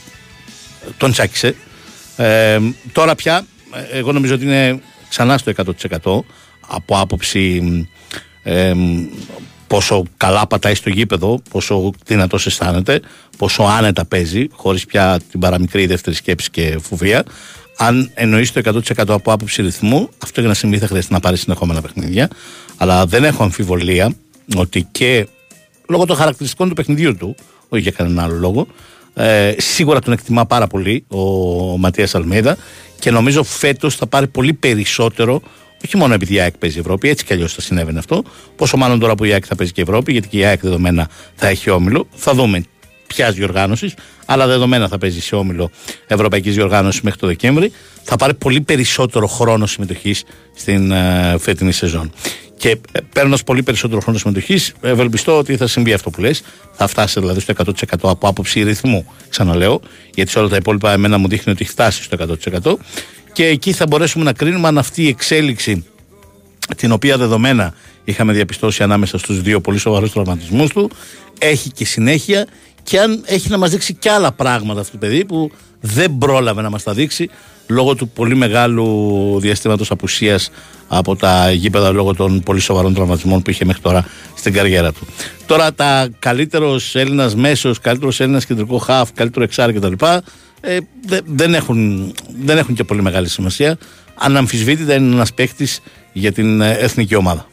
τον 0.96 1.12
τσάκισε. 1.12 1.54
Ε, 2.16 2.58
τώρα 2.92 3.14
πια, 3.14 3.46
ε, 3.92 3.98
εγώ 3.98 4.12
νομίζω 4.12 4.34
ότι 4.34 4.44
είναι 4.44 4.80
ξανά 5.08 5.38
στο 5.38 5.52
100% 6.02 6.24
από 6.68 6.98
άποψη 6.98 7.62
ε, 8.42 8.74
πόσο 9.66 10.02
καλά 10.16 10.46
πατάει 10.46 10.74
στο 10.74 10.90
γήπεδο, 10.90 11.42
πόσο 11.50 11.92
δυνατός 12.06 12.46
αισθάνεται, 12.46 13.00
πόσο 13.36 13.62
άνετα 13.62 14.04
παίζει, 14.04 14.46
χωρίς 14.52 14.86
πια 14.86 15.20
την 15.30 15.40
παραμικρή 15.40 15.86
δεύτερη 15.86 16.16
σκέψη 16.16 16.50
και 16.50 16.78
φοβία. 16.82 17.24
Αν 17.76 18.10
εννοείς 18.14 18.52
το 18.52 18.60
100% 18.64 19.04
από 19.06 19.32
άποψη 19.32 19.62
ρυθμού, 19.62 20.08
αυτό 20.22 20.40
για 20.40 20.48
να 20.48 20.54
συμβεί 20.54 20.78
θα 20.78 20.86
χρειάζεται 20.86 21.14
να 21.14 21.20
πάρεις 21.20 21.40
συνεχόμενα 21.40 21.80
παιχνίδια. 21.80 22.28
Αλλά 22.76 23.06
δεν 23.06 23.24
έχω 23.24 23.42
αμφιβολία 23.42 24.14
ότι 24.56 24.88
και 24.92 25.28
λόγω 25.88 26.04
των 26.06 26.16
χαρακτηριστικών 26.16 26.68
του 26.68 26.74
παιχνιδιού 26.74 27.16
του, 27.16 27.34
όχι 27.68 27.82
για 27.82 27.90
κανέναν 27.90 28.24
άλλο 28.24 28.34
λόγο, 28.34 28.66
ε, 29.14 29.54
σίγουρα 29.56 30.00
τον 30.00 30.12
εκτιμά 30.12 30.46
πάρα 30.46 30.66
πολύ 30.66 31.04
ο 31.08 31.22
Ματίας 31.78 32.14
Αλμέδα 32.14 32.56
και 32.98 33.10
νομίζω 33.10 33.42
φέτος 33.42 33.94
θα 33.96 34.06
πάρει 34.06 34.26
πολύ 34.26 34.52
περισσότερο 34.52 35.42
όχι 35.84 35.96
μόνο 35.96 36.14
επειδή 36.14 36.34
η 36.34 36.40
ΑΕΚ 36.40 36.56
παίζει 36.58 36.78
Ευρώπη, 36.78 37.08
έτσι 37.08 37.24
κι 37.24 37.32
αλλιώς 37.32 37.54
θα 37.54 37.60
συνέβαινε 37.60 37.98
αυτό. 37.98 38.22
Πόσο 38.56 38.76
μάλλον 38.76 38.98
τώρα 38.98 39.14
που 39.14 39.24
η 39.24 39.32
ΑΕΚ 39.32 39.44
θα 39.48 39.54
παίζει 39.54 39.72
και 39.72 39.82
Ευρώπη, 39.82 40.12
γιατί 40.12 40.28
και 40.28 40.38
η 40.38 40.44
ΑΕΚ 40.44 40.60
δεδομένα 40.60 41.08
θα 41.34 41.48
έχει 41.48 41.70
όμιλο. 41.70 42.08
Θα 42.14 42.34
δούμε 42.34 42.64
ποια 43.06 43.32
διοργάνωσης, 43.32 43.94
αλλά 44.24 44.46
δεδομένα 44.46 44.88
θα 44.88 44.98
παίζει 44.98 45.20
σε 45.20 45.34
όμιλο 45.34 45.70
Ευρωπαϊκής 46.06 46.54
Διοργάνωσης 46.54 47.00
μέχρι 47.00 47.18
το 47.18 47.26
Δεκέμβρη. 47.26 47.72
Θα 48.02 48.16
πάρει 48.16 48.34
πολύ 48.34 48.60
περισσότερο 48.60 49.26
χρόνο 49.26 49.66
συμμετοχής 49.66 50.24
στην 50.54 50.90
ε, 50.90 51.36
φετινή 51.38 51.72
σεζόν. 51.72 52.12
Και 52.58 52.70
ε, 52.70 53.00
παίρνοντας 53.12 53.42
πολύ 53.42 53.62
περισσότερο 53.62 54.00
χρόνο 54.00 54.18
συμμετοχής, 54.18 54.72
ευελπιστώ 54.80 55.38
ότι 55.38 55.56
θα 55.56 55.66
συμβεί 55.66 55.92
αυτό 55.92 56.10
που 56.10 56.20
λες. 56.20 56.42
Θα 56.72 56.86
φτάσει 56.86 57.20
δηλαδή 57.20 57.40
στο 57.40 57.54
100% 57.56 57.72
από 58.02 58.28
άποψη 58.28 58.62
ρυθμού, 58.62 59.06
ξαναλέω, 59.28 59.80
γιατί 60.14 60.30
σε 60.30 60.38
όλα 60.38 60.48
τα 60.48 60.56
υπόλοιπα 60.56 60.92
εμένα 60.92 61.18
μου 61.18 61.28
δείχνει 61.28 61.52
ότι 61.52 61.62
έχει 61.62 61.72
φτάσει 61.72 62.02
στο 62.02 62.36
100%. 62.62 62.76
Και 63.36 63.46
εκεί 63.46 63.72
θα 63.72 63.86
μπορέσουμε 63.86 64.24
να 64.24 64.32
κρίνουμε 64.32 64.68
αν 64.68 64.78
αυτή 64.78 65.02
η 65.02 65.08
εξέλιξη 65.08 65.84
την 66.76 66.92
οποία 66.92 67.16
δεδομένα 67.16 67.74
είχαμε 68.04 68.32
διαπιστώσει 68.32 68.82
ανάμεσα 68.82 69.18
στους 69.18 69.42
δύο 69.42 69.60
πολύ 69.60 69.78
σοβαρούς 69.78 70.12
τραυματισμούς 70.12 70.70
του 70.70 70.90
έχει 71.38 71.70
και 71.70 71.84
συνέχεια 71.84 72.46
και 72.82 73.00
αν 73.00 73.22
έχει 73.26 73.48
να 73.48 73.58
μας 73.58 73.70
δείξει 73.70 73.94
και 73.94 74.10
άλλα 74.10 74.32
πράγματα 74.32 74.80
αυτό 74.80 74.92
το 74.92 74.98
παιδί 74.98 75.24
που 75.24 75.50
δεν 75.80 76.18
πρόλαβε 76.18 76.62
να 76.62 76.70
μας 76.70 76.82
τα 76.82 76.92
δείξει 76.92 77.30
λόγω 77.66 77.94
του 77.94 78.08
πολύ 78.08 78.34
μεγάλου 78.36 78.86
διαστήματος 79.40 79.90
απουσίας 79.90 80.50
από 80.88 81.16
τα 81.16 81.50
γήπεδα 81.52 81.90
λόγω 81.90 82.14
των 82.14 82.40
πολύ 82.40 82.60
σοβαρών 82.60 82.94
τραυματισμών 82.94 83.42
που 83.42 83.50
είχε 83.50 83.64
μέχρι 83.64 83.82
τώρα 83.82 84.06
στην 84.36 84.52
καριέρα 84.52 84.92
του. 84.92 85.06
Τώρα 85.46 85.74
τα 85.74 86.08
καλύτερος 86.18 86.94
Έλληνας 86.94 87.34
μέσος, 87.34 87.80
καλύτερος 87.80 88.20
Έλληνας 88.20 88.46
κεντρικό 88.46 88.78
χαφ, 88.78 89.12
καλύτερο 89.12 89.44
εξάρι 89.44 89.72
κτλ. 89.72 89.92
Ε, 90.60 90.78
δε- 91.06 91.20
δεν, 91.24 91.54
έχουν, 91.54 92.12
δεν 92.44 92.58
έχουν 92.58 92.74
και 92.74 92.84
πολύ 92.84 93.02
μεγάλη 93.02 93.28
σημασία. 93.28 93.78
Αναμφισβήτητα 94.14 94.94
είναι 94.94 95.14
ένας 95.14 95.34
παίχτης 95.34 95.80
για 96.12 96.32
την 96.32 96.60
ε, 96.60 96.70
εθνική 96.72 97.14
ομάδα. 97.14 97.46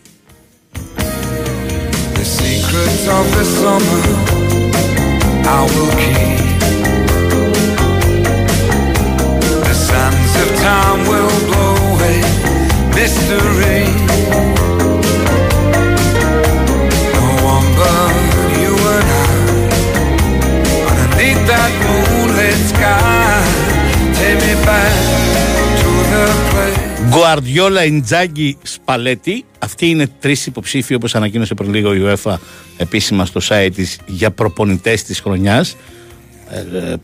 The 13.33 13.72
Γκουαρδιόλα, 27.33 27.85
Ιντζάγκη, 27.85 28.57
Σπαλέτη. 28.63 29.45
Αυτοί 29.59 29.89
είναι 29.89 30.07
τρεις 30.19 30.45
υποψήφοι, 30.45 30.93
όπως 30.93 31.15
ανακοίνωσε 31.15 31.53
πριν 31.53 31.73
λίγο 31.73 31.93
η 31.95 32.01
UEFA 32.05 32.35
επίσημα 32.77 33.25
στο 33.25 33.41
site 33.49 33.69
της 33.75 33.99
για 34.05 34.31
προπονητές 34.31 35.03
της 35.03 35.19
χρονιάς. 35.19 35.75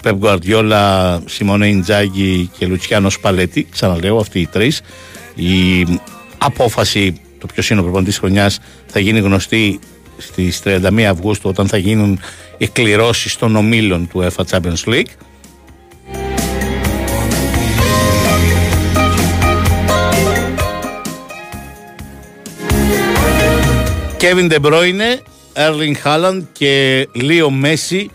Πεπ 0.03 0.15
Γκουαρδιόλα, 0.15 1.21
Σιμώνε 1.25 1.69
Ιντζάγκη 1.69 2.49
και 2.57 2.65
Λουτσιάνο 2.65 3.09
Σπαλέτη. 3.09 3.67
Ξαναλέω, 3.71 4.17
αυτοί 4.17 4.39
οι 4.39 4.47
τρεις. 4.47 4.81
Η 5.35 5.85
απόφαση, 6.37 7.21
το 7.39 7.47
ποιος 7.53 7.69
είναι 7.69 7.79
ο 7.79 7.83
προπονητής 7.83 8.13
της 8.13 8.23
χρονιάς, 8.23 8.59
θα 8.85 8.99
γίνει 8.99 9.19
γνωστή 9.19 9.79
στις 10.17 10.61
31 10.63 11.03
Αυγούστου 11.09 11.49
όταν 11.49 11.67
θα 11.67 11.77
γίνουν 11.77 12.19
οι 12.57 12.67
κληρώσεις 12.67 13.35
των 13.35 13.55
ομίλων 13.55 14.07
του 14.07 14.23
UEFA 14.23 14.43
Champions 14.49 14.83
League. 14.85 15.11
Kevin 24.19 24.49
De 24.49 24.59
Bruyne, 24.59 25.21
Erling 25.53 25.95
Haaland 26.03 26.41
και 26.51 27.07
Λίο 27.11 27.49
Μέση 27.49 28.09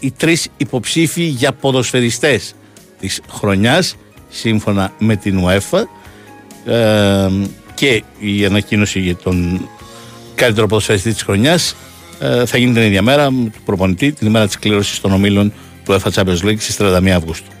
οι 0.00 0.10
τρεις 0.10 0.48
υποψήφοι 0.56 1.22
για 1.22 1.52
ποδοσφαιριστές 1.52 2.54
της 3.00 3.20
χρονιάς 3.30 3.96
σύμφωνα 4.28 4.92
με 4.98 5.16
την 5.16 5.40
UEFA 5.44 5.82
ε, 6.72 7.28
και 7.74 8.02
η 8.18 8.44
ανακοίνωση 8.44 9.00
για 9.00 9.16
τον 9.16 9.68
καλύτερο 10.34 10.66
ποδοσφαιριστή 10.66 11.12
της 11.12 11.22
χρονιάς 11.22 11.76
ε, 12.20 12.46
θα 12.46 12.58
γίνει 12.58 12.72
την 12.72 12.82
ίδια 12.82 13.02
μέρα 13.02 13.30
με 13.30 13.50
τον 13.50 13.62
προπονητή 13.64 14.12
την 14.12 14.26
ημέρα 14.26 14.46
της 14.46 14.58
κλήρωσης 14.58 15.00
των 15.00 15.12
ομίλων 15.12 15.52
του 15.84 15.92
UEFA 15.92 16.10
Champions 16.12 16.44
League 16.44 16.58
στις 16.58 16.76
31 16.80 17.08
Αυγούστου. 17.08 17.59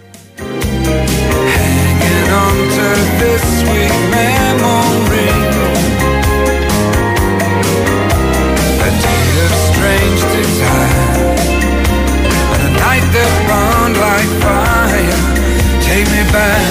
Back 16.32 16.62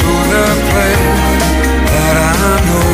to 0.00 0.10
the 0.32 0.46
place 0.68 1.34
that 1.92 2.16
I 2.28 2.54
know. 2.66 2.90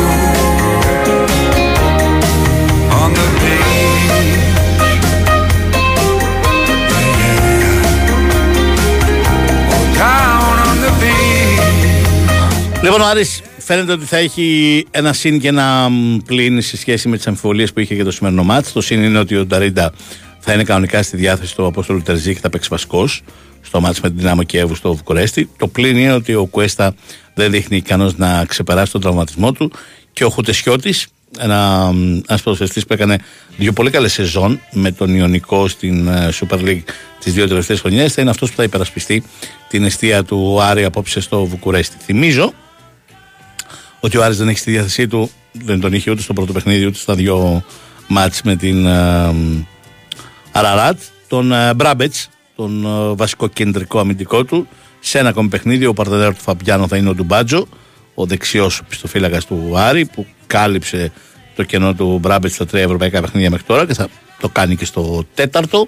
On 2.99 3.09
the 3.17 3.27
beach. 3.41 4.39
Yeah. 7.21 7.89
Oh, 9.73 9.85
down 10.01 10.55
on 10.69 10.77
the 10.85 10.91
beach. 11.01 11.19
Λοιπόν, 12.83 13.01
ο 13.01 13.05
Άρης 13.05 13.41
φαίνεται 13.57 13.91
ότι 13.91 14.05
θα 14.05 14.17
έχει 14.17 14.85
ένα 14.91 15.13
συν 15.13 15.39
και 15.39 15.47
ένα 15.47 15.89
μ, 15.89 16.17
πλήν 16.25 16.61
σε 16.61 16.77
σχέση 16.77 17.07
με 17.07 17.17
τις 17.17 17.27
αμφιβολίες 17.27 17.73
που 17.73 17.79
είχε 17.79 17.95
για 17.95 18.03
το 18.03 18.11
σημερινό 18.11 18.43
μάτς. 18.43 18.71
Το 18.71 18.81
συν 18.81 19.03
είναι 19.03 19.19
ότι 19.19 19.37
ο 19.37 19.45
Νταρίντα 19.45 19.91
θα 20.39 20.53
είναι 20.53 20.63
κανονικά 20.63 21.03
στη 21.03 21.17
διάθεση 21.17 21.55
του 21.55 21.65
Απόστολου 21.65 22.01
Τερζή 22.01 22.33
και 22.33 22.39
θα 22.39 22.49
παίξει 22.49 22.69
βασικό 22.71 23.07
στο 23.61 23.81
μάτς 23.81 24.01
με 24.01 24.09
την 24.09 24.17
Δυνάμο 24.17 24.43
Κιέβου 24.43 24.75
στο 24.75 24.93
Βουκουρέστι. 24.93 25.49
Το 25.57 25.67
πλήν 25.67 25.97
είναι 25.97 26.13
ότι 26.13 26.35
ο 26.35 26.45
Κουέστα 26.45 26.95
δεν 27.33 27.51
δείχνει 27.51 27.77
ικανός 27.77 28.17
να 28.17 28.45
ξεπεράσει 28.45 28.91
τον 28.91 29.01
τραυματισμό 29.01 29.51
του 29.51 29.71
και 30.13 30.25
ο 30.25 30.29
Χουτεσιώτης, 30.29 31.07
ένα 31.39 31.89
ένας 32.27 32.41
ποδοσφαιριστής 32.41 32.85
που 32.85 32.93
έκανε 32.93 33.17
δύο 33.57 33.73
πολύ 33.73 33.89
καλές 33.89 34.13
σεζόν 34.13 34.59
με 34.71 34.91
τον 34.91 35.15
Ιωνικό 35.15 35.67
στην 35.67 36.07
ε, 36.07 36.29
Super 36.39 36.59
League 36.59 36.83
τις 37.19 37.33
δύο 37.33 37.47
τελευταίες 37.47 37.79
χρονιές 37.79 38.13
θα 38.13 38.21
είναι 38.21 38.29
αυτός 38.29 38.49
που 38.49 38.55
θα 38.55 38.63
υπερασπιστεί 38.63 39.23
την 39.67 39.83
αιστεία 39.83 40.23
του 40.23 40.61
Άρη 40.61 40.83
απόψε 40.83 41.19
στο 41.19 41.45
Βουκουρέστι. 41.45 41.95
Θυμίζω 41.99 42.53
ότι 43.99 44.17
ο 44.17 44.23
Άρης 44.23 44.37
δεν 44.37 44.47
έχει 44.47 44.57
στη 44.57 44.71
διάθεσή 44.71 45.07
του, 45.07 45.31
δεν 45.51 45.79
τον 45.79 45.93
είχε 45.93 46.11
ούτε 46.11 46.21
στο 46.21 46.33
πρώτο 46.33 46.53
παιχνίδι 46.53 46.85
ούτε 46.85 46.97
στα 46.97 47.15
δύο 47.15 47.63
μάτς 48.07 48.41
με 48.41 48.55
την 48.55 48.85
ε, 48.85 49.35
Αραράτ 50.51 50.99
τον 51.27 51.51
ε, 51.51 51.73
Μπράμπετς, 51.73 52.29
τον 52.61 52.85
ε, 52.85 53.15
βασικό 53.15 53.47
κεντρικό 53.47 53.99
αμυντικό 53.99 54.43
του. 54.43 54.67
Σε 54.99 55.19
ένα 55.19 55.29
ακόμη 55.29 55.49
παιχνίδι, 55.49 55.85
ο 55.85 55.93
παρτενέρ 55.93 56.35
του 56.35 56.41
Φαμπιάνο 56.41 56.87
θα 56.87 56.97
είναι 56.97 57.09
ο 57.09 57.15
Ντουμπάτζο, 57.15 57.67
ο 58.13 58.25
δεξιός 58.25 58.81
πιστοφύλακας 58.89 59.45
του 59.45 59.71
Άρη, 59.75 60.05
που 60.05 60.25
κάλυψε 60.47 61.11
το 61.55 61.63
κενό 61.63 61.93
του 61.93 62.17
Μπράμπετ 62.21 62.51
στα 62.51 62.65
τρία 62.65 62.81
ευρωπαϊκά 62.83 63.21
παιχνίδια 63.21 63.49
μέχρι 63.49 63.65
τώρα 63.65 63.85
και 63.85 63.93
θα 63.93 64.07
το 64.39 64.49
κάνει 64.49 64.75
και 64.75 64.85
στο 64.85 65.25
τέταρτο. 65.33 65.87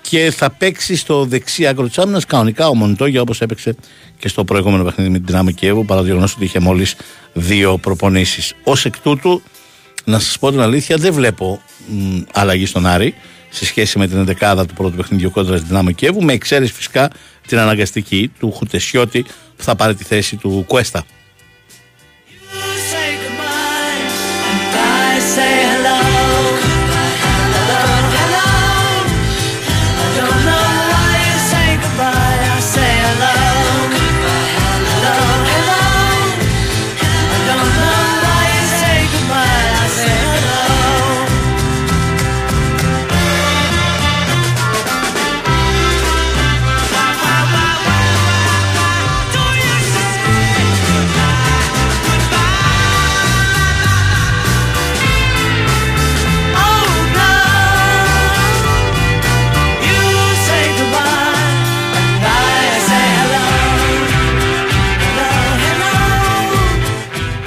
Και 0.00 0.32
θα 0.36 0.50
παίξει 0.50 0.96
στο 0.96 1.24
δεξί 1.24 1.66
άκρο 1.66 1.86
της 1.86 1.98
άμυνας 1.98 2.24
κανονικά 2.24 2.68
ο 2.68 2.74
Μοντόγια 2.74 3.20
όπως 3.20 3.40
έπαιξε 3.40 3.76
και 4.18 4.28
στο 4.28 4.44
προηγούμενο 4.44 4.84
παιχνίδι 4.84 5.10
με 5.10 5.16
την 5.16 5.26
Δυνάμη 5.26 5.52
Κιέβου, 5.52 5.84
παρά 5.84 6.00
το 6.00 6.06
γεγονός 6.06 6.34
ότι 6.34 6.44
είχε 6.44 6.58
μόλις 6.58 6.94
δύο 7.32 7.78
προπονήσεις. 7.78 8.54
Ω 8.64 8.72
εκ 8.84 8.98
τούτου, 9.00 9.42
να 10.04 10.18
σας 10.18 10.38
πω 10.38 10.50
την 10.50 10.60
αλήθεια, 10.60 10.96
δεν 10.96 11.12
βλέπω 11.12 11.62
μ, 11.88 12.20
αλλαγή 12.32 12.66
στον 12.66 12.86
Άρη 12.86 13.14
σε 13.50 13.64
σχέση 13.64 13.98
με 13.98 14.06
την 14.08 14.24
δεκάδα 14.24 14.66
του 14.66 14.74
πρώτου 14.74 14.96
παιχνιδιού 14.96 15.30
κόντρας 15.30 15.58
στη 15.58 15.68
Δυνάμη 15.68 15.94
Κιέβου, 15.94 16.22
με 16.22 16.32
εξαίρεση 16.32 16.72
φυσικά 16.72 17.10
την 17.46 17.58
αναγκαστική 17.58 18.32
του 18.38 18.52
Χουτεσιώτη 18.52 19.22
που 19.56 19.62
θα 19.62 19.74
πάρει 19.74 19.94
τη 19.94 20.04
θέση 20.04 20.36
του 20.36 20.64
Κουέστα. 20.66 21.04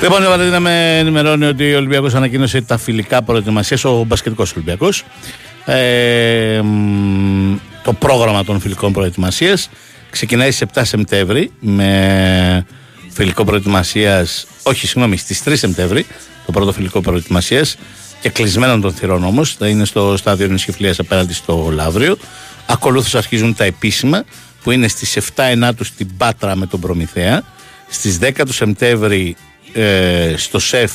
Λοιπόν, 0.01 0.23
η 0.23 0.25
Βαλεντίνα 0.25 0.59
με 0.59 0.97
ενημερώνει 0.97 1.45
ότι 1.45 1.73
ο 1.73 1.77
Ολυμπιακός 1.77 2.13
ανακοίνωσε 2.15 2.61
τα 2.61 2.77
φιλικά 2.77 3.21
προετοιμασίας, 3.21 3.83
ο 3.85 4.03
μπασκετικός 4.07 4.53
Ολυμπιακός. 4.53 5.03
Ε, 5.65 6.61
μ, 6.63 7.55
το 7.83 7.93
πρόγραμμα 7.93 8.43
των 8.43 8.59
φιλικών 8.59 8.93
προετοιμασίας 8.93 9.69
ξεκινάει 10.09 10.51
στις 10.51 10.67
7 10.73 10.81
Σεπτέμβρη 10.83 11.51
με 11.59 12.65
φιλικό 13.09 13.43
προετοιμασίας, 13.43 14.47
όχι 14.63 14.87
συγγνώμη, 14.87 15.17
στις 15.17 15.43
3 15.43 15.55
Σεπτέμβρη 15.55 16.05
το 16.45 16.51
πρώτο 16.51 16.71
φιλικό 16.71 17.01
προετοιμασίας 17.01 17.77
και 18.21 18.29
κλεισμένων 18.29 18.81
των 18.81 18.93
θυρών 18.93 19.23
όμως. 19.23 19.55
Θα 19.55 19.67
είναι 19.67 19.85
στο 19.85 20.17
στάδιο 20.17 20.47
Νησιφλία 20.47 20.93
απέναντι 20.97 21.33
στο 21.33 21.69
Λαύριο. 21.71 22.17
Ακολούθως 22.65 23.15
αρχίζουν 23.15 23.55
τα 23.55 23.63
επίσημα 23.63 24.23
που 24.63 24.71
είναι 24.71 24.87
στις 24.87 25.17
7 25.17 25.43
Ενάτου 25.49 25.83
στην 25.83 26.07
Πάτρα 26.17 26.55
με 26.55 26.65
τον 26.65 26.79
Προμηθέα. 26.79 27.43
Στις 27.89 28.17
10 28.21 28.31
του 28.45 28.53
Σεπτέμβρη 28.53 29.35
ε, 29.73 30.33
στο 30.37 30.59
ΣΕΦ 30.59 30.91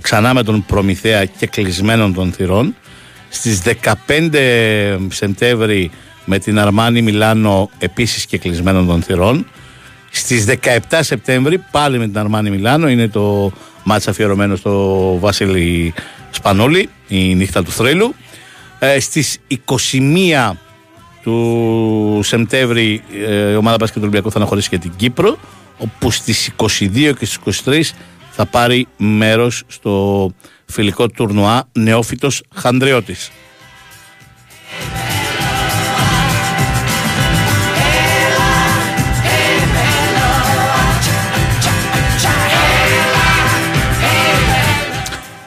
ξανά 0.00 0.34
με 0.34 0.42
τον 0.42 0.64
Προμηθέα 0.66 1.24
και 1.24 1.46
κλεισμένων 1.46 2.14
των 2.14 2.32
θυρών. 2.32 2.74
Στις 3.28 3.62
15 4.06 4.98
Σεπτέμβρη 5.08 5.90
με 6.24 6.38
την 6.38 6.58
Αρμάνη 6.58 7.02
Μιλάνο 7.02 7.70
επίσης 7.78 8.26
και 8.26 8.38
κλεισμένων 8.38 8.86
των 8.86 9.02
θυρών. 9.02 9.46
Στις 10.10 10.44
17 10.90 10.98
Σεπτέμβρη 11.00 11.64
πάλι 11.70 11.98
με 11.98 12.06
την 12.06 12.18
Αρμάνη 12.18 12.50
Μιλάνο 12.50 12.88
είναι 12.88 13.08
το 13.08 13.52
μάτς 13.84 14.08
αφιερωμένο 14.08 14.56
στο 14.56 15.16
Βάσιλη 15.20 15.94
Σπανούλη, 16.30 16.88
η 17.08 17.34
νύχτα 17.34 17.62
του 17.62 17.70
θρύλου. 17.70 18.14
Ε, 18.78 19.00
στις 19.00 19.38
21 19.48 20.50
του 21.22 22.20
Σεπτέμβρη 22.22 23.02
ε, 23.26 23.50
η 23.50 23.54
ομάδα 23.54 23.76
μπάσκετ 23.76 23.96
του 23.96 24.02
Ολυμπιακού 24.02 24.30
θα 24.30 24.38
αναχωρήσει 24.38 24.68
και 24.68 24.78
την 24.78 24.92
Κύπρο 24.96 25.38
όπου 25.82 26.10
στις 26.10 26.50
22 26.56 27.12
και 27.18 27.26
στις 27.26 27.38
23 27.64 27.82
θα 28.30 28.46
πάρει 28.46 28.86
μέρος 28.96 29.62
στο 29.66 30.30
φιλικό 30.66 31.08
τουρνουά 31.08 31.68
Νεόφυτος 31.72 32.42
Χανδριώτης. 32.54 33.30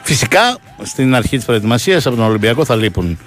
Φυσικά 0.02 0.58
στην 0.82 1.14
αρχή 1.14 1.36
της 1.36 1.44
προετοιμασίας 1.44 2.06
από 2.06 2.16
τον 2.16 2.24
Ολυμπιακό 2.24 2.64
θα 2.64 2.76
λείπουν 2.76 3.18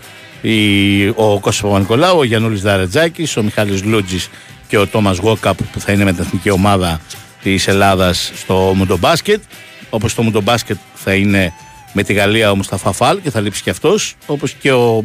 η, 0.41 1.07
ο 1.07 1.39
Κώστας 1.39 1.61
Παπα-Νικολάου, 1.61 2.17
ο 2.17 2.23
Γιαννούλης 2.23 2.61
Δαρετζάκης, 2.61 3.37
ο 3.37 3.43
Μιχάλης 3.43 3.83
Λούτζης 3.83 4.29
και 4.69 4.77
ο 4.77 4.87
Τόμας 4.87 5.17
Γόκαπ 5.17 5.63
που 5.63 5.79
θα 5.79 5.91
είναι 5.91 6.03
με 6.03 6.13
την 6.13 6.23
εθνική 6.23 6.49
ομάδα 6.49 7.01
της 7.43 7.67
Ελλάδας 7.67 8.31
στο 8.35 8.73
Μουντομπάσκετ. 8.75 9.41
Όπως 9.89 10.15
το 10.15 10.21
Μουντομπάσκετ 10.21 10.77
θα 10.93 11.13
είναι 11.13 11.53
με 11.93 12.03
τη 12.03 12.13
Γαλλία 12.13 12.51
όμως 12.51 12.67
θα 12.67 12.77
Φαφάλ 12.77 13.21
και 13.21 13.29
θα 13.29 13.39
λείψει 13.39 13.63
και 13.63 13.69
αυτός. 13.69 14.15
Όπως 14.25 14.53
και 14.53 14.71
ο 14.71 15.03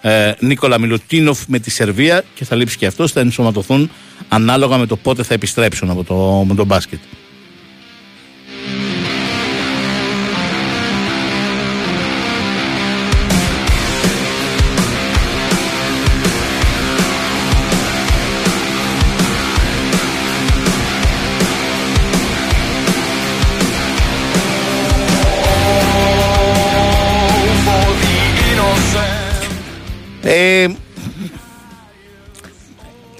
ε, 0.00 0.32
Νίκολα 0.38 0.78
Μιλουτίνοφ 0.78 1.46
με 1.46 1.58
τη 1.58 1.70
Σερβία 1.70 2.24
και 2.34 2.44
θα 2.44 2.56
λείψει 2.56 2.76
και 2.76 2.86
αυτός. 2.86 3.12
Θα 3.12 3.20
ενσωματωθούν 3.20 3.90
ανάλογα 4.28 4.76
με 4.76 4.86
το 4.86 4.96
πότε 4.96 5.22
θα 5.22 5.34
επιστρέψουν 5.34 5.90
από 5.90 6.04
το 6.04 6.14
Μουντομπάσκετ. 6.14 6.98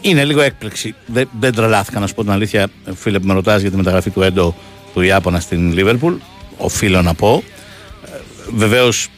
Είναι 0.09 0.24
λίγο 0.24 0.40
έκπληξη. 0.40 0.94
Δεν, 1.06 1.28
δεν 1.40 1.54
τρελάθηκα 1.54 2.00
να 2.00 2.06
σου 2.06 2.14
πω 2.14 2.22
την 2.22 2.32
αλήθεια, 2.32 2.68
φίλε 2.94 3.18
που 3.18 3.26
με 3.26 3.34
ρωτάς 3.34 3.61
για 3.61 3.70
τη 3.70 3.76
μεταγραφή 3.76 4.11
του 4.11 4.22
Έντο 4.22 4.54
του 4.94 5.00
Ιάπωνα 5.00 5.40
στην 5.40 5.72
Λίβερπουλ. 5.72 6.14
Οφείλω 6.56 7.02
να 7.02 7.14
πω. 7.14 7.42
Βεβαίως, 8.54 9.09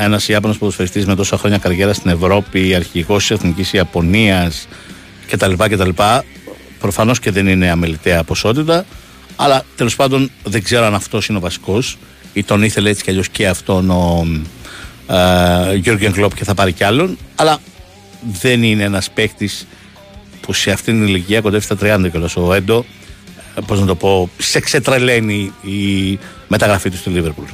ένας 0.00 0.28
Ιάπωνας 0.28 0.56
ποδοσφαιριστής 0.56 1.06
με 1.06 1.14
τόσα 1.14 1.36
χρόνια 1.36 1.58
καριέρα 1.58 1.92
στην 1.92 2.10
Ευρώπη, 2.10 2.74
αρχηγός 2.74 3.26
της 3.26 3.30
Εθνικής 3.30 3.72
Ιαπωνίας 3.72 4.68
κτλ. 5.30 5.52
κτλ. 5.52 5.90
Προφανώς 6.78 7.20
και 7.20 7.30
δεν 7.30 7.46
είναι 7.46 7.70
αμεληταία 7.70 8.24
ποσότητα. 8.24 8.84
Αλλά 9.36 9.64
τέλος 9.76 9.96
πάντων 9.96 10.30
δεν 10.44 10.62
ξέρω 10.62 10.84
αν 10.84 10.94
αυτός 10.94 11.26
είναι 11.28 11.38
ο 11.38 11.40
βασικός 11.40 11.98
ή 12.32 12.44
τον 12.44 12.62
ήθελε 12.62 12.90
έτσι 12.90 13.02
κι 13.02 13.10
αλλιώς 13.10 13.28
και 13.28 13.48
αυτόν 13.48 13.90
ο 13.90 14.26
ε, 15.06 15.74
Γιώργιαν 15.74 16.12
Κλόπ 16.12 16.34
και 16.34 16.44
θα 16.44 16.54
πάρει 16.54 16.72
κι 16.72 16.84
άλλον. 16.84 17.18
Αλλά 17.34 17.58
δεν 18.40 18.62
είναι 18.62 18.82
ένας 18.82 19.10
παίκτης 19.10 19.66
που 20.46 20.52
σε 20.52 20.70
αυτήν 20.70 20.94
την 20.94 21.06
ηλικία 21.06 21.40
κοντεύει 21.40 21.64
στα 21.64 21.76
30 21.80 22.10
κιόλας 22.10 22.36
ο 22.36 22.54
Έντο. 22.54 22.84
Πώς 23.66 23.80
να 23.80 23.86
το 23.86 23.94
πω, 23.94 24.30
σε 24.38 24.60
ξετρελαίνει 24.60 25.52
η 25.62 26.18
μεταγραφή 26.48 26.90
του 26.90 26.96
στη 26.96 27.10
Λίβερπουλ. 27.10 27.44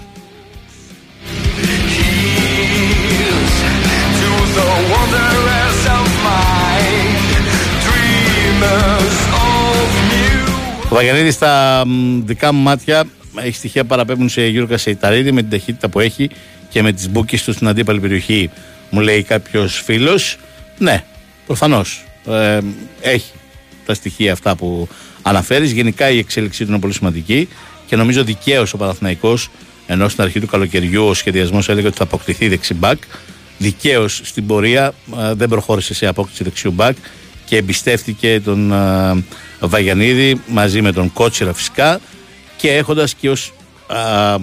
to 4.23 4.33
the 4.59 4.71
wanderers 4.93 5.81
of 5.99 6.09
my 6.29 6.81
dreamers 7.87 9.17
of 9.45 9.89
new. 10.11 10.45
Ο 10.91 10.95
Βαγιανίδης 10.95 11.35
στα 11.35 11.83
μ, 11.87 12.25
δικά 12.25 12.53
μου 12.53 12.63
μάτια 12.63 13.05
έχει 13.37 13.57
στοιχεία 13.57 13.83
που 13.83 13.89
παραπέμπουν 13.89 14.29
σε 14.29 14.47
Γιώργα 14.47 14.79
Σεϊταρίδη 14.79 15.33
με 15.33 15.41
την 15.41 15.51
ταχύτητα 15.51 15.89
που 15.89 16.01
έχει 16.01 16.31
και 16.69 16.83
με 16.83 16.93
τις 16.93 17.11
μπουκέ 17.11 17.41
του 17.45 17.53
στην 17.53 17.69
αντίπαλη 17.69 18.01
περιοχή. 18.01 18.51
Μου 18.91 19.01
λέει 19.01 19.23
κάποιος 19.23 19.83
φίλος. 19.85 20.39
Ναι, 20.79 21.05
προφανώς. 21.47 22.05
Ε, 22.27 22.59
έχει 23.01 23.33
τα 23.87 23.95
στοιχεία 23.95 24.33
αυτά 24.33 24.57
που 24.57 24.89
αναφέρεις. 25.23 25.71
Γενικά 25.71 26.11
η 26.11 26.19
εξέλιξή 26.19 26.65
του 26.65 26.71
είναι 26.71 26.81
πολύ 26.81 26.93
σημαντική 26.93 27.49
και 27.87 27.97
νομίζω 27.97 28.25
δικαίως 28.25 28.73
ο 28.73 28.77
Παναθηναϊκός 28.77 29.51
ενώ 29.87 30.09
στην 30.09 30.23
αρχή 30.23 30.41
του 30.41 30.47
καλοκαιριού 30.47 31.05
ο 31.05 31.15
σχεδιασμός 31.15 31.69
έλεγε 31.69 31.87
ότι 31.87 31.97
θα 31.97 32.05
αποκτηθεί 32.05 32.49
δεξιμπάκ. 32.49 33.03
Δικαίως 33.59 34.21
στην 34.25 34.47
πορεία 34.47 34.95
ε, 35.19 35.35
δεν 35.35 35.49
προχώρησε 35.49 35.95
σε 35.95 36.07
απόκτηση 36.07 36.45
δεξιού 36.45 36.71
μπακ 36.71 36.97
και 37.45 37.57
εμπιστεύτηκε 37.57 38.41
τον 38.45 38.73
ε, 38.73 39.25
Βαγιανίδη 39.61 40.41
μαζί 40.47 40.83
με 40.83 40.93
τον 40.93 41.13
Κότσιρα 41.13 41.53
φυσικά 41.53 42.01
και 42.57 42.73
έχοντας 42.73 43.15
και 43.15 43.31
ως 43.31 43.53
α, 43.87 44.39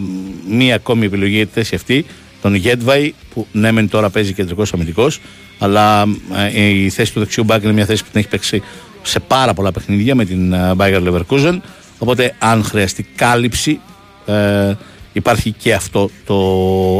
μία 0.49 0.75
ακόμη 0.75 1.05
επιλογή 1.05 1.35
για 1.35 1.45
τη 1.45 1.51
θέση 1.53 1.75
αυτή 1.75 2.05
τον 2.41 2.55
Γέντβαϊ 2.55 3.13
που 3.33 3.47
ναι 3.51 3.71
μεν 3.71 3.89
τώρα 3.89 4.09
παίζει 4.09 4.33
κεντρικός 4.33 4.73
αμυντικός, 4.73 5.19
αλλά 5.59 6.05
ε, 6.53 6.67
η 6.67 6.89
θέση 6.89 7.13
του 7.13 7.19
δεξιού 7.19 7.43
μπακ 7.43 7.63
είναι 7.63 7.73
μια 7.73 7.85
θέση 7.85 8.03
που 8.03 8.09
την 8.11 8.19
έχει 8.19 8.29
παίξει 8.29 8.61
σε 9.01 9.19
πάρα 9.19 9.53
πολλά 9.53 9.71
παιχνίδια 9.71 10.15
με 10.15 10.25
την 10.25 10.53
ε, 10.53 10.71
Bayer 10.77 11.03
Leverkusen 11.07 11.59
οπότε 11.97 12.35
αν 12.39 12.63
χρειαστεί 12.63 13.07
κάλυψη 13.15 13.79
ε, 14.25 14.73
υπάρχει 15.13 15.51
και 15.51 15.73
αυτό 15.73 16.09
το 16.25 16.35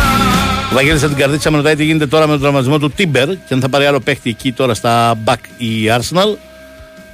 Ο 0.71 0.73
Βαγγέλης 0.73 1.01
από 1.03 1.11
την 1.11 1.21
καρδίτσα 1.21 1.51
με 1.51 1.57
ρωτάει 1.57 1.75
τι 1.75 1.83
γίνεται 1.83 2.07
τώρα 2.07 2.25
με 2.25 2.31
τον 2.31 2.41
τραυματισμό 2.41 2.79
του 2.79 2.89
Τίμπερ 2.89 3.27
και 3.27 3.53
αν 3.53 3.61
θα 3.61 3.69
πάρει 3.69 3.85
άλλο 3.85 3.99
παίχτη 3.99 4.29
εκεί 4.29 4.51
τώρα 4.51 4.73
στα 4.73 5.15
back 5.25 5.35
η 5.57 5.89
Arsenal. 5.89 6.37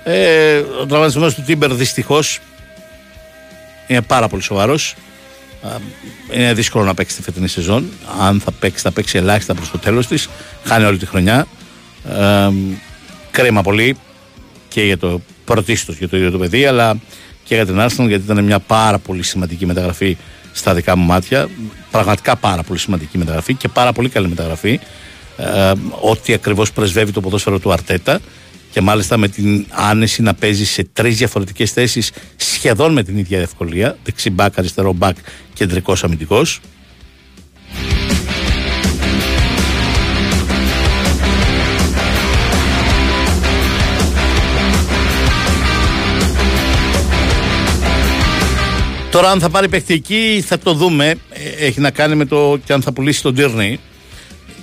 Ε, 0.04 0.58
ο 0.82 0.86
τραυματισμός 0.86 1.36
του 1.36 1.42
Τίμπερ 1.42 1.74
δυστυχώς 1.74 2.40
είναι 3.88 4.02
πάρα 4.02 4.28
πολύ 4.28 4.42
σοβαρός. 4.42 4.96
Α, 5.62 5.70
Είναι 6.34 6.54
δύσκολο 6.54 6.86
να 6.86 6.94
παίξει 6.94 7.16
τη 7.16 7.22
φετινή 7.22 7.48
σεζόν. 7.48 7.90
Αν 8.20 8.40
θα 8.40 8.52
παίξει, 8.52 8.84
θα 8.84 8.92
παίξει 8.92 9.18
ελάχιστα 9.18 9.54
προς 9.54 9.72
το 9.72 9.78
τέλος 9.78 10.08
της. 10.08 10.30
Χάνει 10.64 10.86
όλη 10.86 10.98
τη 10.98 11.06
χρονιά. 11.06 11.48
Ε, 12.10 12.50
κρίμα 13.32 13.62
πολύ 13.62 13.98
και 14.68 14.84
για 14.84 14.98
το 14.98 15.22
πρωτίστως 15.46 15.98
για 15.98 16.10
το 16.10 16.18
ίδιο 16.18 16.32
το 16.32 16.38
παιδί, 16.38 16.66
αλλά 16.66 16.98
και 17.44 17.56
για 17.56 17.66
την 17.66 17.76
Arsenal 17.80 18.08
γιατί 18.08 18.24
ήταν 18.24 18.44
μια 18.44 18.60
πάρα 18.60 18.98
πολύ 18.98 19.24
σημαντική 19.24 19.66
μεταγραφή 19.66 20.18
στα 20.52 20.74
δικά 20.74 20.96
μου 20.96 21.06
μάτια. 21.06 21.50
Πραγματικά 21.92 22.36
πάρα 22.36 22.64
πολύ 22.64 22.80
σημαντική 22.80 23.18
μεταγραφή 23.18 23.54
και 23.54 23.68
πάρα 23.68 23.92
πολύ 23.92 24.10
καλή 24.10 24.28
μεταγραφή. 24.28 24.80
Ε, 25.38 25.72
ό,τι 26.02 26.34
ακριβώς 26.34 26.72
πρεσβεύει 26.72 27.12
το 27.12 27.22
ποδόσφαιρο 27.22 27.60
του 27.60 27.72
Αρτέτα 27.72 28.20
και 28.74 28.82
μάλιστα 28.82 29.18
με 29.18 29.28
την 29.28 29.66
άνεση 29.70 30.22
να 30.22 30.34
παίζει 30.34 30.66
σε 30.66 30.84
τρεις 30.94 31.18
διαφορετικές 31.18 31.72
θέσεις 31.72 32.12
σχεδόν 32.36 32.94
με 32.94 33.04
την 33.04 33.18
ίδια 33.18 33.40
ευκολία 33.40 33.98
δεξί 34.04 34.30
μπακ, 34.30 34.58
αριστερό 34.58 34.94
μπακ, 34.94 35.18
κεντρικός 35.54 36.04
αμυντικός 36.04 36.60
Τώρα 49.12 49.30
αν 49.30 49.40
θα 49.40 49.50
πάρει 49.50 49.70
παίχτη 49.70 49.94
εκεί 49.94 50.44
θα 50.46 50.60
το 50.60 50.74
δούμε. 50.74 51.16
Ε, 51.30 51.66
Έχει 51.66 51.80
να 51.80 51.92
κάνει 51.92 52.16
με 52.16 52.26
το 52.26 52.60
και 52.66 52.74
αν 52.74 52.82
θα 52.82 52.92
πουλήσει 52.92 53.22
τον 53.22 53.36
Τύρνεϊ. 53.36 53.80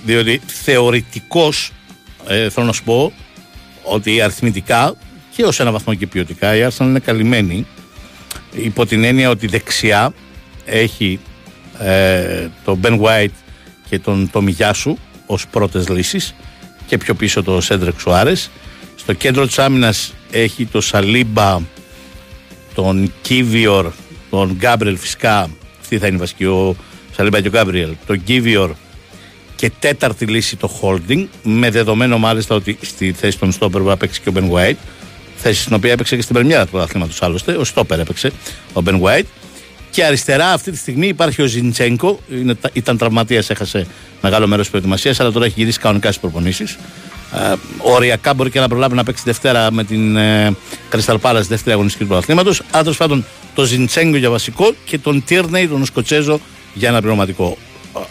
Διότι 0.05 0.41
θεωρητικώς 0.45 1.71
ε, 2.27 2.49
θέλω 2.49 2.65
να 2.65 2.71
σου 2.71 2.83
πω 2.83 3.13
ότι 3.83 4.21
αριθμητικά 4.21 4.93
και 5.35 5.43
ως 5.43 5.59
ένα 5.59 5.71
βαθμό 5.71 5.93
και 5.93 6.07
ποιοτικά 6.07 6.55
η 6.55 6.67
Arsenal 6.67 6.81
είναι 6.81 6.99
καλυμμένη 6.99 7.67
υπό 8.51 8.85
την 8.85 9.03
έννοια 9.03 9.29
ότι 9.29 9.47
δεξιά 9.47 10.13
έχει 10.65 11.19
ε, 11.79 12.47
τον 12.63 12.79
Ben 12.83 12.99
White 13.01 13.35
και 13.89 13.99
τον 13.99 14.31
Tommy 14.33 14.55
Yasu 14.57 14.93
ως 15.25 15.47
πρώτες 15.47 15.89
λύσεις 15.89 16.35
και 16.85 16.97
πιο 16.97 17.13
πίσω 17.13 17.43
το 17.43 17.61
Σέντρεκ 17.61 17.99
Σουάρες 17.99 18.49
στο 18.95 19.13
κέντρο 19.13 19.45
της 19.45 19.59
άμυνας 19.59 20.13
έχει 20.31 20.65
το 20.65 20.81
Σαλίμπα 20.81 21.59
τον 22.73 23.13
Κίβιορ 23.21 23.91
τον 24.29 24.55
Γκάμπριελ 24.55 24.97
φυσικά 24.97 25.49
αυτή 25.81 25.97
θα 25.97 26.07
είναι 26.07 26.15
η 26.15 26.19
βασική 26.19 26.45
ο 26.45 26.75
Σαλίμπα 27.15 27.41
και 27.41 27.47
ο 27.47 27.51
Γκάμπριελ 27.51 27.95
τον 28.05 28.23
Κίβιορ 28.23 28.71
και 29.61 29.71
τέταρτη 29.79 30.25
λύση 30.25 30.55
το 30.55 30.79
holding 30.81 31.25
με 31.43 31.69
δεδομένο 31.69 32.17
μάλιστα 32.17 32.55
ότι 32.55 32.77
στη 32.81 33.11
θέση 33.11 33.39
των 33.39 33.51
στόπερ 33.51 33.81
θα 33.85 33.97
παίξει 33.97 34.21
και 34.21 34.29
ο 34.29 34.33
Ben 34.35 34.51
White 34.51 34.77
θέση 35.35 35.61
στην 35.61 35.75
οποία 35.75 35.91
έπαιξε 35.91 36.15
και 36.15 36.21
στην 36.21 36.35
πρεμιέρα 36.35 36.65
του 36.65 36.79
αθλήματος 36.79 37.21
άλλωστε 37.21 37.51
ο 37.51 37.63
στόπερ 37.63 37.99
έπαιξε 37.99 38.31
ο 38.73 38.81
Ben 38.85 39.01
White. 39.01 39.25
Και 39.91 40.03
αριστερά 40.03 40.53
αυτή 40.53 40.71
τη 40.71 40.77
στιγμή 40.77 41.07
υπάρχει 41.07 41.41
ο 41.41 41.45
Ζιντσέγκο 41.45 42.19
είναι, 42.31 42.55
ήταν 42.73 42.97
τραυματίας 42.97 43.49
έχασε 43.49 43.87
μεγάλο 44.21 44.47
μέρος 44.47 44.61
της 44.61 44.69
προετοιμασίας 44.69 45.19
αλλά 45.19 45.31
τώρα 45.31 45.45
έχει 45.45 45.53
γυρίσει 45.57 45.79
κανονικά 45.79 46.07
στις 46.07 46.21
προπονήσεις. 46.21 46.77
Ε, 47.33 47.53
οριακά 47.77 48.33
μπορεί 48.33 48.49
και 48.49 48.59
να 48.59 48.67
προλάβει 48.67 48.95
να 48.95 49.03
παίξει 49.03 49.23
Δευτέρα 49.25 49.71
με 49.71 49.83
την 49.83 50.15
ε, 50.15 50.55
Crystal 50.91 51.17
Palace 51.21 51.45
δεύτερη 51.47 51.71
αγωνιστική 51.71 52.05
του 52.05 52.15
αθλήματος. 52.15 52.61
Αλλά 52.71 52.81
τέλος 52.81 52.97
πάντων 52.97 53.25
το 53.55 53.63
Ζιντσέγκο 53.63 54.17
για 54.17 54.29
βασικό 54.29 54.73
και 54.85 54.97
τον 54.97 55.23
Τίρνεϊ 55.23 55.67
τον 55.67 55.85
Σκοτσέζο 55.85 56.39
για 56.73 56.89
ένα 56.89 56.99
πληρωματικό 56.99 57.57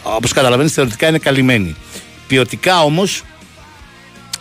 Όπως 0.03 0.33
καταλαβαίνεις, 0.33 0.73
θεωρητικά 0.73 1.07
είναι 1.07 1.17
καλυμμένη. 1.17 1.75
Ποιοτικά 2.27 2.81
όμως 2.83 3.23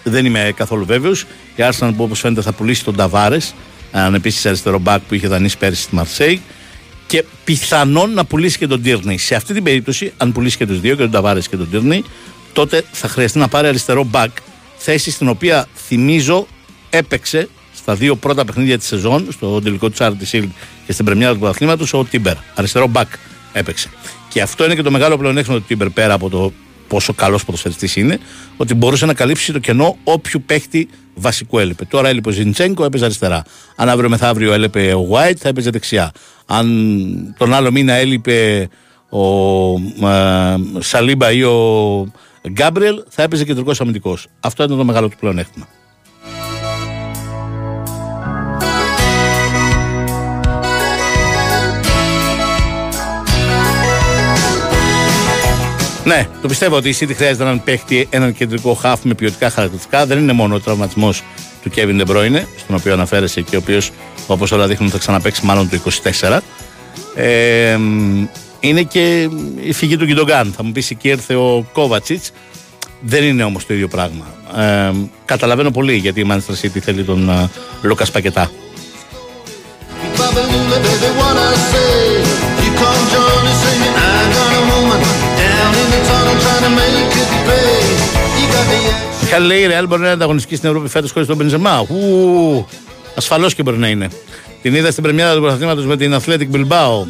δεν 0.03 0.24
είμαι 0.26 0.53
καθόλου 0.57 0.84
βέβαιος. 0.86 1.22
Η 1.57 1.62
Arsenal 1.70 1.93
που 1.97 2.03
όπως 2.03 2.20
φαίνεται 2.20 2.43
θα 2.43 2.53
πουλήσει 2.53 2.84
τον 2.84 2.97
Ταβάρες, 2.97 3.55
έναν 3.93 4.14
επίσης 4.14 4.47
αριστερό 4.47 4.78
μπακ 4.78 5.01
που 5.09 5.14
είχε 5.14 5.28
δανείσει 5.28 5.59
πέρυσι 5.59 5.82
στη 5.82 5.95
Μαρσέη. 5.95 6.43
Και 7.07 7.24
πιθανόν 7.45 8.12
να 8.12 8.24
πουλήσει 8.24 8.59
και 8.59 8.66
τον 8.66 8.82
Τύρνεϊ. 8.82 9.18
Σε 9.18 9.34
αυτή 9.34 9.55
την 9.55 9.62
περίπτωση, 9.62 10.12
αν 10.16 10.32
πουλήσει 10.32 10.57
και 10.57 10.66
τους 10.66 10.80
δύο, 10.80 10.95
και 10.95 11.03
τον 11.03 11.11
Ταβάρες 11.11 11.49
και 11.49 11.57
τον 11.57 11.70
Τύρνεϊ, 11.70 12.05
τότε 12.53 12.84
θα 12.93 13.09
χρειαστεί 13.09 13.38
να 13.38 13.49
πάρει 13.49 13.66
αριστερό 13.66 14.05
μπακ. 14.05 14.30
Θέση 14.76 15.11
στην 15.11 15.28
οποία 15.28 15.68
θυμίζω 15.86 16.47
έπαιξε 16.91 17.49
στα 17.74 17.95
δύο 17.95 18.16
πρώτα 18.16 18.45
παιχνίδια 18.45 18.78
της 18.78 18.86
σεζόν, 18.86 19.26
στο 19.32 19.61
τελικό 19.61 19.91
του 19.91 19.97
Charity 19.99 20.30
Shield 20.32 20.49
και 20.86 20.93
στην 20.93 21.05
πρεμιέρα 21.05 21.32
του 21.32 21.38
πρωταθλήματο, 21.38 21.99
ο 21.99 22.05
Τίμπερ. 22.05 22.34
Αριστερό 22.55 22.86
μπακ 22.86 23.09
έπαιξε. 23.53 23.91
Και 24.31 24.43
αυτό 24.43 24.64
είναι 24.64 24.74
και 24.74 24.83
το 24.83 24.91
μεγάλο 24.91 25.18
πλεονέκτημα 25.18 25.57
του 25.57 25.64
Τίμπερ 25.66 25.91
πέρα 25.91 26.14
από 26.14 26.28
το 26.28 26.53
πόσο 26.89 27.12
καλός 27.12 27.45
ποδοσφαιριστής 27.45 27.97
είναι, 27.97 28.18
ότι 28.57 28.74
μπορούσε 28.74 29.07
να 29.07 29.14
καλύψει 29.14 29.53
το 29.53 29.59
κενό 29.59 29.97
όποιου 30.05 30.43
παίχτη 30.47 30.89
βασικού 31.14 31.59
έλειπε. 31.59 31.85
Τώρα 31.85 32.09
έλειπε 32.09 32.28
ο 32.28 32.33
Ζιντσέγκο, 32.33 32.85
έπαιζε 32.85 33.05
αριστερά. 33.05 33.45
Αν 33.76 33.89
αύριο 33.89 34.09
μεθαύριο 34.09 34.53
έλειπε 34.53 34.95
ο 34.95 35.09
White, 35.12 35.37
θα 35.39 35.49
έπαιζε 35.49 35.70
δεξιά. 35.70 36.12
Αν 36.47 37.35
τον 37.39 37.55
άλλο 37.55 37.70
μήνα 37.70 37.93
έλειπε 37.93 38.68
ο 39.11 39.26
ε, 40.09 40.57
Σαλίμπα 40.78 41.33
ή 41.33 41.43
ο 41.43 42.12
Γκάμπριελ, 42.49 43.03
θα 43.09 43.22
έπαιζε 43.22 43.45
κεντρικός 43.45 43.81
αμυντικός. 43.81 44.26
Αυτό 44.41 44.64
ήταν 44.64 44.76
το 44.76 44.85
μεγάλο 44.85 45.09
του 45.09 45.16
πλεονέκτημα. 45.20 45.68
Ναι, 56.05 56.29
το 56.43 56.49
πιστεύω 56.49 56.77
ότι 56.77 56.89
η 56.89 56.97
City 57.01 57.15
χρειάζεται 57.15 57.43
έναν 57.43 57.65
παίχτη, 57.65 58.07
έναν 58.11 58.35
κεντρικό 58.35 58.75
χάφ 58.75 59.05
με 59.05 59.15
ποιοτικά 59.15 59.51
χαρακτηριστικά. 59.51 60.07
Δεν 60.07 60.19
είναι 60.19 60.33
μόνο 60.33 60.55
ο 60.55 60.61
τραυματισμός 60.61 61.23
του 61.63 61.71
Kevin 61.77 62.01
De 62.01 62.07
Bruyne, 62.07 62.43
στον 62.59 62.77
οποίο 62.77 62.93
αναφέρεσαι 62.93 63.41
και 63.41 63.57
ο 63.57 63.59
οποίος, 63.59 63.91
όπως 64.27 64.53
όλα 64.53 64.67
δείχνουν, 64.67 64.91
θα 64.91 64.99
ξαναπέξει 64.99 65.45
μάλλον 65.45 65.69
το 65.69 65.79
24. 66.21 66.39
Ε, 67.15 67.79
είναι 68.61 68.83
και 68.83 69.29
η 69.61 69.73
φυγή 69.73 69.97
του 69.97 70.05
Γκιντογκάν. 70.05 70.53
Θα 70.57 70.65
μου 70.65 70.73
πεις 70.73 70.91
εκεί 70.91 71.09
ήρθε 71.09 71.35
ο 71.35 71.67
Κόβατσιτς. 71.73 72.33
Δεν 73.01 73.25
είναι 73.25 73.45
όμως 73.45 73.67
το 73.67 73.75
ίδιο 73.75 73.89
πράγμα. 73.89 74.27
Ε, 74.57 74.93
καταλαβαίνω 75.25 75.71
πολύ 75.71 75.97
γιατί 75.97 76.21
η 76.21 76.27
Manchester 76.31 76.65
City 76.65 76.79
θέλει 76.79 77.05
τον 77.05 77.31
uh, 77.31 77.49
Λούκα 77.83 78.07
Πακετά. 78.13 78.51
Μιχάλη 89.33 89.47
λέει: 89.47 89.62
Η 89.62 89.66
Ρεάλ 89.66 89.87
μπορεί 89.87 90.01
να 90.01 90.07
είναι 90.07 90.14
ανταγωνιστική 90.14 90.57
στην 90.57 90.68
Ευρώπη 90.68 90.89
φέτος 90.89 91.11
χωρίς 91.12 91.28
τον 91.28 91.37
Μπενζεμά. 91.37 91.81
Ου, 91.81 92.66
ασφαλώς 93.14 93.55
και 93.55 93.62
μπορεί 93.62 93.78
να 93.78 93.89
είναι. 93.89 94.09
Την 94.62 94.74
είδα 94.74 94.91
στην 94.91 95.03
πρεμιέρα 95.03 95.35
του 95.35 95.41
πρωταθλήματος 95.41 95.87
με 95.87 95.97
την 95.97 96.16
Athletic 96.20 96.51
Bilbao. 96.53 97.07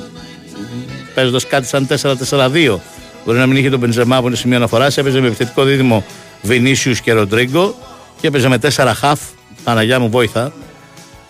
Παίζοντας 1.15 1.47
κάτι 1.47 1.67
σαν 1.67 1.87
4-4-2. 1.87 2.79
Μπορεί 3.25 3.39
να 3.39 3.47
μην 3.47 3.57
είχε 3.57 3.71
τον 3.71 3.79
Μπενζεμά 3.79 4.21
που 4.21 4.27
είναι 4.27 4.37
σημείο 4.37 4.57
αναφοράς. 4.57 4.97
Έπαιζε 4.99 5.21
με 5.21 5.27
επιθετικό 5.27 5.65
δίδυμο 5.65 6.05
Βινίσιου 6.43 6.95
και 7.03 7.13
Ροντρίγκο 7.13 7.75
και 8.21 8.27
έπαιζε 8.27 8.49
με 8.49 8.59
4 8.75 8.93
χαφ. 8.95 9.21
Παναγιά 9.65 10.01
μου 10.01 10.11
βόηθα. 10.11 10.53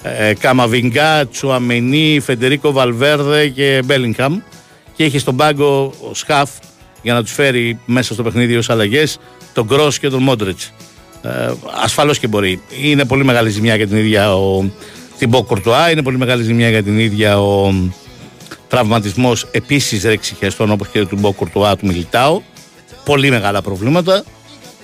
Ε, 0.03 0.33
Καμαβιγκά, 0.35 1.27
Τσουαμενί, 1.27 2.21
Φεντερίκο 2.21 2.73
Βαλβέρδε 2.73 3.49
και 3.49 3.83
Μπέλινγκαμ. 3.85 4.41
Και 4.97 5.05
είχε 5.05 5.19
στον 5.19 5.37
πάγκο 5.37 5.93
ο 6.11 6.15
Σχαφ 6.15 6.51
για 7.03 7.15
να 7.15 7.23
τους 7.23 7.33
φέρει 7.33 7.79
μέσα 7.87 8.15
στο 8.15 8.23
παιχνίδι 8.23 8.57
ως 8.57 8.71
αλλαγές 8.71 9.19
τον 9.55 9.65
Γκρό 9.67 9.93
και 10.01 10.09
τον 10.09 10.23
Μόντριτ. 10.23 10.59
Ε, 11.23 11.51
Ασφαλώς 11.83 12.19
και 12.19 12.27
μπορεί. 12.27 12.63
Είναι 12.83 13.05
πολύ 13.05 13.25
μεγάλη 13.25 13.51
ζημιά 13.51 13.77
για 13.77 13.87
τη 13.87 13.97
Ρεάλ 13.97 14.35
ο 14.35 14.71
Τιμπό 15.19 15.45
Κορτουά, 15.45 15.91
είναι 15.91 16.03
πολύ 16.03 16.19
μεγάλη 16.19 16.43
ζημιά 16.43 16.69
για 16.69 16.83
τη 16.83 16.99
Ρεάλ 16.99 17.41
ο 17.41 17.75
τραυματισμός 18.69 19.47
επίσης 19.51 20.03
ρήξη 20.03 20.25
χιαστών 20.25 20.71
όπως 20.71 20.89
και 20.89 21.07
του 21.07 21.17
Τιμπό 21.19 21.33
Κορτουά 21.33 21.77
του 21.77 21.87
Μιλιτάου. 21.87 22.43
Πολύ 23.05 23.31
μεγάλα 23.31 23.63
προβλήματα. 23.63 24.25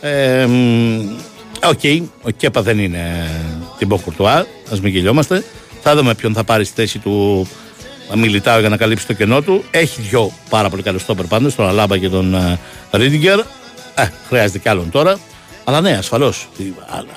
Ε, 0.00 0.46
μ, 0.46 1.16
Οκ, 1.64 1.80
ο 2.22 2.30
Κέπα 2.30 2.62
δεν 2.62 2.78
είναι 2.78 3.30
Τιμπό 3.78 3.98
Κορτουά, 3.98 4.46
ας 4.70 4.80
μην 4.80 4.92
γελιόμαστε. 4.92 5.44
Θα 5.82 5.96
δούμε 5.96 6.14
ποιον 6.14 6.32
θα 6.32 6.44
πάρει 6.44 6.64
στη 6.64 6.74
θέση 6.74 6.98
του 6.98 7.46
Μιλιτάου 8.14 8.60
για 8.60 8.68
να 8.68 8.76
καλύψει 8.76 9.06
το 9.06 9.12
κενό 9.12 9.40
του. 9.42 9.64
Έχει 9.70 10.00
δυο 10.00 10.32
πάρα 10.48 10.70
πολύ 10.70 10.82
καλούς 10.82 11.02
στόπερ 11.02 11.24
πάντως, 11.24 11.50
τον 11.50 11.68
Αλάμπα 11.68 11.98
και 11.98 12.08
τον 12.08 12.34
ε, 12.34 12.58
Ρίντιγκερ. 12.92 13.38
Ε, 13.94 14.08
χρειάζεται 14.28 14.58
κι 14.58 14.68
άλλον 14.68 14.90
τώρα. 14.90 15.18
Αλλά 15.64 15.80
ναι, 15.80 15.96
ασφαλώς. 15.96 16.48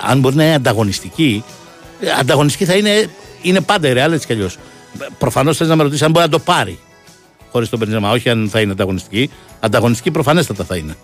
Αν 0.02 0.20
μπορεί 0.20 0.36
να 0.36 0.44
είναι 0.44 0.54
ανταγωνιστική, 0.54 1.44
Ε, 2.02 2.12
Ανταγωνιστική 2.20 2.66
θα 2.66 2.74
είναι, 2.76 3.10
είναι 3.42 3.62
πάντα 3.62 3.88
η 3.88 3.94
Real 3.96 4.12
έτσι 4.12 4.28
κι 4.28 4.34
αλλιώς. 4.34 4.58
Προφανώς 5.18 5.58
θες 5.58 5.68
να 5.68 5.76
με 5.76 5.84
ρωτήσεις 5.84 6.06
αν 6.06 6.12
μπορεί 6.12 6.26
να 6.26 6.32
το 6.32 6.40
πάρει 6.40 6.80
χωρίς 7.52 7.70
τον 7.70 7.80
Μπενζεμά. 7.80 8.12
Όχι 8.12 8.30
αν 8.30 8.50
θα 8.52 8.60
είναι 8.60 8.72
ανταγωνιστική. 8.72 9.30
Ανταγωνιστική 9.60 10.12
προφανέστατα 10.12 10.64
θα 10.64 10.76
είναι. 10.76 10.96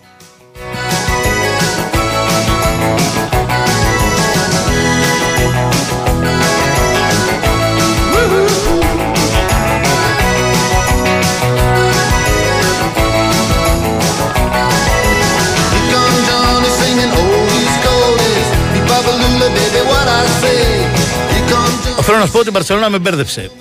Θέλω 22.07 22.17
να 22.17 22.25
σου 22.25 22.31
πω 22.31 22.39
ότι 22.39 22.47
η 22.47 22.51
Μπαρσελόνα 22.53 22.89
με 22.89 22.99
μπέρδεψε. 22.99 23.51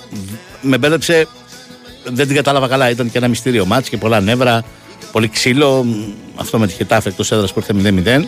Με 0.61 0.77
μπέρδεψε, 0.77 1.27
δεν 2.03 2.27
την 2.27 2.35
κατάλαβα 2.35 2.67
καλά. 2.67 2.89
Ήταν 2.89 3.11
και 3.11 3.17
ένα 3.17 3.27
μυστήριο 3.27 3.65
μάτς 3.65 3.89
και 3.89 3.97
πολλά 3.97 4.19
νεύρα, 4.19 4.63
πολύ 5.11 5.29
ξύλο. 5.29 5.85
Αυτό 6.35 6.59
με 6.59 6.67
τη 6.67 6.73
Χετάφ 6.73 7.05
εκτός 7.05 7.31
έδρας 7.31 7.53
που 7.53 7.59
ήρθε 7.59 8.03
0-0. 8.05 8.25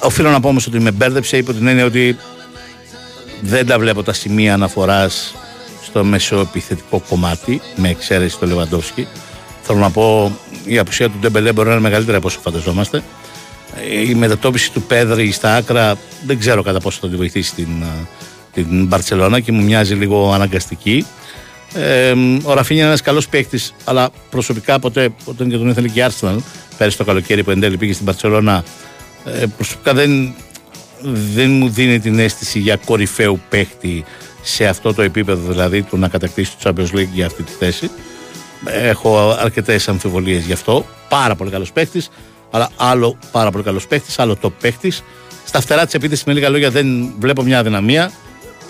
Οφείλω 0.00 0.30
να 0.30 0.40
πω 0.40 0.48
όμως 0.48 0.66
ότι 0.66 0.80
με 0.80 0.90
μπέρδεψε 0.90 1.36
υπό 1.36 1.52
την 1.52 1.66
έννοια 1.66 1.84
ότι 1.84 2.16
δεν 3.40 3.66
τα 3.66 3.78
βλέπω 3.78 4.02
τα 4.02 4.12
σημεία 4.12 4.54
αναφοράς 4.54 5.34
στο 5.84 6.04
μεσοεπιθετικό 6.04 7.02
κομμάτι, 7.08 7.60
με 7.76 7.88
εξαίρεση 7.88 8.38
το 8.38 8.46
Λεβαντόφσκι. 8.46 9.08
Θέλω 9.62 9.78
να 9.78 9.90
πω 9.90 10.36
η 10.64 10.78
απουσία 10.78 11.08
του 11.08 11.18
Ντεμπελέ 11.20 11.52
μπορεί 11.52 11.68
να 11.68 11.74
είναι 11.74 11.82
μεγαλύτερη 11.82 12.16
από 12.16 12.26
όσο 12.26 12.40
φανταζόμαστε. 12.40 13.02
Η 14.08 14.14
μετατόπιση 14.14 14.72
του 14.72 14.82
Πέδρη 14.82 15.30
στα 15.30 15.54
άκρα 15.54 15.96
δεν 16.26 16.38
ξέρω 16.38 16.62
κατά 16.62 16.80
πόσο 16.80 16.98
θα 17.00 17.08
τη 17.08 17.16
βοηθήσει 17.16 17.54
την, 17.54 17.82
α, 17.82 18.06
την 18.62 18.84
Μπαρτσελώνα 18.86 19.40
και 19.40 19.52
μου 19.52 19.62
μοιάζει 19.62 19.94
λίγο 19.94 20.32
αναγκαστική. 20.32 21.06
Ε, 21.74 22.14
ο 22.42 22.54
Ραφίνια 22.54 22.80
είναι 22.80 22.90
ένας 22.90 23.02
καλός 23.02 23.28
παίκτης, 23.28 23.74
αλλά 23.84 24.10
προσωπικά 24.30 24.78
ποτέ 24.78 25.08
όταν 25.24 25.48
και 25.50 25.56
τον 25.56 25.68
ήθελε 25.68 25.88
και 25.88 26.00
η 26.00 26.04
Arsenal 26.08 26.36
πέρυσι 26.76 26.96
το 26.96 27.04
καλοκαίρι 27.04 27.42
που 27.42 27.50
εν 27.50 27.60
τέλει 27.60 27.76
πήγε 27.76 27.92
στην 27.92 28.04
Μπαρσελόνα, 28.04 28.64
ε, 29.24 29.44
προσωπικά 29.56 29.94
δεν, 29.94 30.34
δεν 31.34 31.50
μου 31.50 31.68
δίνει 31.68 32.00
την 32.00 32.18
αίσθηση 32.18 32.58
για 32.58 32.76
κορυφαίου 32.76 33.40
παίκτη 33.48 34.04
σε 34.42 34.66
αυτό 34.66 34.94
το 34.94 35.02
επίπεδο, 35.02 35.50
δηλαδή 35.50 35.82
του 35.82 35.98
να 35.98 36.08
κατακτήσει 36.08 36.52
το 36.62 36.72
Champions 36.76 36.96
League 36.96 37.08
για 37.12 37.26
αυτή 37.26 37.42
τη 37.42 37.52
θέση. 37.58 37.90
Έχω 38.64 39.36
αρκετές 39.38 39.88
αμφιβολίες 39.88 40.44
γι' 40.44 40.52
αυτό. 40.52 40.86
Πάρα 41.08 41.34
πολύ 41.34 41.50
καλός 41.50 41.72
παίκτης, 41.72 42.08
αλλά 42.50 42.70
άλλο 42.76 43.18
πάρα 43.32 43.50
πολύ 43.50 43.64
καλός 43.64 43.86
παίκτης, 43.86 44.18
άλλο 44.18 44.36
το 44.36 44.50
παίκτης. 44.50 45.02
Στα 45.44 45.60
φτερά 45.60 45.84
της 45.84 45.94
επίθεσης, 45.94 46.24
με 46.24 46.32
λίγα 46.32 46.48
λόγια, 46.48 46.70
δεν 46.70 47.12
βλέπω 47.18 47.42
μια 47.42 47.58
αδυναμία. 47.58 48.12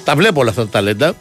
Τα 0.06 0.16
βλέπω 0.16 0.40
όλα 0.40 0.50
αυτά 0.50 0.62
τα 0.62 0.68
ταλέντα. 0.68 1.14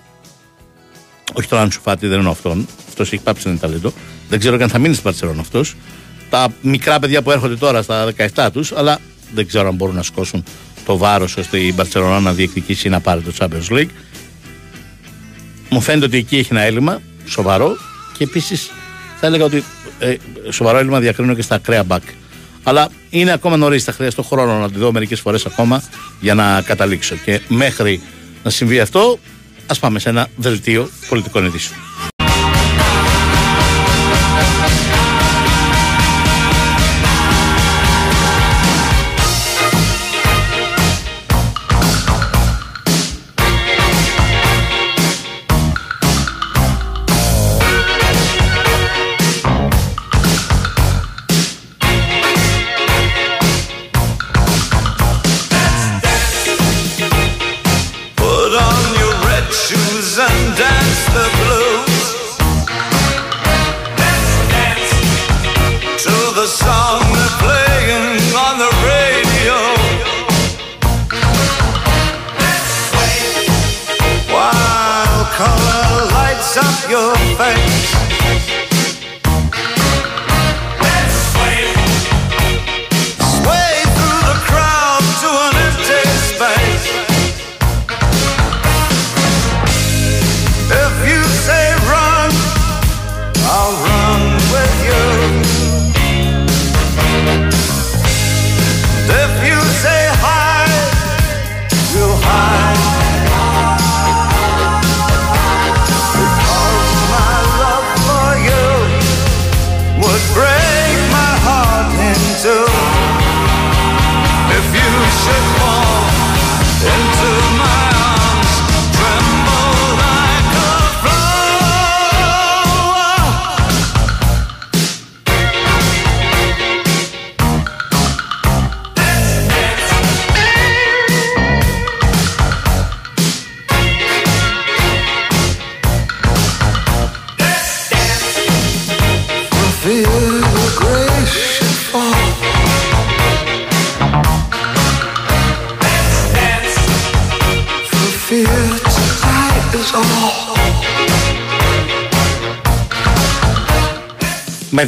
Όχι 1.34 1.48
τον 1.48 1.60
Άνσου 1.60 1.82
Φάτι, 1.82 2.08
δεν 2.08 2.18
εννοώ 2.18 2.32
αυτόν. 2.32 2.68
Αυτός 2.88 3.12
έχει 3.12 3.24
πάψει 3.24 3.46
να 3.46 3.52
είναι 3.52 3.60
ταλέντο. 3.60 3.94
Δεν 4.30 4.40
ξέρω 4.40 4.58
και 4.58 4.64
αν 4.64 4.70
θα 4.70 4.80
μείνει 4.80 4.94
στην 4.94 5.06
Παρσελόνα 5.06 5.42
αυτός. 5.42 5.76
Τα 6.30 6.48
μικρά 6.62 7.00
παιδιά 7.00 7.22
που 7.22 7.32
έρχονται 7.32 7.56
τώρα 7.56 7.82
στα 7.82 8.14
17 8.36 8.50
τους, 8.54 8.72
αλλά 8.72 9.00
δεν 9.34 9.48
ξέρω 9.48 9.68
αν 9.68 9.76
μπορούν 9.76 9.96
να 9.96 10.04
σκόσουν 10.04 10.44
το 10.86 10.98
βάρος 10.98 11.38
ώστε 11.38 11.60
η 11.60 11.74
Μπαρσελόνα 11.76 12.20
να 12.20 12.34
διεκδικήσει 12.34 12.88
ή 12.88 12.90
να 12.90 13.00
πάρει 13.00 13.22
το 13.22 13.32
Champions 13.40 13.74
League. 13.74 13.90
Μου 15.70 15.82
φαίνεται 15.82 16.06
ότι 16.06 16.18
εκεί 16.18 16.38
έχει 16.38 16.48
ένα 16.52 16.62
έλλειμμα 16.62 17.02
σοβαρό 17.26 17.78
και 18.18 18.24
επίσης 18.24 18.72
θα 19.20 19.28
έλεγα 19.28 19.44
ότι 19.46 19.64
ε, 20.00 20.16
σοβαρό 20.50 20.78
έλλειμμα 20.78 21.00
διακρίνω 21.00 21.34
και 21.34 21.42
στα 21.42 21.56
ακραία 21.56 21.84
μπακ. 21.84 22.04
Αλλά 22.64 22.88
είναι 23.10 23.32
ακόμα 23.32 23.58
νωρίς, 23.58 23.84
θα 23.84 23.92
χρειαστώ 23.92 24.24
χρόνο 24.24 24.60
να 24.60 24.72
τη 24.72 24.78
δω 24.80 24.92
μερικές 24.92 25.20
φορές 25.20 25.46
ακόμα 25.46 25.84
για 26.20 26.34
να 26.34 26.62
καταλήξω. 26.62 27.16
Και 27.16 27.42
μέχρι 27.48 28.02
να 28.46 28.52
συμβεί 28.52 28.80
αυτό, 28.80 29.20
ας 29.68 29.80
πάμε 29.80 30.00
σε 30.00 30.10
ένα 30.10 30.30
δελτίο 30.36 30.90
πολιτικών 31.10 31.46
ειδήσεων. 31.46 31.80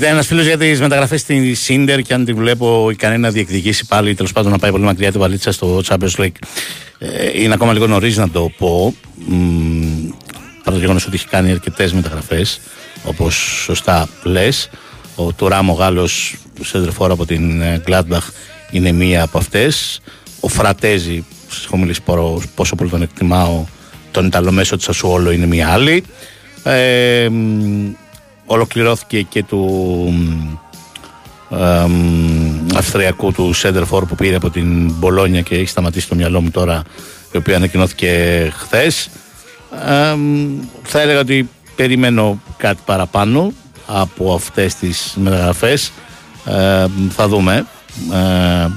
Ένα 0.02 0.22
φίλος 0.24 0.46
για 0.46 0.58
τις 0.58 0.80
μεταγραφές 0.80 1.22
στη 1.22 1.54
Σίντερ 1.54 2.02
και 2.02 2.14
αν 2.14 2.26
τη 2.26 2.34
βλέπω 2.34 2.90
ικανή 2.90 3.18
να 3.18 3.30
διεκδικήσει 3.32 3.86
πάλι, 3.86 4.16
τέλος 4.16 4.32
πάντων 4.32 4.52
να 4.52 4.58
πάει 4.58 4.72
πολύ 4.72 4.84
μακριά 4.84 5.12
την 5.12 5.20
βαλίτσα 5.20 5.52
στο 5.52 5.82
Champions 5.88 6.16
League. 6.18 6.32
Ε, 7.00 7.42
είναι 7.42 7.54
ακόμα 7.54 7.74
λίγο 7.74 7.88
νωρίς 7.88 8.18
να 8.18 8.30
το 8.30 8.52
πω. 8.58 8.96
Μ, 9.28 10.08
παρά 10.64 10.76
το 10.76 10.82
γεγονός 10.82 11.06
ότι 11.06 11.16
έχει 11.16 11.28
κάνει 11.28 11.52
αρκετές 11.52 11.94
μεταγραφές, 11.94 12.60
όπως 13.04 13.36
σωστά 13.64 14.10
λες. 14.24 14.70
Ο 15.16 15.32
Τουράμ, 15.34 15.70
ο 15.70 15.74
Γάλλος 15.74 16.36
σέντρεφόρ 16.64 17.12
από 17.12 17.26
την 17.26 17.62
ε, 17.62 17.82
Gladbach, 17.88 18.28
είναι 18.72 18.92
μία 18.92 19.24
από 19.24 19.38
αυτές. 19.38 20.02
Ο 20.40 20.48
Φρατέζη, 20.48 21.24
σας 21.50 21.66
έχω 21.66 21.78
μιλήσει 21.78 22.02
προ- 22.02 22.44
πόσο 22.56 22.76
πολύ 22.76 22.90
τον 22.90 23.02
εκτιμάω, 23.02 23.66
τον 24.12 24.26
Ιταλό 24.26 24.52
μέσο 24.52 24.78
τη 24.78 24.86
Ασουόλο 24.90 25.32
είναι 25.32 25.46
μία 25.46 25.70
άλλη. 25.70 26.04
Ε, 26.64 27.28
μ, 27.30 27.90
ολοκληρώθηκε 28.48 29.22
και 29.22 29.44
του 29.44 29.60
μ, 30.12 31.56
ε, 31.56 31.86
μ, 31.88 32.78
Αυστριακού 32.78 33.32
του 33.32 33.54
Σέντερφορ 33.54 34.06
που 34.06 34.16
πήρε 34.16 34.36
από 34.36 34.50
την 34.50 34.92
Μπολόνια 34.92 35.42
και 35.42 35.56
έχει 35.56 35.68
σταματήσει 35.68 36.08
το 36.08 36.16
μυαλό 36.16 36.42
μου 36.42 36.52
τώρα 36.52 36.84
η 37.32 37.38
οποία 37.38 37.56
ανακοινώθηκε 37.56 38.52
χθες. 38.58 39.10
Ε, 39.88 40.14
μ, 40.16 40.60
θα 40.84 41.02
έλεγα 41.02 41.20
ότι 41.20 41.50
περιμένω 41.76 42.42
κάτι 42.58 42.82
παραπάνω 42.86 43.52
από 43.88 44.34
αυτές 44.34 44.76
τις 44.76 45.14
μεταγραφές. 45.20 45.92
Ε, 46.46 46.86
θα 47.10 47.28
δούμε. 47.28 47.66
Ε, 48.14 48.68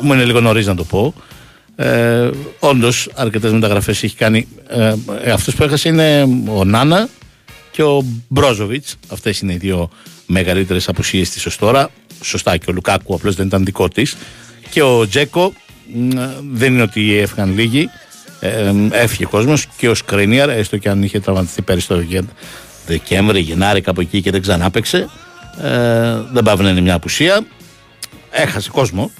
μου 0.00 0.12
είναι 0.12 0.24
λίγο 0.24 0.40
νωρίς 0.40 0.66
να 0.66 0.74
το 0.74 0.84
πω. 0.84 1.14
Ε, 1.76 2.30
Όντως, 2.58 3.10
αρκετές 3.14 3.52
μεταγραφές 3.52 4.02
έχει 4.02 4.16
κάνει. 4.16 4.48
Ε, 4.68 4.94
Αυτός 5.32 5.54
που 5.54 5.62
έχασε 5.62 5.88
είναι 5.88 6.28
ο 6.54 6.64
Νάνα 6.64 7.08
και 7.78 7.84
ο 7.84 8.04
Μπρόζοβιτς. 8.28 8.96
Αυτές 9.08 9.40
είναι 9.40 9.52
οι 9.52 9.56
δύο 9.56 9.90
μεγαλύτερες 10.26 10.88
απουσίες 10.88 11.30
της 11.30 11.46
ως 11.46 11.56
τώρα. 11.56 11.90
Σωστά 12.22 12.56
και 12.56 12.64
ο 12.68 12.72
Λουκάκου 12.72 13.14
απλώς 13.14 13.34
δεν 13.34 13.46
ήταν 13.46 13.64
δικό 13.64 13.88
της. 13.88 14.16
Και 14.70 14.82
ο 14.82 15.08
Τζέκο 15.08 15.52
μ, 15.94 16.08
δεν 16.52 16.72
είναι 16.72 16.82
ότι 16.82 17.16
έφυγαν 17.16 17.54
λίγοι. 17.54 17.88
Ε, 18.40 18.48
ε, 18.48 18.72
έφυγε 18.90 19.24
ο 19.24 19.28
κόσμος 19.28 19.66
και 19.76 19.88
ο 19.88 19.94
Σκρίνιαρ, 19.94 20.48
έστω 20.48 20.76
και 20.76 20.88
αν 20.88 21.02
είχε 21.02 21.20
τραυματιστεί 21.20 21.62
πέρυσι 21.62 21.88
το 21.88 22.00
Γε- 22.00 22.24
Δεκέμβρη, 22.86 23.40
Γενάρη, 23.40 23.80
κάπου 23.80 24.00
εκεί 24.00 24.22
και 24.22 24.30
δεν 24.30 24.40
ξανά 24.42 24.70
παίξε. 24.70 25.08
Ε, 25.62 26.16
δεν 26.32 26.42
πάει 26.44 26.56
να 26.56 26.70
είναι 26.70 26.80
μια 26.80 26.94
απουσία. 26.94 27.46
Έχασε 28.30 28.70
κόσμο. 28.70 29.10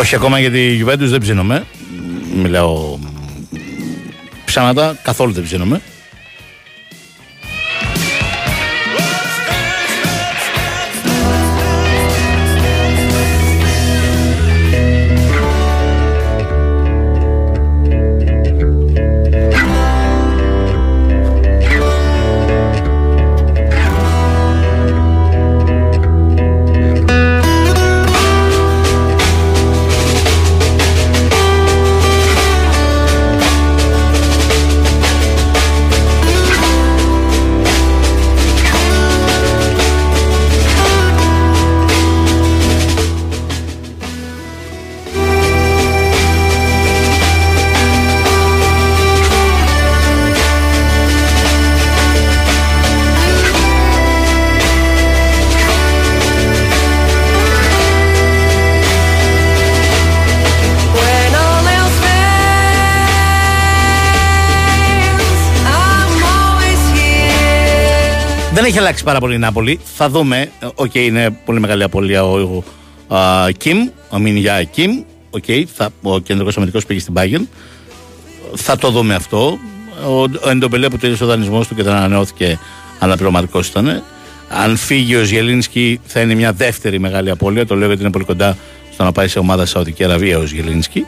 Όχι 0.00 0.14
ακόμα 0.14 0.38
για 0.38 0.50
τη 0.50 0.80
Juventus 0.84 0.98
δεν 0.98 1.20
ψήνομαι. 1.20 1.64
Μιλάω 2.42 2.98
ψέματα, 4.44 4.98
καθόλου 5.02 5.32
δεν 5.32 5.42
ψήνομαι. 5.42 5.80
Αλλάξει 68.80 69.04
πάρα 69.04 69.20
πολύ 69.20 69.34
η 69.34 69.38
Νάπολη. 69.38 69.80
Θα 69.96 70.08
δούμε. 70.08 70.50
Ε, 70.60 70.66
Οκ, 70.74 70.94
είναι 70.94 71.30
πολύ 71.44 71.60
μεγάλη 71.60 71.82
απώλεια 71.82 72.24
ο, 72.24 72.64
ο 73.06 73.16
α, 73.16 73.50
Κιμ, 73.56 73.88
ο 74.10 74.18
Μιν-τζε 74.18 74.62
Κιμ. 74.62 75.02
Οκ, 75.30 75.44
θα, 75.74 75.90
ο 76.02 76.18
κεντρικός 76.18 76.56
αμυντικός 76.56 76.86
πήγε 76.86 77.00
στην 77.00 77.14
Bayern. 77.16 77.46
Θα 78.54 78.76
το 78.76 78.90
δούμε 78.90 79.14
αυτό. 79.14 79.58
Ο, 80.06 80.20
ο 80.20 80.50
Εντομπελέ 80.50 80.88
που 80.88 80.98
τέλειωσε 80.98 81.24
ο 81.24 81.26
δανεισμός 81.26 81.68
του 81.68 81.74
και 81.74 81.82
δεν 81.82 81.92
ανανεώθηκε, 81.92 82.58
αναπληρωματικό 82.98 83.60
ήταν. 83.60 84.02
Αν 84.48 84.76
φύγει 84.76 85.16
ο 85.16 85.22
Ζιελίνσκι, 85.22 86.00
θα 86.04 86.20
είναι 86.20 86.34
μια 86.34 86.52
δεύτερη 86.52 86.98
μεγάλη 86.98 87.30
απώλεια. 87.30 87.66
Το 87.66 87.74
λέω 87.74 87.86
γιατί 87.86 88.02
είναι 88.02 88.10
πολύ 88.10 88.24
κοντά 88.24 88.56
στο 88.92 89.04
να 89.04 89.12
πάει 89.12 89.28
σε 89.28 89.38
ομάδα 89.38 89.66
Σαουδικής 89.66 90.04
Αραβίας 90.04 90.38
ο 90.38 90.44
Ζιελίνσκι. 90.44 91.06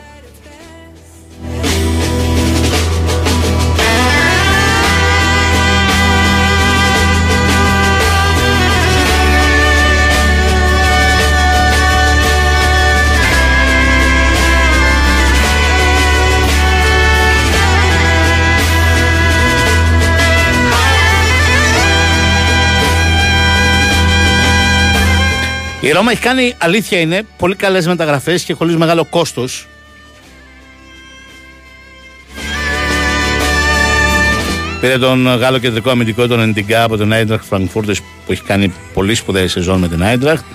Η 25.83 25.91
Ρώμα 25.91 26.11
έχει 26.11 26.21
κάνει, 26.21 26.53
αλήθεια 26.57 26.99
είναι, 26.99 27.25
πολύ 27.37 27.55
καλές 27.55 27.87
μεταγραφές 27.87 28.43
και 28.43 28.53
χωρίς 28.53 28.75
μεγάλο 28.75 29.05
κόστος. 29.05 29.67
Πήρε 34.81 34.97
τον 34.97 35.25
Γάλλο 35.25 35.57
κεντρικό 35.57 35.89
αμυντικό, 35.89 36.27
τον 36.27 36.41
Εντιγκά 36.41 36.83
από 36.83 36.97
τον 36.97 37.11
Άιντραχτ 37.11 37.45
Φραγκφούρτη 37.45 37.93
που 38.25 38.31
έχει 38.31 38.41
κάνει 38.41 38.73
πολύ 38.93 39.15
σπουδαία 39.15 39.47
σεζόν 39.47 39.79
με 39.79 39.87
την 39.87 40.03
Άιντραχτ. 40.03 40.45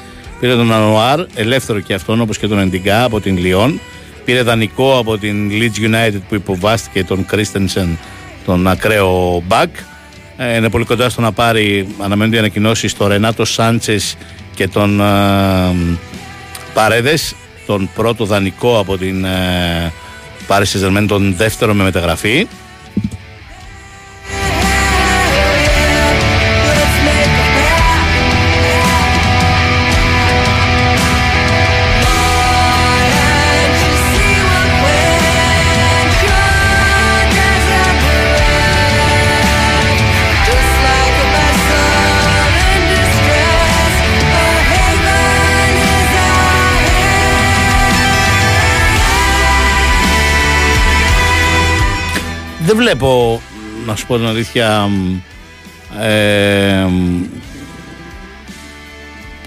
Πήρε 0.41 0.55
τον 0.55 0.73
Ανουάρ, 0.73 1.21
ελεύθερο 1.35 1.81
και 1.81 1.95
αυτόν 1.95 2.21
όπως 2.21 2.39
και 2.39 2.47
τον 2.47 2.59
Εντιγκά 2.59 3.05
από 3.05 3.21
την 3.21 3.39
Λιόν. 3.39 3.81
Πήρε 4.25 4.43
δανεικό 4.43 4.99
από 4.99 5.19
την 5.19 5.51
Leeds 5.51 5.87
United 5.87 6.21
που 6.29 6.35
υποβάστηκε 6.35 7.05
τον 7.05 7.27
Κρίστενσεν, 7.27 7.99
τον 8.45 8.69
ακραίο 8.69 9.43
μπακ. 9.47 9.77
Ε, 10.37 10.57
είναι 10.57 10.71
πολύ 10.71 10.85
κοντά 10.85 11.09
στο 11.09 11.21
να 11.21 11.33
πάρει, 11.33 11.95
αναμένονται 11.99 12.37
οι 12.37 12.39
ανακοινώσεις 12.39 12.91
στο 12.91 13.07
Ρενάτο 13.07 13.45
Σάντσες 13.45 14.17
και 14.59 14.69
τον 14.69 15.01
ε, 15.01 15.99
Παρέδες, 16.75 17.35
τον 17.67 17.91
πρώτο 17.95 18.25
δανεικό 18.25 18.79
από 18.79 18.99
την 18.99 19.25
ε, 19.25 19.93
Paris 20.49 20.63
Saint-Germain, 20.63 21.05
τον 21.09 21.35
δεύτερο 21.37 21.75
με 21.75 21.83
μεταγραφή. 21.83 22.47
Δεν 52.69 52.77
βλέπω, 52.77 53.41
να 53.87 53.97
σου 53.97 54.07
πω 54.07 54.17
την 54.17 54.27
αλήθεια, 54.27 54.87
μ, 54.87 55.17
ε, 56.03 56.85
μ, 56.85 57.25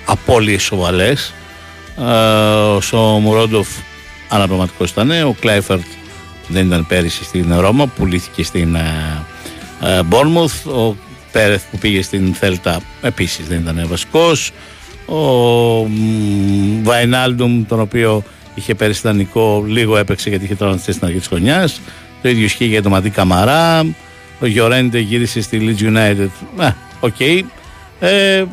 απώλειες 0.06 0.64
σοβαλές. 0.64 1.34
Ε, 2.00 2.96
ο 2.96 3.20
Μουρόντοφ 3.20 3.68
αναπληρωματικός 4.30 4.92
ήταν, 4.92 5.12
ο 5.12 5.36
Κλάιφερτ 5.40 5.86
δεν 6.48 6.66
ήταν 6.66 6.86
πέρυσι 6.88 7.24
στην 7.24 7.60
Ρώμα, 7.60 7.88
πουλήθηκε 7.88 8.44
στην 8.44 8.76
ε, 8.76 10.04
Μπόρμουθ, 10.06 10.66
ο 10.66 10.96
Πέρεθ 11.32 11.64
που 11.72 11.78
πήγε 11.78 12.02
στην 12.02 12.34
Θέλτα 12.34 12.82
επίσης 13.02 13.48
δεν 13.48 13.60
ήταν 13.60 13.86
βασικός, 13.88 14.52
ο 15.06 15.16
μ, 15.88 16.84
Βαϊνάλντουμ 16.84 17.66
τον 17.68 17.80
οποίο 17.80 18.24
είχε 18.56 18.76
πέρυσι 18.76 19.02
δανεικό 19.04 19.64
λίγο 19.68 19.98
έπαιξε 19.98 20.30
γιατί 20.30 20.44
είχε 20.44 20.56
τραυματιστεί 20.56 20.92
στην 20.92 21.06
αρχή 21.06 21.18
της 21.18 21.28
χρονιάς 21.28 21.82
το 22.22 22.30
ίδιο 22.30 22.44
ισχύει 22.44 22.66
για 22.66 22.82
τον 22.82 22.92
Ματί 22.92 23.10
Καμαρά 23.10 23.86
ο 24.40 24.46
Γιωρέντε 24.46 25.00
γύρισε 25.00 25.42
στη 25.42 25.76
Leeds 25.80 25.84
United 25.84 26.30
ε, 26.60 26.72
οκ 27.00 27.20
ε, 28.00 28.44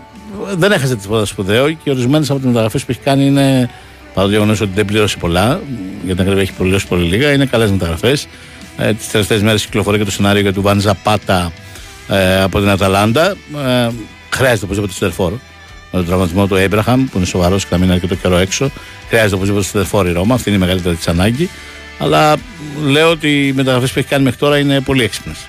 δεν 0.56 0.72
έχασε 0.72 0.96
τίποτα 0.96 1.24
σπουδαίο 1.24 1.72
και 1.72 1.90
ορισμένες 1.90 2.30
από 2.30 2.38
τις 2.38 2.48
μεταγραφές 2.48 2.84
που 2.84 2.90
έχει 2.90 3.00
κάνει 3.00 3.26
είναι 3.26 3.70
παρά 4.18 4.26
το 4.26 4.32
γεγονός 4.32 4.60
ότι 4.60 4.70
δεν 4.74 4.84
πλήρωσε 4.84 5.16
πολλά, 5.16 5.60
για 6.04 6.12
την 6.12 6.20
ακρίβεια 6.20 6.42
έχει 6.42 6.52
πληρώσει 6.52 6.86
πολύ 6.86 7.04
λίγα, 7.04 7.32
είναι 7.32 7.46
καλές 7.46 7.70
μεταγραφές. 7.70 8.26
Ε, 8.76 8.92
τις 8.92 9.10
τελευταίες 9.10 9.42
μέρες 9.42 9.64
κυκλοφορεί 9.64 9.98
και 9.98 10.04
το 10.04 10.10
σενάριο 10.10 10.40
για 10.40 10.52
Ντουβάν 10.52 10.80
Ζαπάτα 10.80 11.52
ε, 12.08 12.42
από 12.42 12.58
την 12.58 12.68
Αταλάντα. 12.68 13.30
Ε, 13.30 13.88
χρειάζεται 14.30 14.64
οπωσδήποτε 14.64 14.92
σέντερ 14.92 15.14
φορ. 15.14 15.32
Με 15.92 15.98
τον 15.98 16.06
τραυματισμό 16.06 16.46
του 16.46 16.54
Έμπραχαμ, 16.54 17.04
που 17.04 17.16
είναι 17.16 17.26
σοβαρός 17.26 17.62
και 17.62 17.68
θα 17.70 17.78
μείνει 17.78 17.92
αρκετό 17.92 18.14
καιρό 18.14 18.36
έξω, 18.36 18.70
χρειάζεται 19.08 19.34
οπωσδήποτε 19.34 19.64
στερφόρ 19.64 20.06
η 20.06 20.12
Ρώμα. 20.12 20.34
Αυτή 20.34 20.48
είναι 20.48 20.58
η 20.58 20.60
μεγαλύτερη 20.60 20.96
της 20.96 21.08
ανάγκη. 21.08 21.50
Αλλά 21.98 22.36
λέω 22.86 23.10
ότι 23.10 23.46
οι 23.46 23.52
μεταγραφές 23.52 23.92
που 23.92 23.98
έχει 23.98 24.08
κάνει 24.08 24.24
μέχρι 24.24 24.38
τώρα 24.38 24.58
είναι 24.58 24.80
πολύ 24.80 25.02
έξυπνες. 25.02 25.46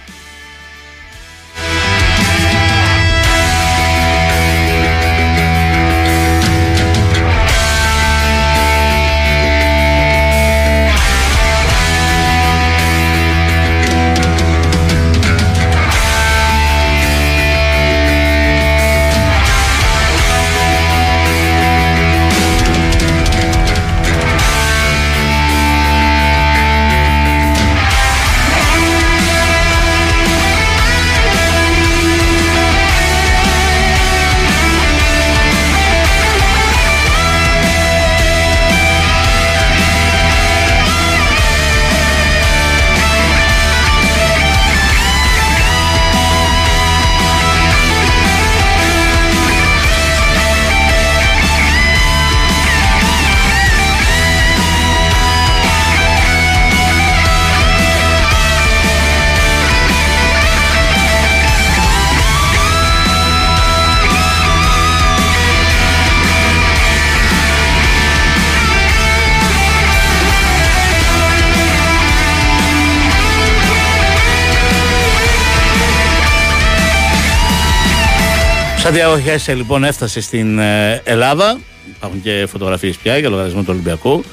Σαντιάγο 78.99 79.21
Χέσε 79.21 79.53
λοιπόν 79.53 79.83
έφτασε 79.83 80.21
στην 80.21 80.59
ε, 80.59 81.01
Ελλάδα. 81.03 81.59
Υπάρχουν 81.95 82.21
και 82.21 82.45
φωτογραφίες 82.49 82.97
πια 82.97 83.17
για 83.17 83.29
λογαριασμό 83.29 83.61
του 83.61 83.67
Ολυμπιακού. 83.69 84.23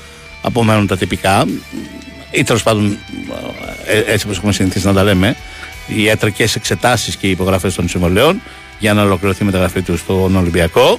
Απομένουν 0.42 0.86
τα 0.86 0.96
τυπικά. 0.96 1.44
Ή 2.30 2.42
τέλος 2.42 2.62
πάντων, 2.62 2.98
ε, 3.86 3.98
έτσι 3.98 4.26
όπως 4.26 4.36
έχουμε 4.36 4.52
συνηθίσει 4.52 4.86
να 4.86 4.92
τα 4.92 5.02
λέμε, 5.02 5.36
οι 5.86 6.02
ιατρικές 6.02 6.54
εξετάσεις 6.54 7.16
και 7.16 7.26
οι 7.26 7.30
υπογραφές 7.30 7.74
των 7.74 7.88
συμβολέων 7.88 8.42
για 8.78 8.94
να 8.94 9.02
ολοκληρωθεί 9.02 9.42
η 9.42 9.46
μεταγραφή 9.46 9.82
τους 9.82 10.00
στον 10.00 10.36
Ολυμπιακό. 10.36 10.98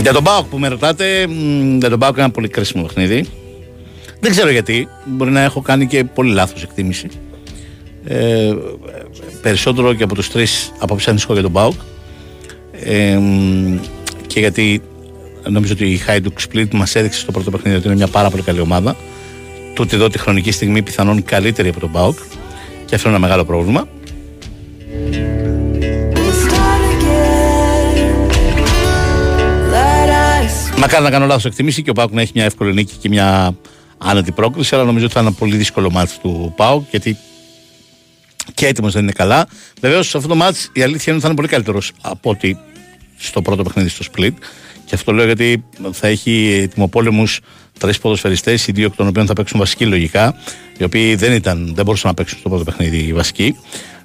Για 0.00 0.12
τον 0.12 0.24
Πάοκ 0.24 0.46
που 0.46 0.58
με 0.58 0.68
ρωτάτε, 0.68 1.26
μ, 1.26 1.78
για 1.78 1.90
τον 1.90 1.98
Πάοκ 1.98 2.18
ένα 2.18 2.30
πολύ 2.30 2.48
κρίσιμο 2.48 2.82
παιχνίδι. 2.82 3.26
Δεν 4.20 4.30
ξέρω 4.30 4.50
γιατί. 4.50 4.88
Μπορεί 5.04 5.30
να 5.30 5.40
έχω 5.40 5.60
κάνει 5.60 5.86
και 5.86 6.04
πολύ 6.04 6.32
λάθος 6.32 6.62
εκτίμηση. 6.62 7.08
Ε, 8.04 8.54
περισσότερο 9.42 9.94
και 9.94 10.02
από 10.02 10.14
τους 10.14 10.30
τρεις 10.30 10.72
απόψε 10.78 11.10
ανησυχώ 11.10 11.32
για 11.32 11.42
τον 11.42 11.52
Πάοκ. 11.52 11.74
Ε, 12.84 13.16
μ, 13.16 13.78
και 14.26 14.40
γιατί 14.40 14.82
νομίζω 15.48 15.72
ότι 15.72 15.86
η 15.86 15.96
Χάιντουκ 15.96 16.38
Split 16.48 16.68
μας 16.72 16.94
έδειξε 16.94 17.20
στο 17.20 17.32
πρώτο 17.32 17.50
παιχνίδι 17.50 17.76
ότι 17.76 17.86
είναι 17.86 17.96
μια 17.96 18.06
πάρα 18.06 18.30
πολύ 18.30 18.42
καλή 18.42 18.60
ομάδα. 18.60 18.96
Τούτη 19.74 19.94
εδώ 19.96 20.08
τη 20.08 20.18
χρονική 20.18 20.50
στιγμή 20.50 20.82
πιθανόν 20.82 21.24
καλύτερη 21.24 21.68
από 21.68 21.80
τον 21.80 21.90
Πάοκ. 21.90 22.18
Και 22.84 22.94
αυτό 22.94 23.08
είναι 23.08 23.16
ένα 23.16 23.26
μεγάλο 23.26 23.44
πρόβλημα. 23.44 23.88
Μακάρι 30.90 31.08
να 31.08 31.10
κάνω 31.10 31.26
λάθος 31.26 31.44
εκτιμήσει 31.44 31.82
και 31.82 31.90
ο 31.90 31.92
Πάουκ 31.92 32.12
να 32.12 32.20
έχει 32.20 32.32
μια 32.34 32.44
εύκολη 32.44 32.72
νίκη 32.72 32.94
και 32.96 33.08
μια 33.08 33.56
άνετη 33.98 34.32
πρόκληση, 34.32 34.74
αλλά 34.74 34.84
νομίζω 34.84 35.04
ότι 35.04 35.14
θα 35.14 35.20
είναι 35.20 35.28
ένα 35.28 35.38
πολύ 35.38 35.56
δύσκολο 35.56 35.90
μάτι 35.90 36.12
του 36.22 36.52
Πάουκ 36.56 36.84
γιατί 36.90 37.16
και 38.54 38.66
έτοιμος 38.66 38.92
δεν 38.92 39.02
είναι 39.02 39.12
καλά. 39.12 39.46
Βεβαίως 39.80 40.08
σε 40.08 40.16
αυτό 40.16 40.28
το 40.28 40.34
μάτι 40.34 40.58
η 40.72 40.82
αλήθεια 40.82 41.04
είναι 41.06 41.12
ότι 41.12 41.20
θα 41.20 41.26
είναι 41.26 41.36
πολύ 41.36 41.48
καλύτερος 41.48 41.92
από 42.00 42.30
ότι 42.30 42.58
στο 43.16 43.42
πρώτο 43.42 43.62
παιχνίδι 43.62 43.88
στο 43.88 44.04
Split. 44.12 44.32
Και 44.84 44.94
αυτό 44.94 45.04
το 45.04 45.12
λέω 45.12 45.26
γιατί 45.26 45.64
θα 45.92 46.06
έχει 46.06 46.60
ετοιμοπόλεμους 46.62 47.40
τρεις 47.78 47.98
ποδοσφαιριστές, 47.98 48.66
οι 48.66 48.72
δύο 48.72 48.86
εκ 48.86 48.96
των 48.96 49.06
οποίων 49.06 49.26
θα 49.26 49.32
παίξουν 49.32 49.58
βασική 49.58 49.86
λογικά, 49.86 50.34
οι 50.78 50.84
οποίοι 50.84 51.14
δεν, 51.14 51.32
ήταν, 51.32 51.72
δεν 51.74 51.84
μπορούσαν 51.84 52.08
να 52.08 52.14
παίξουν 52.14 52.38
στο 52.38 52.48
πρώτο 52.48 52.64
παιχνίδι 52.64 52.96
οι 52.96 53.12
βασικοί. 53.12 53.56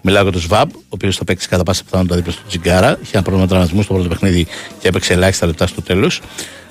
Μιλάω 0.08 0.24
για 0.24 0.32
τον 0.32 0.42
Σβάμπ, 0.42 0.70
ο 0.76 0.80
οποίος 0.90 1.18
θα 1.18 1.24
παίξει 1.24 1.48
κατά 1.48 1.64
πάσα 1.64 1.84
πιθανότητα 1.84 2.16
δίπλα 2.16 2.32
στον 2.32 2.46
Τζιγκάρα. 2.48 3.00
Είχε 3.02 3.12
ένα 3.14 3.22
πρόβλημα 3.22 3.48
τραυματισμού 3.48 3.82
στο 3.82 3.94
πρώτο 3.94 4.10
παιχνίδι 4.10 4.48
και 4.80 4.88
έπαιξε 4.88 5.14
ελάχιστα 5.14 5.46
λεπτά 5.46 5.68
στο 5.68 5.82
τέλος. 5.82 6.22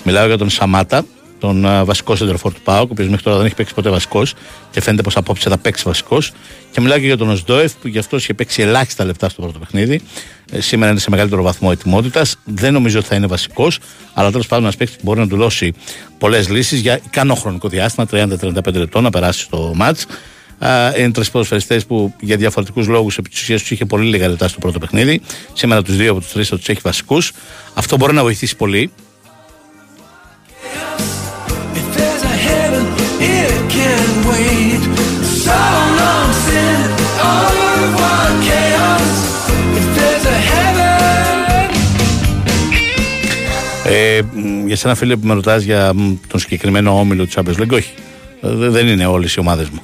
Μιλάω 0.04 0.26
για 0.26 0.38
τον 0.38 0.50
Σαμάτα, 0.50 1.04
τον 1.38 1.66
α, 1.66 1.84
βασικό 1.84 2.16
σεντερφόρ 2.16 2.52
του 2.52 2.60
Πάουκ, 2.60 2.88
ο 2.88 2.92
οποίος 2.92 3.08
μέχρι 3.08 3.24
τώρα 3.24 3.36
δεν 3.36 3.46
έχει 3.46 3.54
παίξει 3.54 3.74
ποτέ 3.74 3.90
βασικός 3.90 4.34
και 4.70 4.80
φαίνεται 4.80 5.02
πως 5.02 5.16
απόψε 5.16 5.48
θα 5.48 5.58
παίξει 5.58 5.82
βασικός. 5.86 6.32
Και 6.70 6.80
μιλάω 6.80 6.98
και 6.98 7.06
για 7.06 7.16
τον 7.16 7.30
Οσδόεφ, 7.30 7.72
που 7.74 7.88
γι' 7.88 7.98
αυτό 7.98 8.16
είχε 8.16 8.34
παίξει 8.34 8.62
ελάχιστα 8.62 9.04
λεπτά 9.04 9.28
στο 9.28 9.42
πρώτο 9.42 9.58
παιχνίδι. 9.58 10.00
Ε, 10.52 10.60
σήμερα 10.60 10.90
είναι 10.90 11.00
σε 11.00 11.10
μεγαλύτερο 11.10 11.42
βαθμό 11.42 11.68
ετοιμότητας. 11.72 12.36
Δεν 12.44 12.72
νομίζω 12.72 12.98
ότι 12.98 13.08
θα 13.08 13.14
είναι 13.14 13.26
βασικός, 13.26 13.78
αλλά 14.14 14.30
τέλος 14.30 14.46
πάντων 14.46 14.64
ένας 14.64 14.76
παίκτης 14.76 14.96
που 14.96 15.02
μπορεί 15.04 15.20
να 15.20 15.28
του 15.28 15.36
δώσει 15.36 15.74
πολλές 16.18 16.48
λύσεις 16.48 16.80
για 16.80 17.00
ικανό 17.06 17.34
χρονικό 17.34 17.68
διάστημα, 17.68 18.06
30-35 18.06 18.74
λεπτών, 18.74 19.02
να 19.02 19.10
περάσει 19.10 19.40
στο 19.40 19.72
μάτ. 19.74 19.98
Είναι 20.98 21.10
τρεις 21.10 21.30
ποδοσφαιριστές 21.30 21.86
που 21.86 22.14
για 22.20 22.36
διαφορετικούς 22.36 22.86
λόγους 22.86 23.18
επί 23.18 23.28
της 23.28 23.40
ουσίας 23.40 23.60
τους 23.60 23.70
είχε 23.70 23.84
πολύ 23.84 24.08
λίγα 24.08 24.28
λεπτά 24.28 24.48
στο 24.48 24.58
πρώτο 24.58 24.78
παιχνίδι. 24.78 25.20
Σήμερα 25.52 25.82
τους 25.82 25.96
δύο 25.96 26.10
από 26.10 26.20
τους 26.20 26.32
τρεις 26.32 26.48
θα 26.48 26.56
τους 26.56 26.68
έχει 26.68 26.80
βασικούς. 26.82 27.32
Αυτό 27.74 27.96
μπορεί 27.96 28.12
να 28.14 28.22
βοηθήσει 28.22 28.56
πολύ. 28.56 28.90
If 31.78 31.86
there's 31.96 32.22
a 32.32 32.36
heaven, 32.48 32.84
it 33.20 33.52
can 33.74 34.06
wait. 34.30 34.82
So 35.46 35.58
long 36.00 36.30
sin, 36.44 36.80
au 37.30 37.46
revoir 37.82 38.28
chaos. 38.48 39.16
If 39.80 39.86
there's 39.96 40.26
a 40.36 40.38
heaven. 40.50 40.82
Ε, 43.86 44.20
μ, 44.34 44.66
για 44.66 44.76
σένα 44.76 44.94
φίλε 44.94 45.16
που 45.16 45.26
με 45.26 45.34
ρωτάς 45.34 45.62
για 45.62 45.92
μ, 45.94 46.14
τον 46.28 46.40
συγκεκριμένο 46.40 46.98
όμιλο 46.98 47.26
του 47.26 47.30
Champions 47.34 47.60
League, 47.62 47.72
όχι. 47.72 47.92
Ε, 48.42 48.48
δε- 48.48 48.68
δεν 48.68 48.86
είναι 48.86 49.06
όλες 49.06 49.34
οι 49.34 49.40
ομάδες 49.40 49.68
μου. 49.68 49.80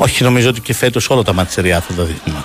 Όχι, 0.00 0.24
νομίζω 0.24 0.48
ότι 0.48 0.60
και 0.60 0.74
φέτος 0.74 1.10
όλα 1.10 1.22
τα 1.22 1.32
μάτσεριά 1.32 1.80
θα 1.80 1.94
τα 1.94 2.02
δείχνουμε. 2.02 2.44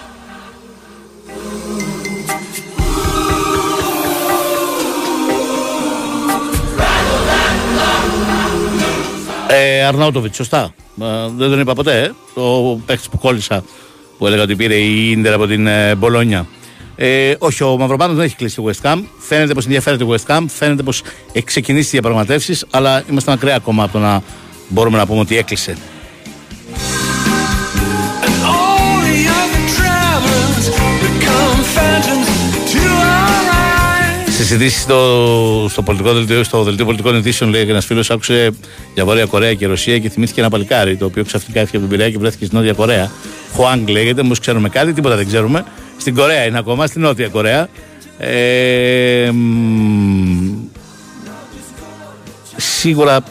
Ε, 9.47 9.83
Αρναούτοβιτς, 9.83 10.35
σωστά. 10.35 10.73
Ε, 11.01 11.05
δεν 11.37 11.49
τον 11.49 11.59
είπα 11.59 11.73
ποτέ. 11.73 12.01
Ε. 12.01 12.41
Ο 12.41 12.75
παίχτης 12.75 13.09
που 13.09 13.17
κόλλησα 13.17 13.63
που 14.17 14.27
έλεγα 14.27 14.41
ότι 14.43 14.55
πήρε 14.55 14.75
η 14.75 15.11
Ίντερ 15.11 15.33
από 15.33 15.47
την 15.47 15.67
ε, 15.67 15.95
Μπολόνια. 15.95 16.47
Ε, 16.95 17.33
όχι, 17.37 17.63
ο 17.63 17.77
Μαυροπάνος 17.77 18.15
δεν 18.15 18.25
έχει 18.25 18.35
κλείσει 18.35 18.61
τη 18.61 18.63
West 18.65 18.87
Ham. 18.87 19.01
Φαίνεται 19.19 19.53
πως 19.53 19.65
ενδιαφέρεται 19.65 20.03
η 20.03 20.07
West 20.09 20.35
Ham. 20.35 20.45
Φαίνεται 20.47 20.83
πως 20.83 21.01
έχει 21.31 21.45
ξεκινήσει 21.45 21.83
τις 21.83 21.91
διαπραγματεύσεις. 21.91 22.65
Αλλά 22.71 23.03
είμαστε 23.09 23.31
μακριά 23.31 23.55
ακόμα 23.55 23.83
από 23.83 23.91
το 23.91 23.99
να 23.99 24.23
μπορούμε 24.67 24.97
να 24.97 25.05
πούμε 25.05 25.19
ότι 25.19 25.37
έκλεισε. 25.37 25.77
Become 31.93 32.23
phantoms 32.23 32.71
to 32.71 32.79
our 32.79 33.45
eyes. 33.51 34.31
Συζητήσεις 34.31 34.81
στο, 34.81 35.67
στο 35.69 35.81
πολιτικό 35.81 36.13
δελτίο, 36.13 36.43
στο 36.43 36.63
δελτίο 36.63 36.85
πολιτικών 36.85 37.15
ειδήσεων, 37.15 37.49
λέει 37.49 37.61
ένας 37.61 37.85
φίλος, 37.85 38.09
άκουσε 38.09 38.49
για 38.93 39.05
Βόρεια 39.05 39.25
Κορέα 39.25 39.53
και 39.53 39.65
Ρωσία 39.65 39.99
και 39.99 40.09
θυμήθηκε 40.09 40.39
ένα 40.39 40.49
παλικάρι 40.49 40.95
το 40.95 41.05
οποίο 41.05 41.23
ξαφνικά 41.23 41.59
έφυγε 41.59 41.77
από 41.77 41.87
την 41.87 41.97
Πειραιά 41.97 42.11
και 42.11 42.17
βρέθηκε 42.17 42.45
στη 42.45 42.55
Νότια 42.55 42.73
Κορέα. 42.73 43.11
Χουάνγκ 43.53 43.87
λέγεται, 43.87 44.21
όμως 44.21 44.39
ξέρουμε 44.39 44.69
κάτι, 44.69 44.93
τίποτα 44.93 45.15
δεν 45.15 45.27
ξέρουμε. 45.27 45.65
Στην 45.97 46.15
Κορέα 46.15 46.45
είναι 46.45 46.57
ακόμα, 46.57 46.87
στη 46.87 46.99
Νότια 46.99 47.27
Κορέα. 47.27 47.67
Ε, 48.17 49.29
μ, 49.31 50.53
σίγουρα 52.55 53.23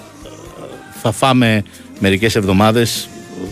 θα 1.03 1.13
φάμε 1.13 1.63
μερικές 1.99 2.37
εβδομάδες 2.37 3.09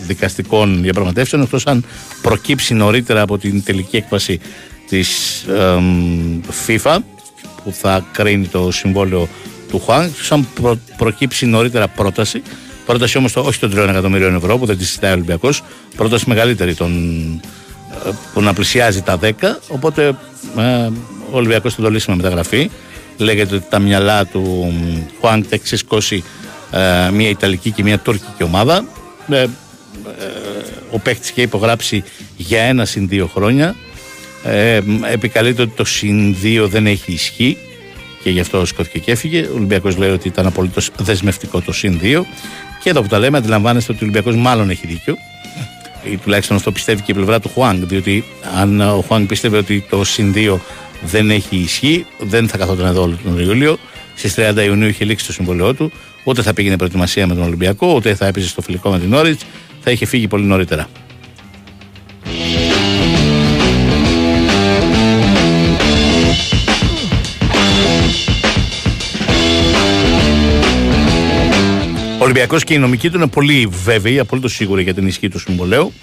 δικαστικών 0.07 0.81
διαπραγματεύσεων 0.81 1.41
εκτός 1.41 1.65
αν 1.67 1.85
προκύψει 2.21 2.73
νωρίτερα 2.73 3.21
από 3.21 3.37
την 3.37 3.63
τελική 3.63 3.95
έκβαση 3.95 4.39
της 4.91 5.41
εμ, 5.49 6.39
FIFA 6.67 6.97
που 7.63 7.71
θα 7.71 8.05
κρίνει 8.11 8.47
το 8.47 8.71
συμβόλαιο 8.71 9.27
του 9.69 9.79
Χουάνγκ 9.79 10.09
εκτός 10.09 10.31
αν 10.31 10.47
προ- 10.61 10.77
προκύψει 10.97 11.45
νωρίτερα 11.45 11.87
πρόταση. 11.87 12.41
Πρόταση 12.85 13.17
όμως 13.17 13.31
το, 13.31 13.39
όχι 13.41 13.59
των 13.59 13.71
3 13.73 13.77
εκατομμυρίων 13.89 14.35
ευρώ 14.35 14.57
που 14.57 14.65
δεν 14.65 14.77
τη 14.77 14.85
συζητάει 14.85 15.11
ο 15.11 15.13
Ολυμπιακός. 15.13 15.63
Πρόταση 15.95 16.25
μεγαλύτερη 16.27 16.75
των, 16.75 16.91
ε, 18.05 18.09
που 18.33 18.41
να 18.41 18.53
πλησιάζει 18.53 19.01
τα 19.01 19.19
10 19.21 19.31
οπότε 19.67 20.07
ε, 20.57 20.61
ο 21.31 21.37
Ολυμπιακός 21.37 21.73
θα 21.75 21.81
το 21.81 21.89
λύσει 21.89 22.09
με 22.09 22.15
μεταγραφή. 22.15 22.69
Λέγεται 23.17 23.55
ότι 23.55 23.65
τα 23.69 23.79
μυαλά 23.79 24.25
του 24.25 24.73
Χουάνγκ 25.19 25.43
θα 25.49 25.55
έχει 25.55 25.63
ξεσηκώσει 25.63 26.23
ε, 26.71 27.09
μια 27.11 27.29
Ιταλική 27.29 27.71
και 27.71 27.83
μια 27.83 27.99
Τουρκική 27.99 28.43
ομάδα. 28.43 28.85
Ε, 29.29 29.41
ε, 29.41 29.47
ο 30.91 30.99
παίκτης 30.99 31.29
είχε 31.29 31.41
υπογράψει 31.41 32.03
για 32.37 32.61
ένα 32.61 32.85
συν 32.85 33.07
δύο 33.07 33.27
χρόνια 33.33 33.75
ε, 34.43 34.79
επικαλείται 35.11 35.61
ότι 35.61 35.71
το 35.75 35.85
συν 35.85 36.35
δύο 36.35 36.67
δεν 36.67 36.87
έχει 36.87 37.11
ισχύ 37.11 37.57
και 38.23 38.29
γι' 38.29 38.39
αυτό 38.39 38.65
σηκώθηκε 38.65 38.99
και 38.99 39.11
έφυγε. 39.11 39.41
Ο 39.41 39.53
Ολυμπιακός 39.55 39.97
λέει 39.97 40.09
ότι 40.09 40.27
ήταν 40.27 40.45
απολύτως 40.45 40.89
δεσμευτικό 40.97 41.61
το 41.61 41.71
συν 41.71 41.99
2. 42.03 42.21
Και 42.83 42.89
εδώ 42.89 43.01
που 43.01 43.07
τα 43.07 43.19
λέμε, 43.19 43.37
αντιλαμβάνεστε 43.37 43.91
ότι 43.91 44.03
ο 44.03 44.07
Ολυμπιακός 44.07 44.35
μάλλον 44.35 44.69
έχει 44.69 44.87
δίκιο. 44.87 45.15
Ή 46.11 46.17
τουλάχιστον 46.17 46.57
αυτό 46.57 46.71
πιστεύει 46.71 47.01
και 47.01 47.11
η 47.11 47.15
πλευρά 47.15 47.39
του 47.39 47.49
Χουάνγκ. 47.53 47.83
Διότι 47.83 48.23
αν 48.59 48.81
ο 48.81 49.03
Χουάνγκ 49.07 49.27
πίστευε 49.27 49.57
ότι 49.57 49.85
το 49.89 50.03
συν 50.03 50.33
2 50.35 50.57
δεν 51.01 51.29
έχει 51.29 51.55
ισχύ, 51.55 52.05
δεν 52.19 52.47
θα 52.47 52.57
καθόταν 52.57 52.85
εδώ 52.85 53.01
όλο 53.01 53.17
τον 53.23 53.39
Ιούλιο. 53.39 53.77
Στις 54.15 54.35
30 54.37 54.63
Ιουνίου 54.65 54.87
είχε 54.87 55.05
λήξει 55.05 55.25
το 55.25 55.33
συμβολαιό 55.33 55.73
του. 55.73 55.91
Ούτε 56.23 56.41
θα 56.41 56.53
πήγαινε 56.53 56.77
προετοιμασία 56.77 57.27
με 57.27 57.33
τον 57.33 57.43
Ολυμπιακό, 57.43 57.93
ούτε 57.95 58.15
θα 58.15 58.25
έπαιζε 58.27 58.47
στο 58.47 58.61
φιλικό 58.61 58.89
με 58.89 58.99
την 58.99 59.13
Όριτ, 59.13 59.39
θα 59.79 59.91
είχε 59.91 60.05
φύγει 60.05 60.27
πολύ 60.27 60.43
νωρίτερα. 60.43 60.89
Ο 72.21 72.23
Ολυμπιακός 72.23 72.63
και 72.63 72.73
η 72.73 72.77
νομική 72.77 73.09
του 73.09 73.17
είναι 73.17 73.27
πολύ 73.27 73.69
βέβαιοι, 73.83 74.19
απολύτω 74.19 74.47
σίγουροι 74.49 74.83
για 74.83 74.93
την 74.93 75.07
ισχύ 75.07 75.29
του 75.29 75.39
συμβολέου. 75.39 75.93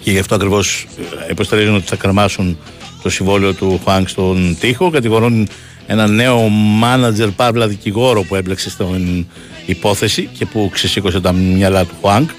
Και 0.00 0.10
γι' 0.10 0.18
αυτό 0.18 0.34
ακριβώς 0.34 0.86
υποστηρίζουν 1.30 1.74
ότι 1.74 1.86
θα 1.86 1.96
κρεμάσουν 1.96 2.58
το 3.02 3.10
συμβόλαιο 3.10 3.54
του 3.54 3.80
Χουάνκ 3.84 4.08
στον 4.08 4.56
τοίχο. 4.60 4.90
Κατηγορούν 4.90 5.48
ένα 5.86 6.06
νέο 6.06 6.48
μάνατζερ 6.48 7.28
παύλα 7.28 7.68
δικηγόρο 7.68 8.22
που 8.22 8.34
έμπλεξε 8.34 8.70
στην 8.70 9.26
υπόθεση 9.66 10.28
και 10.38 10.46
που 10.46 10.70
ξεσήκωσε 10.72 11.20
τα 11.20 11.32
μυαλά 11.32 11.84
του 11.84 11.94
Χουάνκ. 12.00 12.30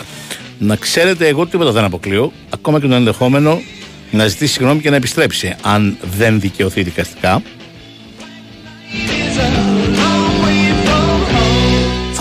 Να 0.59 0.75
ξέρετε, 0.75 1.27
εγώ 1.27 1.45
τίποτα 1.45 1.71
δεν 1.71 1.83
αποκλείω, 1.83 2.31
ακόμα 2.49 2.79
και 2.79 2.87
το 2.87 2.95
ενδεχόμενο 2.95 3.61
να 4.11 4.27
ζητήσει 4.27 4.53
συγγνώμη 4.53 4.81
και 4.81 4.89
να 4.89 4.95
επιστρέψει, 4.95 5.55
αν 5.61 5.97
δεν 6.17 6.39
δικαιωθεί 6.39 6.83
δικαστικά. 6.83 7.41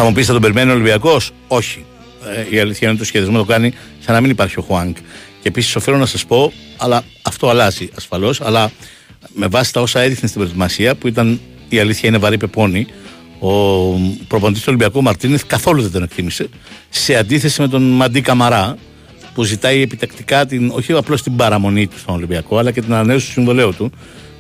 Θα 0.01 0.07
μου 0.07 0.13
πει, 0.13 0.23
θα 0.23 0.33
τον 0.33 0.41
περιμένει 0.41 0.71
ο 0.71 0.75
Ολυμπιακός; 0.75 1.31
Όχι. 1.49 1.85
Ε, 2.51 2.55
η 2.55 2.59
αλήθεια 2.59 2.79
είναι 2.81 2.91
ότι 2.91 2.99
το 2.99 3.05
σχεδιασμό 3.05 3.39
το 3.39 3.45
κάνει 3.45 3.73
σαν 3.99 4.15
να 4.15 4.21
μην 4.21 4.31
υπάρχει 4.31 4.59
ο 4.59 4.63
Χουάνκ. 4.63 4.97
Και 5.43 5.49
επίσης 5.49 5.77
οφείλω 5.77 5.97
να 5.97 6.07
σας 6.07 6.27
πω, 6.27 6.53
αλλά 6.77 7.05
αυτό 7.23 7.49
αλλάζει 7.49 7.89
ασφαλώς, 7.97 8.41
αλλά 8.41 8.71
με 9.35 9.47
βάση 9.47 9.73
τα 9.73 9.81
όσα 9.81 10.01
έδειχνε 10.01 10.29
στην 10.29 10.41
προετοιμασία, 10.41 10.95
που 10.95 11.09
ήταν 11.09 11.41
η 11.69 11.79
αλήθεια 11.79 12.09
είναι 12.09 12.19
βαρύ 12.19 12.37
πεπόνι, 12.37 12.87
ο 13.39 13.49
προπονητής 14.29 14.63
του 14.63 14.67
Ολυμπιακού 14.69 15.03
Μαρτίνεθ 15.03 15.43
καθόλου 15.47 15.83
δεν 15.83 15.91
τον 15.91 16.03
εκτίμησε. 16.03 16.49
Σε 16.89 17.15
αντίθεση 17.15 17.61
με 17.61 17.69
τον 17.69 17.83
Μαντί 17.83 18.21
Καμαρά, 18.21 18.77
που 19.35 19.43
ζητάει 19.43 19.83
επιτακτικά 19.83 20.47
την, 20.47 20.71
όχι 20.75 20.93
απλώς 20.93 21.23
την 21.23 21.37
παραμονή 21.37 21.87
του 21.87 21.99
στον 21.99 22.15
Ολυμπιακό, 22.15 22.59
αλλά 22.59 22.71
και 22.71 22.81
την 22.81 22.93
ανανέωση 22.93 23.27
του 23.27 23.33
συμβολέου 23.33 23.75
του. 23.75 23.91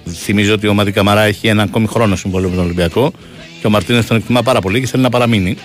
Θυμίζω 0.06 0.54
ότι 0.54 0.68
ο 0.68 0.74
Μαντί 0.74 0.92
Καμαρά 0.92 1.22
έχει 1.22 1.48
ένα 1.48 1.62
ακόμη 1.62 1.86
χρόνο 1.86 2.16
συμβολέου 2.16 2.50
με 2.50 2.56
τον 2.56 2.64
Ολυμπιακό 2.64 3.12
και 3.60 3.66
ο 3.66 3.70
Μαρτίνεθ 3.70 4.08
τον 4.08 4.16
εκτιμά 4.16 4.42
πάρα 4.42 4.60
πολύ 4.60 4.80
και 4.80 4.86
θέλει 4.86 5.02
να 5.02 5.10
παραμείνει. 5.10 5.56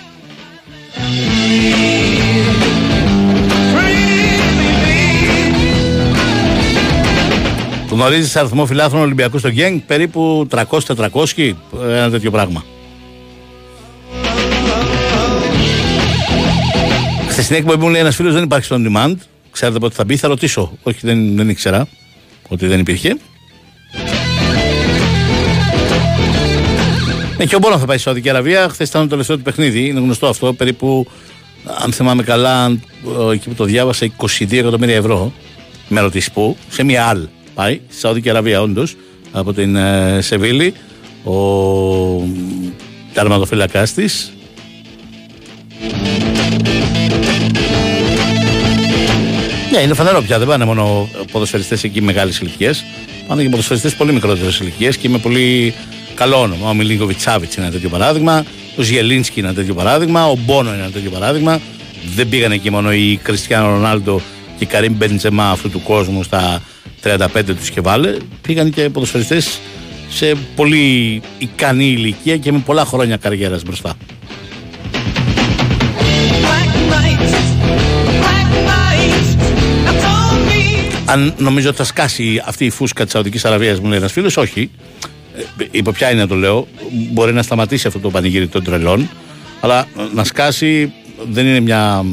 Γνωρίζει 7.90 8.38
αριθμό 8.38 8.66
φιλάθλων 8.66 9.02
Ολυμπιακού 9.02 9.38
στο 9.38 9.50
Γκένγκ, 9.50 9.80
περίπου 9.86 10.48
300-400, 10.50 11.52
ένα 11.88 12.10
τέτοιο 12.10 12.30
πράγμα. 12.30 12.64
Χθες 17.28 17.44
στην 17.44 17.56
εκπομπή 17.56 17.82
μου 17.82 17.88
λέει 17.88 18.00
ένας 18.00 18.14
φίλος 18.14 18.34
δεν 18.34 18.42
υπάρχει 18.42 18.64
στο 18.64 18.76
on 18.78 18.86
demand. 18.86 19.14
Ξέρετε 19.50 19.78
πότε 19.78 19.94
θα 19.94 20.04
μπει, 20.04 20.16
θα 20.16 20.28
ρωτήσω. 20.28 20.72
Όχι, 20.82 20.98
δεν, 21.02 21.36
δεν 21.36 21.48
ήξερα 21.48 21.86
ότι 22.48 22.66
δεν 22.66 22.80
υπήρχε. 22.80 23.16
Ναι, 27.38 27.44
και 27.44 27.54
ο 27.54 27.58
Μπόνο 27.58 27.78
θα 27.78 27.86
πάει 27.86 27.96
στη 27.96 28.06
Σαουδική 28.06 28.28
Αραβία. 28.28 28.68
Χθες 28.68 28.88
ήταν 28.88 29.02
το 29.02 29.08
τελευταίο 29.08 29.36
του 29.36 29.42
παιχνίδι. 29.42 29.86
Είναι 29.86 30.00
γνωστό 30.00 30.26
αυτό. 30.26 30.52
Περίπου, 30.52 31.06
αν 31.82 31.92
θυμάμαι 31.92 32.22
καλά, 32.22 32.66
ε, 32.66 33.32
εκεί 33.32 33.48
που 33.48 33.54
το 33.54 33.64
διάβασα, 33.64 34.06
22 34.16 34.58
εκατομμύρια 34.58 34.96
ευρώ. 34.96 35.32
Με 35.88 36.00
ρωτήσεις 36.00 36.30
πού. 36.30 36.56
Σε 36.68 36.82
μια 36.82 37.06
άλλη 37.06 37.28
πάει. 37.54 37.80
Στη 37.88 37.98
Σαουδική 37.98 38.30
Αραβία, 38.30 38.60
όντως. 38.62 38.96
Από 39.32 39.52
την 39.52 39.76
ε, 39.76 40.18
Σεβίλη. 40.20 40.74
Ο 41.24 41.34
τερματοφύλακα 43.12 43.82
της. 43.82 44.32
Ναι, 49.72 49.78
είναι 49.78 49.94
φανερό 49.94 50.22
πια. 50.22 50.38
Δεν 50.38 50.46
πάνε 50.46 50.64
μόνο 50.64 51.08
ποδοσφαιριστές 51.32 51.84
εκεί 51.84 52.02
μεγάλες 52.02 52.38
ηλικίες. 52.38 52.84
Πάνε 53.26 53.42
και 53.42 53.48
ποδοσφαιριστές 53.48 53.94
πολύ 53.94 54.12
μικρότερες 54.12 54.58
ηλικίες 54.58 54.96
και 54.96 55.08
με 55.08 55.18
πολύ 55.18 55.74
καλό 56.14 56.40
όνομα. 56.40 56.68
Ο 56.68 56.74
Μιλίνκοβιτς 56.74 57.22
Σάβιτ 57.22 57.54
είναι 57.54 57.64
ένα 57.64 57.74
τέτοιο 57.74 57.88
παράδειγμα. 57.88 58.44
Ο 58.76 58.82
Ζιελίνσκι 58.82 59.38
είναι 59.38 59.48
ένα 59.48 59.56
τέτοιο 59.56 59.74
παράδειγμα. 59.74 60.26
Ο 60.26 60.36
Μπόνο 60.36 60.68
είναι 60.72 60.82
ένα 60.82 60.90
τέτοιο 60.90 61.10
παράδειγμα. 61.10 61.60
Δεν 62.14 62.28
πήγαν 62.28 62.52
εκεί 62.52 62.70
μόνο 62.70 62.92
οι 62.92 63.20
Κριστιανό 63.22 63.68
Ρονάλντο 63.68 64.20
και 64.58 64.64
οι 64.64 64.66
Καρύμ 64.66 64.94
Μπεντζεμά 64.96 65.50
αυτού 65.50 65.70
του 65.70 65.82
κόσμου 65.82 66.22
στα 66.22 66.62
35 67.04 67.26
τους 67.44 67.70
και 67.70 67.80
βάλε. 67.80 68.16
Πήγαν 68.40 68.70
και 68.70 68.90
ποδοσφαιριστές 68.90 69.58
σε 70.08 70.34
πολύ 70.56 71.20
ικανή 71.38 71.86
ηλικία 71.86 72.36
και 72.36 72.52
με 72.52 72.58
πολλά 72.58 72.84
χρόνια 72.84 73.16
καριέρας 73.16 73.62
μπροστά. 73.62 73.96
Αν 81.06 81.34
νομίζω 81.38 81.68
ότι 81.68 81.76
θα 81.76 81.84
σκάσει 81.84 82.42
αυτή 82.44 82.64
η 82.64 82.70
φούσκα 82.70 83.02
της 83.02 83.12
Σαουδικής 83.12 83.44
Αραβίας, 83.44 83.80
μου 83.80 83.88
λέει 83.88 83.98
ένας 83.98 84.12
φίλος, 84.12 84.36
όχι. 84.36 84.70
Ε, 85.36 85.66
υπό 85.70 85.92
ποια 85.92 86.10
είναι 86.10 86.26
το 86.26 86.34
λέω, 86.34 86.66
μπορεί 87.12 87.32
να 87.32 87.42
σταματήσει 87.42 87.86
αυτό 87.86 87.98
το 87.98 88.10
πανηγύρι 88.10 88.48
των 88.48 88.64
τρελών, 88.64 89.10
αλλά 89.60 89.86
να 90.14 90.24
σκάσει 90.24 90.92
δεν 91.30 91.46
είναι 91.46 91.60
μια 91.60 92.04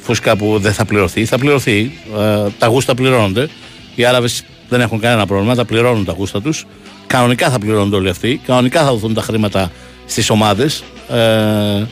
φούσκα 0.00 0.36
που 0.36 0.58
δεν 0.58 0.72
θα 0.72 0.84
πληρωθεί. 0.84 1.24
Θα 1.24 1.38
πληρωθεί. 1.38 1.92
Ε, 2.18 2.48
τα 2.58 2.66
γούστα 2.66 2.94
πληρώνονται. 2.94 3.48
Οι 3.94 4.04
Άραβες 4.04 4.44
δεν 4.68 4.80
έχουν 4.80 5.00
κανένα 5.00 5.26
πρόβλημα, 5.26 5.54
τα 5.54 5.64
πληρώνουν 5.64 6.04
τα 6.04 6.12
γούστα 6.12 6.42
τους. 6.42 6.66
Κανονικά 7.06 7.50
θα 7.50 7.58
πληρώνονται 7.58 7.96
όλοι 7.96 8.08
αυτοί. 8.08 8.40
Κανονικά 8.46 8.84
θα 8.84 8.90
δοθούν 8.90 9.14
τα 9.14 9.22
χρήματα 9.22 9.70
στις 10.06 10.30
ομάδες. 10.30 10.84
Ε, 11.10 11.86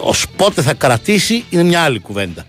Ω 0.00 0.12
πότε 0.36 0.62
θα 0.62 0.74
κρατήσει 0.74 1.44
είναι 1.50 1.62
μια 1.62 1.80
άλλη 1.80 1.98
κουβέντα. 1.98 2.44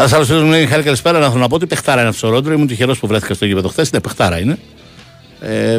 Ένας 0.00 0.12
άλλος 0.12 0.26
φίλος 0.26 0.42
μου 0.42 0.48
λέει: 0.50 0.66
Χάρη, 0.66 0.82
καλησπέρα. 0.82 1.18
Να 1.18 1.28
θέλω 1.28 1.40
να 1.40 1.48
πω 1.48 1.54
ότι 1.54 1.66
παιχτάρα 1.66 2.00
είναι 2.00 2.08
αυτό 2.08 2.28
ο 2.28 2.30
Ρόντρο. 2.30 2.52
Ήμουν 2.52 2.66
τυχερός 2.66 2.98
που 2.98 3.06
βρέθηκα 3.06 3.34
στο 3.34 3.46
γήπεδο 3.46 3.68
χθες. 3.68 3.92
Ναι, 3.92 4.00
παιχτάρα 4.00 4.38
είναι. 4.38 4.58
Ε, 5.40 5.78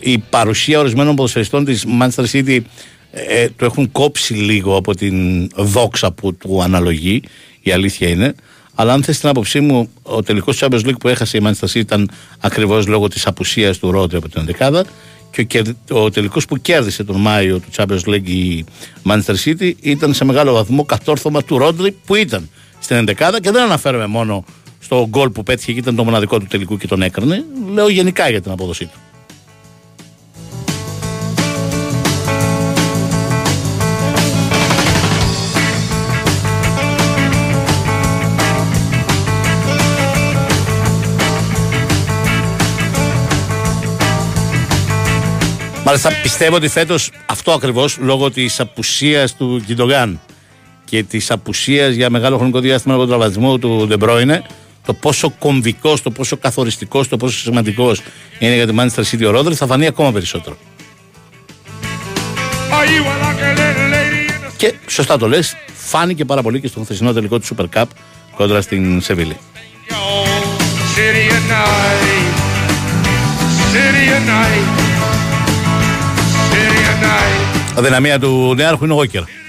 η 0.00 0.18
παρουσία 0.18 0.78
ορισμένων 0.78 1.16
ποδοσφαιριστών 1.16 1.64
της 1.64 1.86
Manchester 2.00 2.24
City 2.32 2.58
ε, 3.10 3.48
το 3.56 3.64
έχουν 3.64 3.92
κόψει 3.92 4.34
λίγο 4.34 4.76
από 4.76 4.94
την 4.94 5.48
δόξα 5.56 6.12
που 6.12 6.34
του 6.34 6.62
αναλογεί. 6.62 7.22
Η 7.60 7.72
αλήθεια 7.72 8.08
είναι. 8.08 8.34
Αλλά 8.74 8.92
αν 8.92 9.02
θες 9.02 9.18
την 9.18 9.28
άποψή 9.28 9.60
μου, 9.60 9.90
ο 10.02 10.22
τελικός 10.22 10.58
Champions 10.60 10.84
League 10.86 10.98
που 11.00 11.08
έχασε 11.08 11.36
η 11.36 11.40
Manchester 11.44 11.68
City 11.68 11.74
ήταν 11.74 12.10
ακριβώς 12.40 12.86
λόγω 12.86 13.08
της 13.08 13.26
απουσίας 13.26 13.78
του 13.78 13.90
Ρόντρο 13.90 14.18
από 14.18 14.28
την 14.28 14.56
11 14.58 14.80
και 15.30 15.40
ο, 15.40 15.44
κερ- 15.44 15.92
ο 15.92 16.10
τελικός 16.10 16.44
που 16.44 16.60
κέρδισε 16.60 17.04
τον 17.04 17.20
Μάιο 17.20 17.58
του 17.58 17.68
Champions 17.76 18.08
League 18.08 18.28
η 18.28 18.64
Manchester 19.04 19.34
City 19.44 19.72
ήταν 19.80 20.14
σε 20.14 20.24
μεγάλο 20.24 20.52
βαθμό 20.52 20.84
κατόρθωμα 20.84 21.42
του 21.42 21.58
Ρόντρι 21.58 21.96
που 22.06 22.14
ήταν 22.14 22.48
στην 22.80 23.06
11 23.08 23.38
και 23.40 23.50
δεν 23.50 23.62
αναφέρομαι 23.62 24.06
μόνο 24.06 24.44
στο 24.80 25.06
γκολ 25.08 25.30
που 25.30 25.42
πέτυχε 25.42 25.72
και 25.72 25.78
ήταν 25.78 25.94
το 25.94 26.04
μοναδικό 26.04 26.38
του 26.38 26.46
τελικού 26.46 26.76
και 26.76 26.86
τον 26.86 27.02
έκρινε. 27.02 27.44
Λέω 27.72 27.88
γενικά 27.88 28.28
για 28.30 28.40
την 28.40 28.50
απόδοσή 28.50 28.84
του. 28.84 28.98
Μάλιστα 45.84 46.10
πιστεύω 46.22 46.56
ότι 46.56 46.68
φέτος 46.68 47.10
αυτό 47.26 47.52
ακριβώς 47.52 47.98
λόγω 47.98 48.30
της 48.30 48.60
απουσίας 48.60 49.36
του 49.36 49.62
Κιντογκάν 49.66 50.20
και 50.90 51.02
της 51.02 51.30
απουσίας 51.30 51.94
για 51.94 52.10
μεγάλο 52.10 52.36
χρονικό 52.36 52.60
διάστημα 52.60 52.94
από 52.94 53.02
τον 53.02 53.10
τραυματισμό 53.10 53.58
του 53.58 53.86
Ντεμπρόινε, 53.86 54.42
το 54.86 54.94
πόσο 54.94 55.30
κομβικός, 55.38 56.02
το 56.02 56.10
πόσο 56.10 56.36
καθοριστικός, 56.36 57.08
το 57.08 57.16
πόσο 57.16 57.38
σημαντικός 57.38 58.02
είναι 58.38 58.54
για 58.54 58.66
τη 58.66 58.74
Manchester 58.78 59.02
City 59.02 59.26
ο 59.26 59.30
Ρόδρυ 59.30 59.54
θα 59.54 59.66
φανεί 59.66 59.86
ακόμα 59.86 60.12
περισσότερο. 60.12 60.56
Και 64.56 64.74
σωστά 64.86 65.18
το 65.18 65.28
λες, 65.28 65.56
φάνηκε 65.74 66.24
πάρα 66.24 66.42
πολύ 66.42 66.60
και 66.60 66.66
στον 66.66 66.84
χθεσινό 66.84 67.12
τελικό 67.12 67.38
του 67.38 67.46
Super 67.56 67.64
Cup 67.74 67.84
κόντρα 68.36 68.60
στην 68.60 69.00
Σεβίλη. 69.00 69.36
City 70.96 71.24
at 71.36 71.44
night. 71.54 72.34
City 73.72 74.04
at 74.16 74.24
night. 74.34 74.66
City 76.52 76.80
at 76.90 76.98
night. 77.04 77.78
Αδυναμία 77.78 78.18
του 78.18 78.54
νέαρχου 78.56 78.84
είναι 78.84 78.92
ο 78.92 78.96
Γόκερ. 78.96 79.39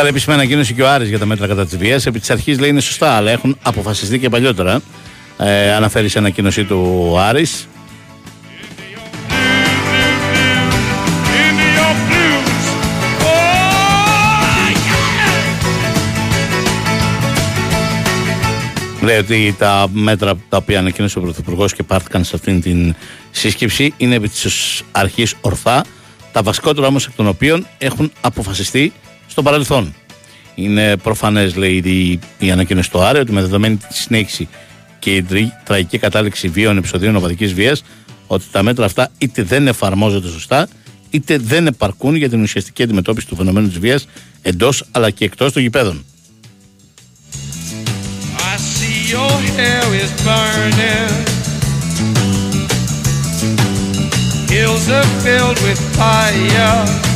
Έβγαλε 0.00 0.18
επίσημη 0.18 0.36
ανακοίνωση 0.42 0.74
και 0.74 0.82
ο 0.82 0.88
Άρης 0.88 1.08
για 1.08 1.18
τα 1.18 1.26
μέτρα 1.26 1.46
κατά 1.46 1.66
της 1.66 1.76
βίας. 1.76 2.06
Επί 2.06 2.20
της 2.20 2.30
αρχής 2.30 2.58
λέει 2.58 2.70
είναι 2.70 2.80
σωστά, 2.80 3.10
αλλά 3.10 3.30
έχουν 3.30 3.58
αποφασιστεί 3.62 4.18
και 4.18 4.28
παλιότερα. 4.28 4.80
Ε, 5.38 5.72
αναφέρει 5.72 6.08
σε 6.08 6.18
ανακοίνωσή 6.18 6.64
του 6.64 7.08
ο 7.10 7.18
Άρης. 7.20 7.68
Into 11.28 11.66
your 11.76 11.94
blues. 12.08 12.66
Oh, 13.20 13.26
yeah. 14.86 15.04
Λέει 19.02 19.18
ότι 19.18 19.54
τα 19.58 19.86
μέτρα 19.92 20.34
τα 20.48 20.56
οποία 20.56 20.78
ανακοίνωσε 20.78 21.18
ο 21.18 21.22
Πρωθυπουργός 21.22 21.74
και 21.74 21.82
πάρθηκαν 21.82 22.24
σε 22.24 22.36
αυτήν 22.36 22.60
την 22.60 22.94
σύσκεψη 23.30 23.94
είναι 23.96 24.14
επί 24.14 24.28
της 24.28 24.82
αρχής 24.92 25.34
ορθά, 25.40 25.84
τα 26.32 26.42
βασικότερα 26.42 26.86
όμως 26.86 27.06
εκ 27.06 27.12
των 27.16 27.26
οποίων 27.26 27.66
έχουν 27.78 28.12
αποφασιστεί 28.20 28.92
στο 29.30 29.42
παρελθόν. 29.42 29.94
Είναι 30.54 30.96
προφανές, 30.96 31.54
λέει 31.56 31.76
η, 31.76 32.18
η 32.38 32.50
ανακοίνωση 32.50 32.90
του 32.90 33.00
Άρη, 33.02 33.18
ότι 33.18 33.32
με 33.32 33.40
δεδομένη 33.40 33.76
τη 33.76 33.96
συνέχιση 33.96 34.48
και 34.98 35.16
η 35.16 35.22
τρι- 35.22 35.52
τραγική 35.64 35.98
κατάληξη 35.98 36.48
βίων 36.48 36.76
επεισοδίων 36.76 37.16
οπαδικής 37.16 37.54
βίας, 37.54 37.82
ότι 38.26 38.44
τα 38.52 38.62
μέτρα 38.62 38.84
αυτά 38.84 39.08
είτε 39.18 39.42
δεν 39.42 39.66
εφαρμόζονται 39.66 40.28
σωστά, 40.28 40.68
είτε 41.10 41.38
δεν 41.38 41.66
επαρκούν 41.66 42.14
για 42.14 42.28
την 42.28 42.42
ουσιαστική 42.42 42.82
αντιμετώπιση 42.82 43.26
του 43.26 43.36
φαινομένου 43.36 43.68
της 43.68 43.78
βίας 43.78 44.06
εντός 44.42 44.84
αλλά 44.90 45.10
και 45.10 45.24
εκτός 45.24 45.52
των 45.52 45.62
γηπέδων. 45.62 46.04
I 48.52 48.56
see 48.56 48.98
your 49.14 49.34
hair 49.56 49.84
is 50.02 50.10
burning. 50.26 51.10
Hills 54.52 54.86
are 54.98 55.10
filled 55.24 55.58
with 55.66 55.80
fire. 55.98 57.09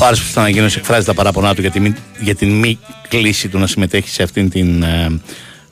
Ο 0.00 0.04
Άρης 0.04 0.20
που 0.20 0.26
στην 0.26 0.40
ανακοίνωση 0.40 0.78
εκφράζεις 0.78 1.04
τα 1.04 1.14
παράπονά 1.14 1.54
του 1.54 1.60
για, 1.60 1.70
τη 1.70 1.80
μη- 1.80 1.96
για 2.20 2.34
την 2.34 2.50
μη 2.50 2.78
κλίση 3.08 3.48
του 3.48 3.58
να 3.58 3.66
συμμετέχει 3.66 4.08
σε 4.08 4.22
αυτήν 4.22 4.50
την 4.50 4.82
ε, 4.82 5.20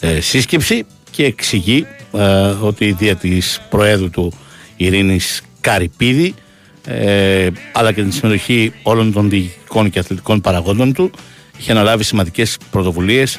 ε, 0.01 0.21
σύσκεψη 0.21 0.85
και 1.11 1.25
εξηγεί 1.25 1.87
ε, 2.13 2.23
ότι 2.61 2.93
δια 2.93 3.17
της 3.17 3.61
Προέδρου 3.71 4.11
του 4.11 4.33
Ειρήνης 4.77 5.43
Καρυπίδη 5.61 6.35
ε, 6.87 7.49
αλλά 7.73 7.93
και 7.93 8.03
την 8.03 8.13
συμμετοχή 8.13 8.73
όλων 8.83 9.13
των 9.13 9.31
διοικητικών 9.31 9.91
και 9.91 9.99
αθλητικών 9.99 10.41
παραγόντων 10.41 10.93
του 10.93 11.11
είχε 11.59 11.71
αναλάβει 11.71 12.05
σημαντικές 12.05 12.57
πρωτοβουλίες 12.71 13.39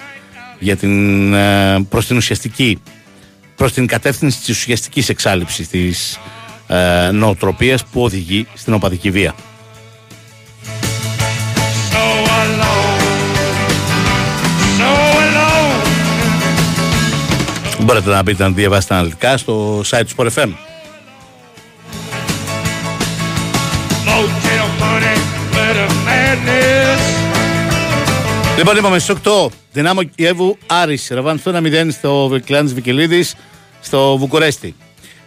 για 0.59 0.75
την, 0.75 1.33
ε, 1.33 1.85
προς 1.89 2.05
την 2.05 2.17
ουσιαστική 2.17 2.79
προς 3.55 3.73
την 3.73 3.87
κατεύθυνση 3.87 4.39
της 4.39 4.49
ουσιαστικής 4.49 5.09
εξάλληψης 5.09 5.67
της 5.67 6.19
ε, 6.67 7.11
νοοτροπίας 7.11 7.85
που 7.85 8.03
οδηγεί 8.03 8.47
στην 8.53 8.73
οπαδική 8.73 9.11
βία. 9.11 9.35
Μπορείτε 17.83 18.09
να 18.09 18.21
μπείτε 18.21 18.43
να 18.43 18.49
διαβάσετε 18.49 18.93
αναλυτικά 18.93 19.37
στο 19.37 19.79
site 19.79 20.03
του 20.07 20.15
Sport 20.15 20.27
FM. 20.35 20.49
Motel 24.05 24.65
money, 24.81 25.17
but 25.53 25.75
a 25.75 25.89
madness. 26.07 27.13
Λοιπόν, 28.57 28.77
είπαμε 28.77 28.99
στις 28.99 29.15
8 29.23 29.47
Δυνάμο 29.71 30.03
Κιέβου 30.03 30.57
Άρης 30.67 31.07
Ρεβάνς 31.11 31.37
του 31.37 31.51
1-0 31.55 31.87
στο 31.91 32.27
Κλεάνθης 32.27 32.73
Βικελίδης 32.73 33.35
στο 33.81 34.17
Βουκουρέστι. 34.17 34.75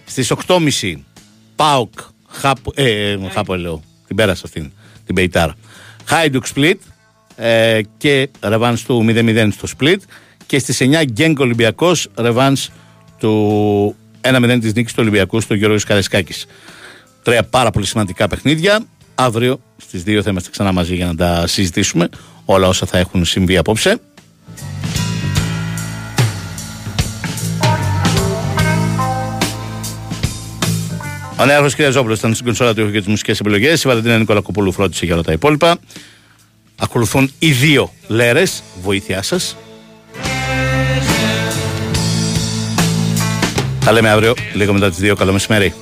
Στις 0.04 0.32
8.30 0.46 0.94
ΠΑΟΚ 1.56 1.92
Χάπο, 2.28 2.72
ε, 2.74 3.10
ε, 3.10 3.18
Χάπο 3.32 3.54
λέω, 3.54 3.82
την 4.06 4.16
πέρασα 4.16 4.42
αυτήν, 4.44 4.72
την 5.06 5.14
Μπεϊτάρ. 5.14 5.54
Χάιντουκ 6.04 6.46
Σπλίτ 6.46 6.80
ε, 7.36 7.80
και 7.96 8.28
Ρεβάνς 8.40 8.82
του 8.82 9.04
0-0 9.08 9.48
στο 9.52 9.66
Σπλίτ. 9.66 10.02
Και 10.46 10.58
στις 10.58 10.80
9 10.80 11.04
Γκένκ 11.04 11.40
Ολυμπιακός 11.40 12.08
Ρεβάνς 12.16 12.68
του 13.18 13.96
1-0 14.20 14.58
της 14.60 14.74
νίκης 14.74 14.92
του 14.92 14.98
Ολυμπιακού 15.02 15.40
στο 15.40 15.54
Γιώργος 15.54 15.84
Καραϊσκάκης. 15.84 16.34
Τρία 17.22 17.42
πάρα 17.42 17.70
πολύ 17.70 17.86
σημαντικά 17.86 18.28
παιχνίδια. 18.28 18.84
Αύριο 19.14 19.60
στις 19.76 20.02
2 20.06 20.20
θα 20.22 20.30
είμαστε 20.30 20.50
ξανά 20.50 20.72
μαζί 20.72 20.94
για 20.94 21.06
να 21.06 21.14
τα 21.14 21.46
συζητήσουμε 21.46 22.08
όλα 22.44 22.68
όσα 22.68 22.86
θα 22.86 22.98
έχουν 22.98 23.24
συμβεί 23.24 23.56
απόψε. 23.56 24.00
Ο 31.38 31.44
Νέαρχος 31.44 31.74
Κυριαζόπουλο 31.74 32.14
ήταν 32.14 32.34
στην 32.34 32.46
κονσόλα 32.46 32.74
του 32.74 32.80
ήχου 32.80 32.90
και 32.90 32.98
τις 32.98 33.06
μουσικές 33.06 33.40
επιλογές. 33.40 33.82
Η 33.84 33.88
Βαλεντίνα 33.88 34.18
Νικολακοπούλου 34.18 34.72
φρόντισε 34.72 35.04
για 35.04 35.14
όλα 35.14 35.22
τα 35.22 35.32
υπόλοιπα. 35.32 35.78
Ακολουθούν 36.76 37.30
οι 37.38 37.52
δύο 37.52 37.92
λέρες. 38.06 38.62
Βοήθειά 38.82 39.22
σας. 39.22 39.56
Τα 43.84 43.92
λέμε 43.92 44.10
αύριο, 44.10 44.34
λίγο 44.54 44.72
μετά 44.72 44.90
τις 44.90 44.98
2. 44.98 45.14
Καλό 45.14 45.32
μεσημέρι. 45.32 45.72